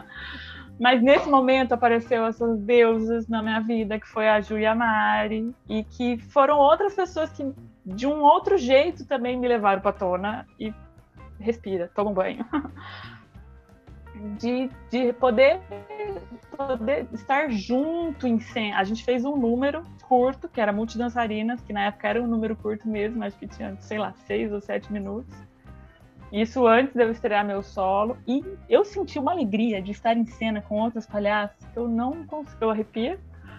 mas 0.80 1.02
nesse 1.02 1.28
momento 1.28 1.72
apareceu 1.72 2.24
essas 2.24 2.58
deusas 2.60 3.28
na 3.28 3.42
minha 3.42 3.60
vida, 3.60 4.00
que 4.00 4.08
foi 4.08 4.28
a 4.28 4.40
Ju 4.40 4.58
e 4.58 4.64
a 4.64 4.74
Mari, 4.74 5.54
e 5.68 5.84
que 5.84 6.16
foram 6.16 6.56
outras 6.56 6.94
pessoas 6.94 7.30
que, 7.30 7.52
de 7.84 8.06
um 8.06 8.22
outro 8.22 8.56
jeito, 8.56 9.06
também 9.06 9.38
me 9.38 9.46
levaram 9.46 9.82
para 9.82 9.92
tona 9.92 10.46
e 10.58 10.72
respira, 11.38 11.90
toma 11.94 12.10
um 12.10 12.14
banho 12.14 12.46
de, 14.38 14.70
de 14.90 15.12
poder, 15.14 15.60
poder 16.56 17.06
estar 17.12 17.50
junto 17.50 18.26
em 18.26 18.38
cena. 18.40 18.78
A 18.78 18.84
gente 18.84 19.04
fez 19.04 19.24
um 19.24 19.36
número 19.36 19.84
curto, 20.02 20.48
que 20.48 20.60
era 20.60 20.72
multidançarinas, 20.72 21.60
que 21.60 21.72
na 21.72 21.86
época 21.86 22.08
era 22.08 22.22
um 22.22 22.26
número 22.26 22.56
curto 22.56 22.88
mesmo, 22.88 23.22
acho 23.24 23.36
que 23.36 23.46
tinha, 23.46 23.76
sei 23.80 23.98
lá, 23.98 24.12
seis 24.26 24.52
ou 24.52 24.60
sete 24.60 24.92
minutos. 24.92 25.34
Isso 26.32 26.66
antes 26.66 26.94
de 26.94 27.02
eu 27.02 27.10
estrear 27.10 27.44
meu 27.44 27.62
solo. 27.62 28.16
E 28.26 28.44
eu 28.68 28.84
senti 28.84 29.18
uma 29.18 29.32
alegria 29.32 29.80
de 29.80 29.92
estar 29.92 30.16
em 30.16 30.26
cena 30.26 30.60
com 30.60 30.80
outros 30.80 31.06
palhaços 31.06 31.66
que 31.72 31.78
eu 31.78 31.88
não 31.88 32.26
consigo. 32.26 32.56
Eu 32.60 32.70
arrepio. 32.70 33.18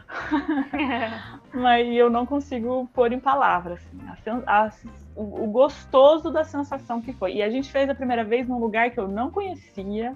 mas 1.54 1.88
eu 1.88 2.10
não 2.10 2.26
consigo 2.26 2.90
pôr 2.94 3.12
em 3.12 3.20
palavras. 3.20 3.80
Assim, 4.10 4.44
a, 4.46 4.66
a, 4.66 4.72
o, 5.16 5.44
o 5.44 5.48
gostoso 5.48 6.32
da 6.32 6.44
sensação 6.44 7.02
que 7.02 7.14
foi. 7.14 7.36
E 7.36 7.44
a 7.44 7.50
gente 7.50 7.72
fez 7.72 7.90
a 7.90 7.96
primeira 7.96 8.24
vez 8.24 8.48
num 8.48 8.60
lugar 8.60 8.92
que 8.92 9.00
eu 9.00 9.08
não 9.08 9.32
conhecia 9.32 10.16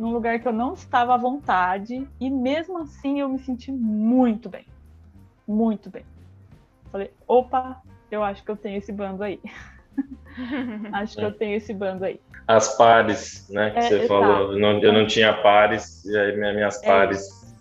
num 0.00 0.12
lugar 0.12 0.40
que 0.40 0.48
eu 0.48 0.52
não 0.52 0.72
estava 0.72 1.12
à 1.12 1.18
vontade 1.18 2.08
e 2.18 2.30
mesmo 2.30 2.78
assim 2.78 3.20
eu 3.20 3.28
me 3.28 3.38
senti 3.38 3.70
muito 3.70 4.48
bem. 4.48 4.64
Muito 5.46 5.90
bem. 5.90 6.06
Falei, 6.90 7.12
opa, 7.28 7.82
eu 8.10 8.24
acho 8.24 8.42
que 8.42 8.50
eu 8.50 8.56
tenho 8.56 8.78
esse 8.78 8.90
bando 8.90 9.22
aí. 9.22 9.38
acho 10.94 11.16
que 11.16 11.22
é. 11.22 11.26
eu 11.26 11.32
tenho 11.32 11.54
esse 11.54 11.74
bando 11.74 12.06
aí. 12.06 12.18
As 12.48 12.78
pares, 12.78 13.46
né, 13.50 13.72
que 13.72 13.78
é, 13.78 13.82
você 13.82 14.08
falou. 14.08 14.54
Eu 14.54 14.58
não, 14.58 14.78
eu 14.80 14.90
não 14.90 15.06
tinha 15.06 15.34
pares, 15.34 16.02
e 16.06 16.16
aí 16.16 16.34
minhas 16.34 16.82
é 16.82 16.86
pares 16.86 17.54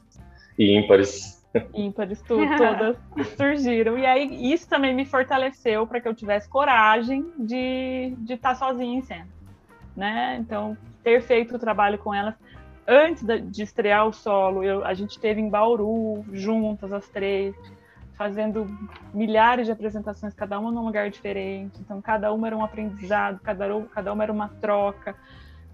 e 0.58 0.74
ímpares. 0.78 1.44
Ímpares, 1.74 2.22
tudo, 2.22 2.46
todas 2.56 2.96
surgiram. 3.36 3.98
E 3.98 4.06
aí 4.06 4.54
isso 4.54 4.68
também 4.70 4.96
me 4.96 5.04
fortaleceu 5.04 5.86
para 5.86 6.00
que 6.00 6.08
eu 6.08 6.16
tivesse 6.16 6.48
coragem 6.48 7.26
de 7.38 8.14
estar 8.14 8.24
de 8.24 8.38
tá 8.38 8.56
sozinha 8.56 8.98
em 8.98 9.02
cena. 9.02 9.28
Né? 9.94 10.38
Então, 10.40 10.78
ter 11.04 11.22
feito 11.22 11.56
o 11.56 11.60
trabalho 11.60 11.98
com 11.98 12.14
elas 12.14 12.36
antes 12.88 13.24
de 13.52 13.62
estrear 13.64 14.08
o 14.08 14.12
solo. 14.12 14.64
Eu, 14.64 14.84
a 14.84 14.94
gente 14.94 15.20
teve 15.20 15.40
em 15.40 15.50
Bauru, 15.50 16.26
juntas, 16.34 16.92
as 16.92 17.08
três, 17.08 17.56
fazendo 18.14 18.68
milhares 19.14 19.68
de 19.68 19.72
apresentações, 19.72 20.34
cada 20.34 20.60
uma 20.60 20.72
num 20.72 20.84
lugar 20.84 21.10
diferente. 21.10 21.80
Então, 21.80 22.02
cada 22.02 22.34
uma 22.34 22.48
era 22.48 22.58
um 22.58 22.64
aprendizado, 22.64 23.40
cada, 23.42 23.66
cada 23.94 24.12
uma 24.12 24.24
era 24.24 24.34
uma 24.34 24.50
troca, 24.50 25.16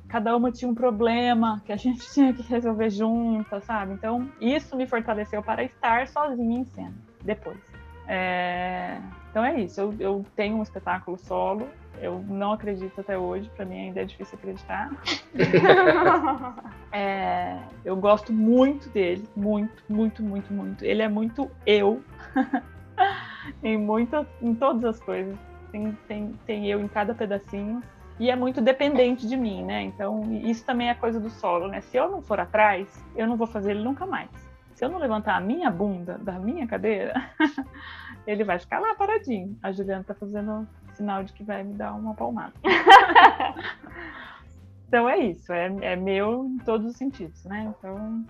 cada 0.09 0.35
uma 0.35 0.51
tinha 0.51 0.69
um 0.69 0.75
problema 0.75 1.61
que 1.65 1.71
a 1.71 1.77
gente 1.77 2.05
tinha 2.13 2.33
que 2.33 2.43
resolver 2.43 2.89
juntas, 2.89 3.63
sabe? 3.63 3.93
Então, 3.93 4.29
isso 4.41 4.75
me 4.75 4.85
fortaleceu 4.85 5.41
para 5.41 5.63
estar 5.63 6.07
sozinha 6.07 6.59
em 6.59 6.65
cena 6.65 6.93
depois. 7.23 7.74
É... 8.07 8.99
Então 9.29 9.43
é 9.43 9.59
isso. 9.59 9.81
Eu, 9.81 9.95
eu 9.99 10.25
tenho 10.35 10.57
um 10.57 10.63
espetáculo 10.63 11.17
solo 11.17 11.67
eu 12.01 12.23
não 12.27 12.53
acredito 12.53 12.99
até 12.99 13.17
hoje, 13.17 13.49
para 13.55 13.65
mim 13.65 13.87
ainda 13.87 14.01
é 14.01 14.05
difícil 14.05 14.37
acreditar. 14.37 14.91
é, 16.91 17.57
eu 17.83 17.95
gosto 17.95 18.33
muito 18.33 18.89
dele, 18.89 19.27
muito, 19.35 19.83
muito, 19.89 20.23
muito, 20.23 20.53
muito. 20.53 20.83
Ele 20.83 21.01
é 21.01 21.07
muito 21.07 21.49
eu 21.65 22.01
em, 23.63 23.77
muito, 23.77 24.25
em 24.41 24.53
todas 24.53 24.83
as 24.83 24.99
coisas. 24.99 25.37
Tem, 25.71 25.97
tem, 26.07 26.33
tem 26.45 26.67
eu 26.67 26.81
em 26.81 26.87
cada 26.87 27.13
pedacinho. 27.13 27.81
E 28.17 28.29
é 28.29 28.35
muito 28.35 28.61
dependente 28.61 29.27
de 29.27 29.35
mim, 29.35 29.61
né? 29.63 29.81
Então, 29.81 30.23
isso 30.31 30.65
também 30.65 30.89
é 30.89 30.93
coisa 30.93 31.19
do 31.19 31.29
solo, 31.29 31.67
né? 31.67 31.81
Se 31.81 31.97
eu 31.97 32.09
não 32.09 32.21
for 32.21 32.39
atrás, 32.39 32.87
eu 33.13 33.27
não 33.27 33.35
vou 33.35 33.45
fazer 33.45 33.71
ele 33.71 33.83
nunca 33.83 34.05
mais. 34.05 34.29
Se 34.75 34.83
eu 34.83 34.89
não 34.89 34.99
levantar 34.99 35.37
a 35.37 35.41
minha 35.41 35.71
bunda 35.71 36.17
da 36.17 36.37
minha 36.37 36.67
cadeira, 36.67 37.13
ele 38.27 38.43
vai 38.43 38.59
ficar 38.59 38.79
lá 38.79 38.93
paradinho. 38.93 39.57
A 39.63 39.71
Juliana 39.71 40.03
tá 40.03 40.13
fazendo 40.13 40.67
sinal 40.93 41.23
de 41.23 41.33
que 41.33 41.43
vai 41.43 41.63
me 41.63 41.73
dar 41.73 41.93
uma 41.93 42.13
palmada. 42.13 42.53
então 44.87 45.07
é 45.07 45.17
isso, 45.17 45.51
é, 45.53 45.67
é 45.81 45.95
meu 45.95 46.45
em 46.45 46.57
todos 46.57 46.91
os 46.91 46.97
sentidos, 46.97 47.43
né? 47.45 47.73
Então 47.77 48.25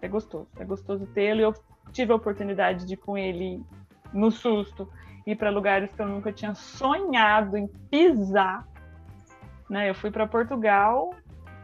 é 0.00 0.08
gostoso, 0.08 0.48
é 0.56 0.64
gostoso 0.64 1.06
tê-lo. 1.08 1.40
Eu 1.40 1.54
tive 1.92 2.12
a 2.12 2.16
oportunidade 2.16 2.86
de 2.86 2.94
ir 2.94 2.98
com 2.98 3.18
ele 3.18 3.62
no 4.12 4.30
susto 4.30 4.88
ir 5.26 5.36
para 5.36 5.50
lugares 5.50 5.92
que 5.92 6.00
eu 6.00 6.06
nunca 6.06 6.32
tinha 6.32 6.54
sonhado 6.54 7.56
em 7.56 7.66
pisar. 7.90 8.66
Né? 9.68 9.90
Eu 9.90 9.94
fui 9.94 10.10
para 10.10 10.26
Portugal 10.26 11.12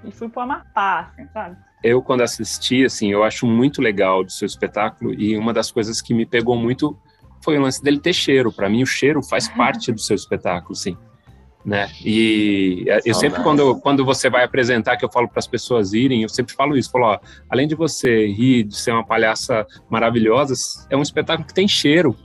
e 0.05 0.11
fui 0.11 0.29
para 0.29 0.41
o 0.41 0.43
Amapá, 0.43 1.13
assim, 1.13 1.27
sabe? 1.29 1.57
Eu, 1.87 2.03
quando 2.03 2.23
assisti, 2.23 2.85
assim, 2.85 3.13
eu 3.13 3.23
acho 3.23 3.47
muito 3.47 3.81
legal 3.81 4.25
do 4.25 4.33
seu 4.33 4.47
espetáculo 4.47 5.15
e 5.15 5.37
uma 5.37 5.53
das 5.53 5.71
coisas 5.71 6.03
que 6.03 6.13
me 6.13 6.27
pegou 6.27 6.57
muito 6.57 6.99
foi 7.43 7.57
o 7.57 7.61
lance 7.61 7.83
dele 7.83 8.01
ter 8.01 8.13
cheiro. 8.13 8.53
Para 8.53 8.69
mim, 8.69 8.83
o 8.83 8.87
cheiro 8.87 9.23
faz 9.23 9.49
parte 9.49 9.93
do 9.93 10.01
seu 10.01 10.17
espetáculo, 10.17 10.75
sim. 10.75 10.97
Né? 11.65 11.89
E 12.05 12.87
eu 13.05 13.15
sempre, 13.15 13.43
quando, 13.43 13.81
quando 13.81 14.05
você 14.05 14.31
vai 14.31 14.45
apresentar, 14.45 14.97
que 14.97 15.05
eu 15.05 15.11
falo 15.11 15.29
para 15.29 15.41
as 15.41 15.47
pessoas 15.47 15.93
irem, 15.93 16.23
eu 16.23 16.29
sempre 16.29 16.55
falo 16.55 16.77
isso: 16.77 16.91
falo, 16.91 17.07
ó, 17.07 17.19
além 17.51 17.67
de 17.67 17.75
você 17.75 18.27
rir, 18.27 18.65
de 18.65 18.77
ser 18.77 18.93
uma 18.93 19.05
palhaça 19.05 19.67
maravilhosa, 19.91 20.55
é 20.91 20.97
um 20.97 21.03
espetáculo 21.03 21.47
que 21.47 21.55
tem 21.55 21.67
cheiro. 21.67 22.17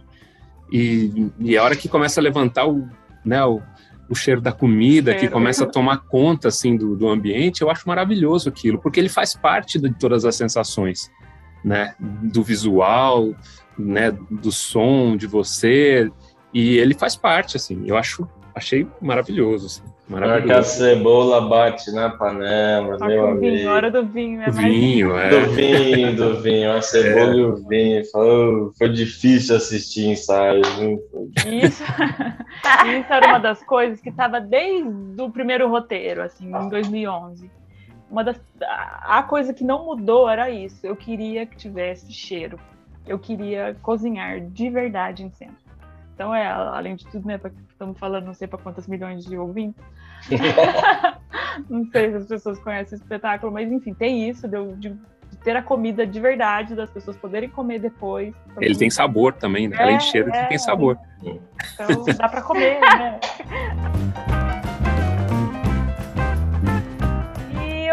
E, 0.71 1.31
e 1.39 1.57
a 1.57 1.63
hora 1.63 1.75
que 1.75 1.89
começa 1.89 2.19
a 2.19 2.23
levantar 2.23 2.67
o, 2.67 2.87
né, 3.25 3.43
o, 3.43 3.61
o 4.11 4.15
cheiro 4.15 4.41
da 4.41 4.51
comida, 4.51 5.15
que 5.15 5.27
começa 5.27 5.63
a 5.63 5.67
tomar 5.67 5.99
conta 5.99 6.49
assim 6.49 6.75
do, 6.75 6.95
do 6.95 7.07
ambiente, 7.07 7.61
eu 7.61 7.69
acho 7.71 7.87
maravilhoso 7.87 8.49
aquilo, 8.49 8.77
porque 8.77 8.99
ele 8.99 9.09
faz 9.09 9.33
parte 9.33 9.79
de 9.79 9.91
todas 9.93 10.25
as 10.25 10.35
sensações. 10.35 11.09
né, 11.63 11.93
do 11.99 12.43
visual, 12.43 13.35
né, 13.77 14.11
do 14.29 14.51
som 14.51 15.15
de 15.15 15.27
você, 15.27 16.11
e 16.53 16.77
ele 16.77 16.95
faz 16.95 17.15
parte, 17.15 17.55
assim, 17.55 17.83
eu 17.85 17.95
acho, 17.95 18.27
achei 18.55 18.87
maravilhoso, 18.99 19.67
assim, 19.67 19.83
maravilhoso. 20.11 20.45
que 20.45 20.51
a 20.51 20.63
cebola 20.63 21.41
bate 21.41 21.91
na 21.91 22.09
panela, 22.09 22.97
Só 22.97 23.05
meu 23.05 23.27
amigo. 23.27 23.55
Vinho, 23.55 23.69
hora 23.69 23.89
do 23.89 24.05
vinho, 24.05 24.41
é 24.41 24.51
vinho, 24.51 25.17
é. 25.17 25.29
Do 25.29 25.49
vinho, 25.51 26.15
do 26.15 26.41
vinho, 26.41 26.71
a 26.71 26.81
cebola 26.81 27.33
é. 27.33 27.37
e 27.37 27.43
o 27.43 27.55
vinho, 27.67 28.05
foi, 28.11 28.71
foi 28.77 28.89
difícil 28.89 29.55
assistir 29.55 30.09
ensaio, 30.09 30.61
Isso, 31.45 31.83
isso 32.99 33.13
era 33.13 33.27
uma 33.27 33.39
das 33.39 33.63
coisas 33.63 33.99
que 34.01 34.09
estava 34.09 34.39
desde 34.39 35.21
o 35.21 35.29
primeiro 35.31 35.67
roteiro, 35.69 36.21
assim, 36.21 36.47
em 36.47 36.69
2011 36.69 37.49
uma 38.11 38.25
das 38.25 38.39
a 38.59 39.23
coisa 39.23 39.53
que 39.53 39.63
não 39.63 39.85
mudou 39.85 40.29
era 40.29 40.49
isso. 40.49 40.85
Eu 40.85 40.95
queria 40.95 41.45
que 41.45 41.55
tivesse 41.55 42.11
cheiro. 42.11 42.59
Eu 43.07 43.17
queria 43.17 43.75
cozinhar 43.81 44.41
de 44.41 44.69
verdade 44.69 45.23
em 45.23 45.31
cena. 45.31 45.55
Então 46.13 46.33
é, 46.33 46.45
além 46.47 46.95
de 46.95 47.05
tudo, 47.07 47.27
né, 47.27 47.39
estamos 47.69 47.97
falando 47.97 48.25
não 48.25 48.33
sei 48.33 48.47
para 48.47 48.59
quantas 48.59 48.87
milhões 48.87 49.25
de 49.25 49.37
ouvintes. 49.37 49.83
não 51.69 51.85
sei 51.91 52.11
se 52.11 52.17
as 52.17 52.25
pessoas 52.25 52.59
conhecem 52.59 52.97
o 52.97 53.01
espetáculo, 53.01 53.51
mas 53.51 53.71
enfim, 53.71 53.93
tem 53.93 54.29
isso 54.29 54.47
de, 54.47 54.75
de, 54.75 54.89
de 54.89 55.37
ter 55.43 55.55
a 55.55 55.61
comida 55.61 56.05
de 56.05 56.19
verdade, 56.19 56.75
das 56.75 56.89
pessoas 56.89 57.17
poderem 57.17 57.49
comer 57.49 57.79
depois. 57.79 58.33
Ele 58.59 58.75
tem 58.75 58.89
sabor 58.89 59.33
também, 59.33 59.67
né? 59.67 59.77
É, 59.77 59.83
Além 59.83 59.97
de 59.97 60.03
cheiro, 60.03 60.29
é, 60.31 60.39
ele 60.39 60.47
tem 60.47 60.57
sabor. 60.59 60.97
Então 61.23 62.05
dá 62.17 62.29
para 62.29 62.41
comer, 62.41 62.79
né? 62.79 63.19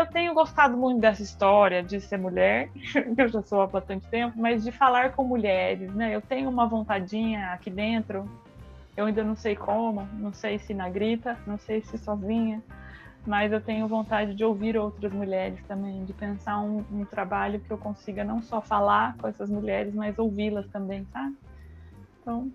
tenho 0.08 0.34
gostado 0.34 0.76
muito 0.76 1.00
dessa 1.00 1.22
história 1.22 1.82
de 1.82 2.00
ser 2.00 2.18
mulher, 2.18 2.70
eu 3.16 3.28
já 3.28 3.42
sou 3.42 3.62
há 3.62 3.66
bastante 3.66 4.06
tempo, 4.08 4.38
mas 4.38 4.64
de 4.64 4.72
falar 4.72 5.12
com 5.12 5.24
mulheres, 5.24 5.92
né? 5.94 6.14
Eu 6.14 6.20
tenho 6.20 6.48
uma 6.48 6.66
vontadinha 6.66 7.52
aqui 7.52 7.70
dentro, 7.70 8.28
eu 8.96 9.06
ainda 9.06 9.22
não 9.22 9.36
sei 9.36 9.54
como, 9.54 10.08
não 10.14 10.32
sei 10.32 10.58
se 10.58 10.74
na 10.74 10.88
grita, 10.88 11.38
não 11.46 11.58
sei 11.58 11.80
se 11.82 11.96
sozinha, 11.98 12.62
mas 13.26 13.52
eu 13.52 13.60
tenho 13.60 13.86
vontade 13.86 14.34
de 14.34 14.44
ouvir 14.44 14.76
outras 14.76 15.12
mulheres 15.12 15.62
também, 15.68 16.04
de 16.04 16.12
pensar 16.12 16.58
um, 16.60 16.84
um 16.90 17.04
trabalho 17.04 17.60
que 17.60 17.70
eu 17.70 17.78
consiga 17.78 18.24
não 18.24 18.42
só 18.42 18.60
falar 18.60 19.16
com 19.18 19.28
essas 19.28 19.50
mulheres, 19.50 19.94
mas 19.94 20.18
ouvi-las 20.18 20.66
também, 20.68 21.06
sabe? 21.12 21.36
Então, 22.20 22.50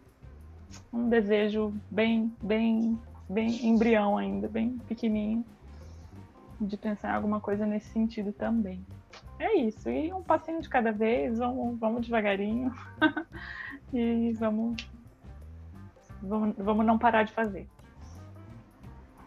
um 0.91 1.07
desejo 1.09 1.73
bem, 1.89 2.33
bem, 2.41 2.99
bem 3.29 3.65
embrião 3.65 4.17
ainda, 4.17 4.47
bem 4.47 4.77
pequenininho 4.87 5.45
de 6.67 6.77
pensar 6.77 7.11
em 7.11 7.15
alguma 7.15 7.39
coisa 7.39 7.65
nesse 7.65 7.89
sentido 7.89 8.31
também. 8.31 8.85
É 9.39 9.55
isso. 9.55 9.89
E 9.89 10.11
um 10.13 10.21
passinho 10.21 10.61
de 10.61 10.69
cada 10.69 10.91
vez, 10.91 11.37
vamos, 11.37 11.79
vamos 11.79 12.05
devagarinho. 12.05 12.73
e 13.93 14.33
vamos, 14.33 14.89
vamos, 16.21 16.55
vamos 16.57 16.85
não 16.85 16.97
parar 16.97 17.23
de 17.23 17.33
fazer. 17.33 17.67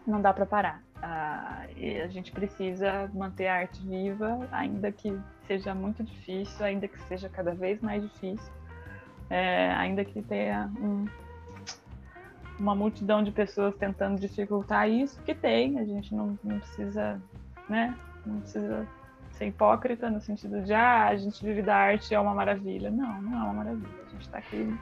Não 0.05 0.21
dá 0.21 0.33
para 0.33 0.45
parar. 0.45 0.81
Ah, 1.01 1.67
e 1.75 2.01
a 2.01 2.07
gente 2.07 2.31
precisa 2.31 3.09
manter 3.13 3.47
a 3.47 3.57
arte 3.57 3.85
viva, 3.85 4.47
ainda 4.51 4.91
que 4.91 5.17
seja 5.45 5.75
muito 5.75 6.03
difícil, 6.03 6.65
ainda 6.65 6.87
que 6.87 6.99
seja 7.03 7.29
cada 7.29 7.53
vez 7.53 7.79
mais 7.81 8.01
difícil, 8.01 8.51
é, 9.29 9.71
ainda 9.73 10.03
que 10.03 10.21
tenha 10.23 10.71
um, 10.79 11.05
uma 12.59 12.75
multidão 12.75 13.23
de 13.23 13.31
pessoas 13.31 13.75
tentando 13.75 14.19
dificultar 14.19 14.89
isso, 14.89 15.21
que 15.23 15.33
tem, 15.33 15.79
a 15.79 15.85
gente 15.85 16.13
não, 16.13 16.37
não 16.43 16.59
precisa, 16.59 17.21
né? 17.69 17.95
Não 18.25 18.41
precisa 18.41 18.87
ser 19.31 19.47
hipócrita 19.47 20.09
no 20.09 20.19
sentido 20.19 20.61
de 20.61 20.73
ah, 20.73 21.07
a 21.07 21.15
gente 21.15 21.43
vive 21.45 21.61
da 21.61 21.75
arte 21.75 22.13
é 22.13 22.19
uma 22.19 22.33
maravilha. 22.33 22.89
Não, 22.89 23.21
não 23.21 23.39
é 23.39 23.43
uma 23.43 23.53
maravilha. 23.53 23.89
A 24.07 24.09
gente 24.09 24.21
está 24.21 24.39
aqui 24.39 24.75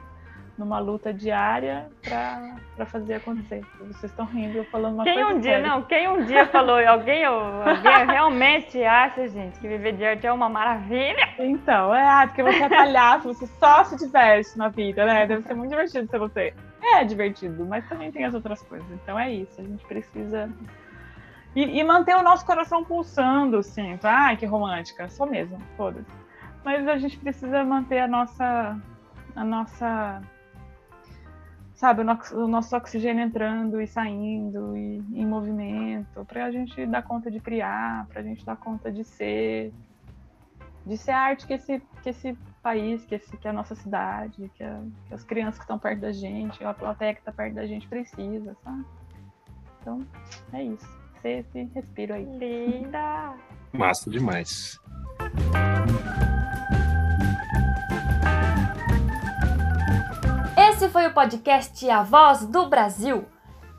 numa 0.58 0.78
luta 0.78 1.12
diária 1.12 1.88
para 2.02 2.86
fazer 2.86 3.14
acontecer. 3.14 3.62
Vocês 3.78 4.04
estão 4.04 4.24
rindo, 4.24 4.56
eu 4.58 4.64
falando 4.64 4.94
uma 4.94 5.04
quem 5.04 5.14
coisa 5.14 5.34
um 5.34 5.40
dia, 5.40 5.52
séria. 5.52 5.68
não, 5.68 5.82
quem 5.82 6.08
um 6.08 6.24
dia 6.24 6.46
falou, 6.46 6.78
alguém, 6.88 7.24
alguém 7.24 8.06
realmente 8.06 8.82
acha, 8.82 9.28
gente, 9.28 9.58
que 9.58 9.68
viver 9.68 9.92
de 9.92 10.04
arte 10.04 10.26
é 10.26 10.32
uma 10.32 10.48
maravilha? 10.48 11.28
Então, 11.38 11.94
é, 11.94 12.26
porque 12.26 12.42
você 12.42 12.62
é 12.62 12.68
palhaço, 12.68 13.28
você 13.28 13.46
só 13.46 13.84
se 13.84 13.98
diverte 13.98 14.56
na 14.56 14.68
vida, 14.68 15.04
né? 15.04 15.26
Deve 15.26 15.42
ser 15.42 15.54
muito 15.54 15.70
divertido 15.70 16.08
ser 16.08 16.18
você. 16.18 16.54
É 16.94 17.04
divertido, 17.04 17.64
mas 17.64 17.88
também 17.88 18.12
tem 18.12 18.24
as 18.24 18.34
outras 18.34 18.62
coisas. 18.62 18.88
Então 18.90 19.18
é 19.18 19.32
isso, 19.32 19.60
a 19.60 19.64
gente 19.64 19.84
precisa 19.86 20.48
e, 21.56 21.78
e, 21.78 21.82
manter 21.82 22.14
o 22.14 22.22
nosso 22.22 22.44
coração 22.44 22.84
pulsando, 22.84 23.56
assim. 23.56 23.98
Ai, 24.02 24.36
que 24.36 24.44
romântica. 24.44 25.08
Sou 25.08 25.26
mesmo, 25.26 25.58
foda-se. 25.74 26.06
Mas 26.62 26.86
a 26.86 26.98
gente 26.98 27.18
precisa 27.18 27.64
manter 27.64 28.00
a 28.00 28.06
nossa. 28.06 28.78
A 29.34 29.42
nossa. 29.42 30.20
Sabe, 31.74 32.02
o 32.02 32.04
nosso, 32.04 32.36
o 32.36 32.46
nosso 32.46 32.76
oxigênio 32.76 33.24
entrando 33.24 33.80
e 33.80 33.86
saindo 33.86 34.76
e 34.76 35.02
em 35.14 35.26
movimento, 35.26 36.24
para 36.26 36.46
a 36.46 36.50
gente 36.50 36.86
dar 36.86 37.02
conta 37.02 37.30
de 37.30 37.40
criar, 37.40 38.06
para 38.06 38.20
a 38.20 38.22
gente 38.22 38.44
dar 38.44 38.56
conta 38.56 38.92
de 38.92 39.02
ser. 39.02 39.72
De 40.84 40.96
ser 40.98 41.12
a 41.12 41.20
arte 41.20 41.46
que 41.46 41.54
esse, 41.54 41.82
que 42.02 42.10
esse 42.10 42.36
país, 42.66 43.04
que, 43.04 43.14
esse, 43.14 43.36
que 43.36 43.46
a 43.46 43.52
nossa 43.52 43.76
cidade, 43.76 44.50
que, 44.56 44.64
a, 44.64 44.80
que 45.06 45.14
as 45.14 45.22
crianças 45.22 45.56
que 45.56 45.62
estão 45.62 45.78
perto 45.78 46.00
da 46.00 46.10
gente, 46.10 46.64
a 46.64 46.74
plateia 46.74 47.14
que 47.14 47.20
está 47.20 47.30
perto 47.30 47.54
da 47.54 47.64
gente 47.64 47.86
precisa, 47.86 48.56
sabe? 48.64 48.84
Então, 49.80 50.04
é 50.52 50.64
isso 50.64 51.06
ter 51.22 51.44
esse 51.48 51.62
respiro 51.72 52.12
aí. 52.12 52.24
Linda! 52.24 53.34
Massa 53.72 54.10
demais. 54.10 54.80
Esse 60.56 60.88
foi 60.88 61.06
o 61.06 61.14
podcast 61.14 61.88
A 61.88 62.02
Voz 62.02 62.46
do 62.46 62.68
Brasil. 62.68 63.26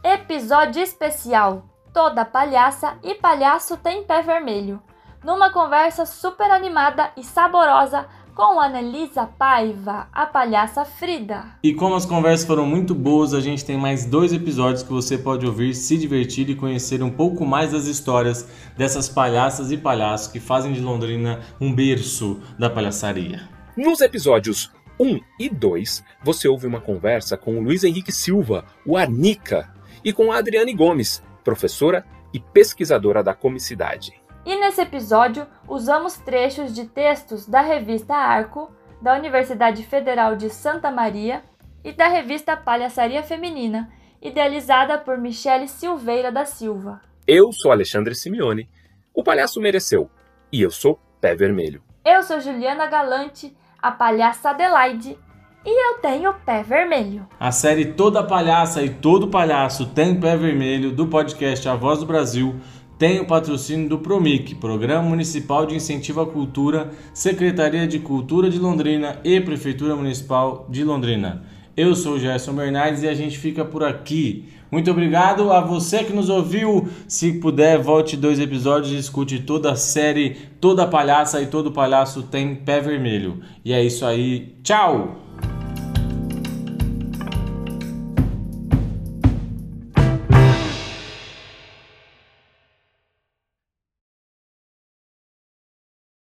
Episódio 0.01 0.81
especial. 0.81 1.65
Toda 1.91 2.23
palhaça 2.23 2.97
e 3.03 3.15
palhaço 3.15 3.75
tem 3.75 4.05
pé 4.05 4.21
vermelho. 4.21 4.81
Numa 5.25 5.51
conversa 5.51 6.05
super 6.05 6.49
animada 6.49 7.11
e 7.17 7.23
saborosa 7.23 8.07
com 8.37 8.61
Annelisa 8.61 9.25
Paiva, 9.25 10.07
a 10.13 10.27
palhaça 10.27 10.85
Frida. 10.85 11.43
E 11.63 11.73
como 11.73 11.95
as 11.95 12.05
conversas 12.05 12.45
foram 12.45 12.67
muito 12.67 12.93
boas, 12.93 13.33
a 13.33 13.41
gente 13.41 13.65
tem 13.65 13.75
mais 13.75 14.05
dois 14.05 14.31
episódios 14.31 14.83
que 14.83 14.93
você 14.93 15.17
pode 15.17 15.43
ouvir, 15.43 15.73
se 15.73 15.97
divertir 15.97 16.47
e 16.47 16.55
conhecer 16.55 17.01
um 17.01 17.09
pouco 17.09 17.43
mais 17.43 17.71
das 17.71 17.87
histórias 17.87 18.47
dessas 18.77 19.09
palhaças 19.09 19.71
e 19.71 19.77
palhaços 19.77 20.27
que 20.27 20.39
fazem 20.39 20.71
de 20.71 20.81
Londrina 20.81 21.41
um 21.59 21.73
berço 21.73 22.39
da 22.59 22.69
palhaçaria. 22.69 23.49
Nos 23.75 24.01
episódios 24.01 24.71
1 24.99 25.19
e 25.39 25.49
2, 25.49 26.03
você 26.23 26.47
ouve 26.47 26.67
uma 26.67 26.79
conversa 26.79 27.35
com 27.37 27.57
o 27.57 27.61
Luiz 27.63 27.83
Henrique 27.83 28.11
Silva, 28.11 28.65
o 28.85 28.95
Anica, 28.95 29.73
e 30.05 30.13
com 30.13 30.31
a 30.31 30.37
Adriane 30.37 30.75
Gomes, 30.75 31.23
professora 31.43 32.05
e 32.31 32.39
pesquisadora 32.39 33.23
da 33.23 33.33
comicidade. 33.33 34.13
E 34.47 34.55
nesse 34.55 34.79
episódio 34.79 35.45
usamos 35.67 36.15
trechos 36.15 36.73
de 36.73 36.85
textos 36.85 37.45
da 37.45 37.59
revista 37.59 38.15
Arco, 38.15 38.71
da 39.01 39.13
Universidade 39.13 39.83
Federal 39.83 40.37
de 40.37 40.49
Santa 40.49 40.89
Maria 40.89 41.43
e 41.83 41.91
da 41.91 42.07
revista 42.07 42.55
Palhaçaria 42.55 43.21
Feminina, 43.21 43.91
idealizada 44.21 44.97
por 44.97 45.17
Michele 45.17 45.67
Silveira 45.67 46.31
da 46.31 46.45
Silva. 46.45 47.01
Eu 47.27 47.51
sou 47.51 47.73
Alexandre 47.73 48.15
Simeone. 48.15 48.69
O 49.13 49.21
palhaço 49.21 49.59
mereceu. 49.59 50.09
E 50.49 50.61
eu 50.61 50.71
sou 50.71 50.97
Pé 51.19 51.35
Vermelho. 51.35 51.83
Eu 52.05 52.23
sou 52.23 52.39
Juliana 52.39 52.87
Galante, 52.87 53.53
a 53.81 53.91
palhaça 53.91 54.51
Adelaide. 54.51 55.19
E 55.65 55.89
eu 55.89 55.99
tenho 55.99 56.33
pé 56.45 56.63
vermelho. 56.63 57.27
A 57.37 57.51
série 57.51 57.87
Toda 57.87 58.23
Palhaça 58.23 58.81
e 58.81 58.89
Todo 58.89 59.27
Palhaço 59.27 59.87
tem 59.87 60.17
pé 60.17 60.37
vermelho 60.37 60.93
do 60.93 61.07
podcast 61.07 61.67
A 61.67 61.75
Voz 61.75 61.99
do 61.99 62.05
Brasil 62.05 62.55
tem 62.97 63.19
o 63.19 63.25
patrocínio 63.25 63.87
do 63.87 63.99
PROMIC, 63.99 64.55
Programa 64.55 65.07
Municipal 65.07 65.65
de 65.65 65.75
Incentivo 65.75 66.21
à 66.21 66.25
Cultura, 66.25 66.91
Secretaria 67.13 67.87
de 67.87 67.99
Cultura 67.99 68.49
de 68.49 68.57
Londrina 68.57 69.19
e 69.23 69.39
Prefeitura 69.39 69.95
Municipal 69.95 70.67
de 70.69 70.83
Londrina. 70.83 71.43
Eu 71.75 71.93
sou 71.95 72.17
Gerson 72.17 72.53
Bernardes 72.53 73.03
e 73.03 73.07
a 73.07 73.13
gente 73.13 73.37
fica 73.37 73.63
por 73.63 73.83
aqui. 73.83 74.45
Muito 74.71 74.89
obrigado 74.89 75.51
a 75.51 75.61
você 75.61 76.03
que 76.03 76.11
nos 76.11 76.27
ouviu. 76.27 76.89
Se 77.07 77.33
puder, 77.33 77.77
volte 77.77 78.17
dois 78.17 78.39
episódios 78.39 78.91
e 78.91 78.97
escute 78.97 79.41
toda 79.41 79.71
a 79.71 79.75
série. 79.75 80.35
Toda 80.59 80.87
palhaça 80.87 81.39
e 81.39 81.45
todo 81.45 81.71
palhaço 81.71 82.23
tem 82.23 82.55
pé 82.55 82.81
vermelho. 82.81 83.41
E 83.63 83.73
é 83.73 83.83
isso 83.83 84.05
aí. 84.07 84.55
Tchau! 84.63 85.26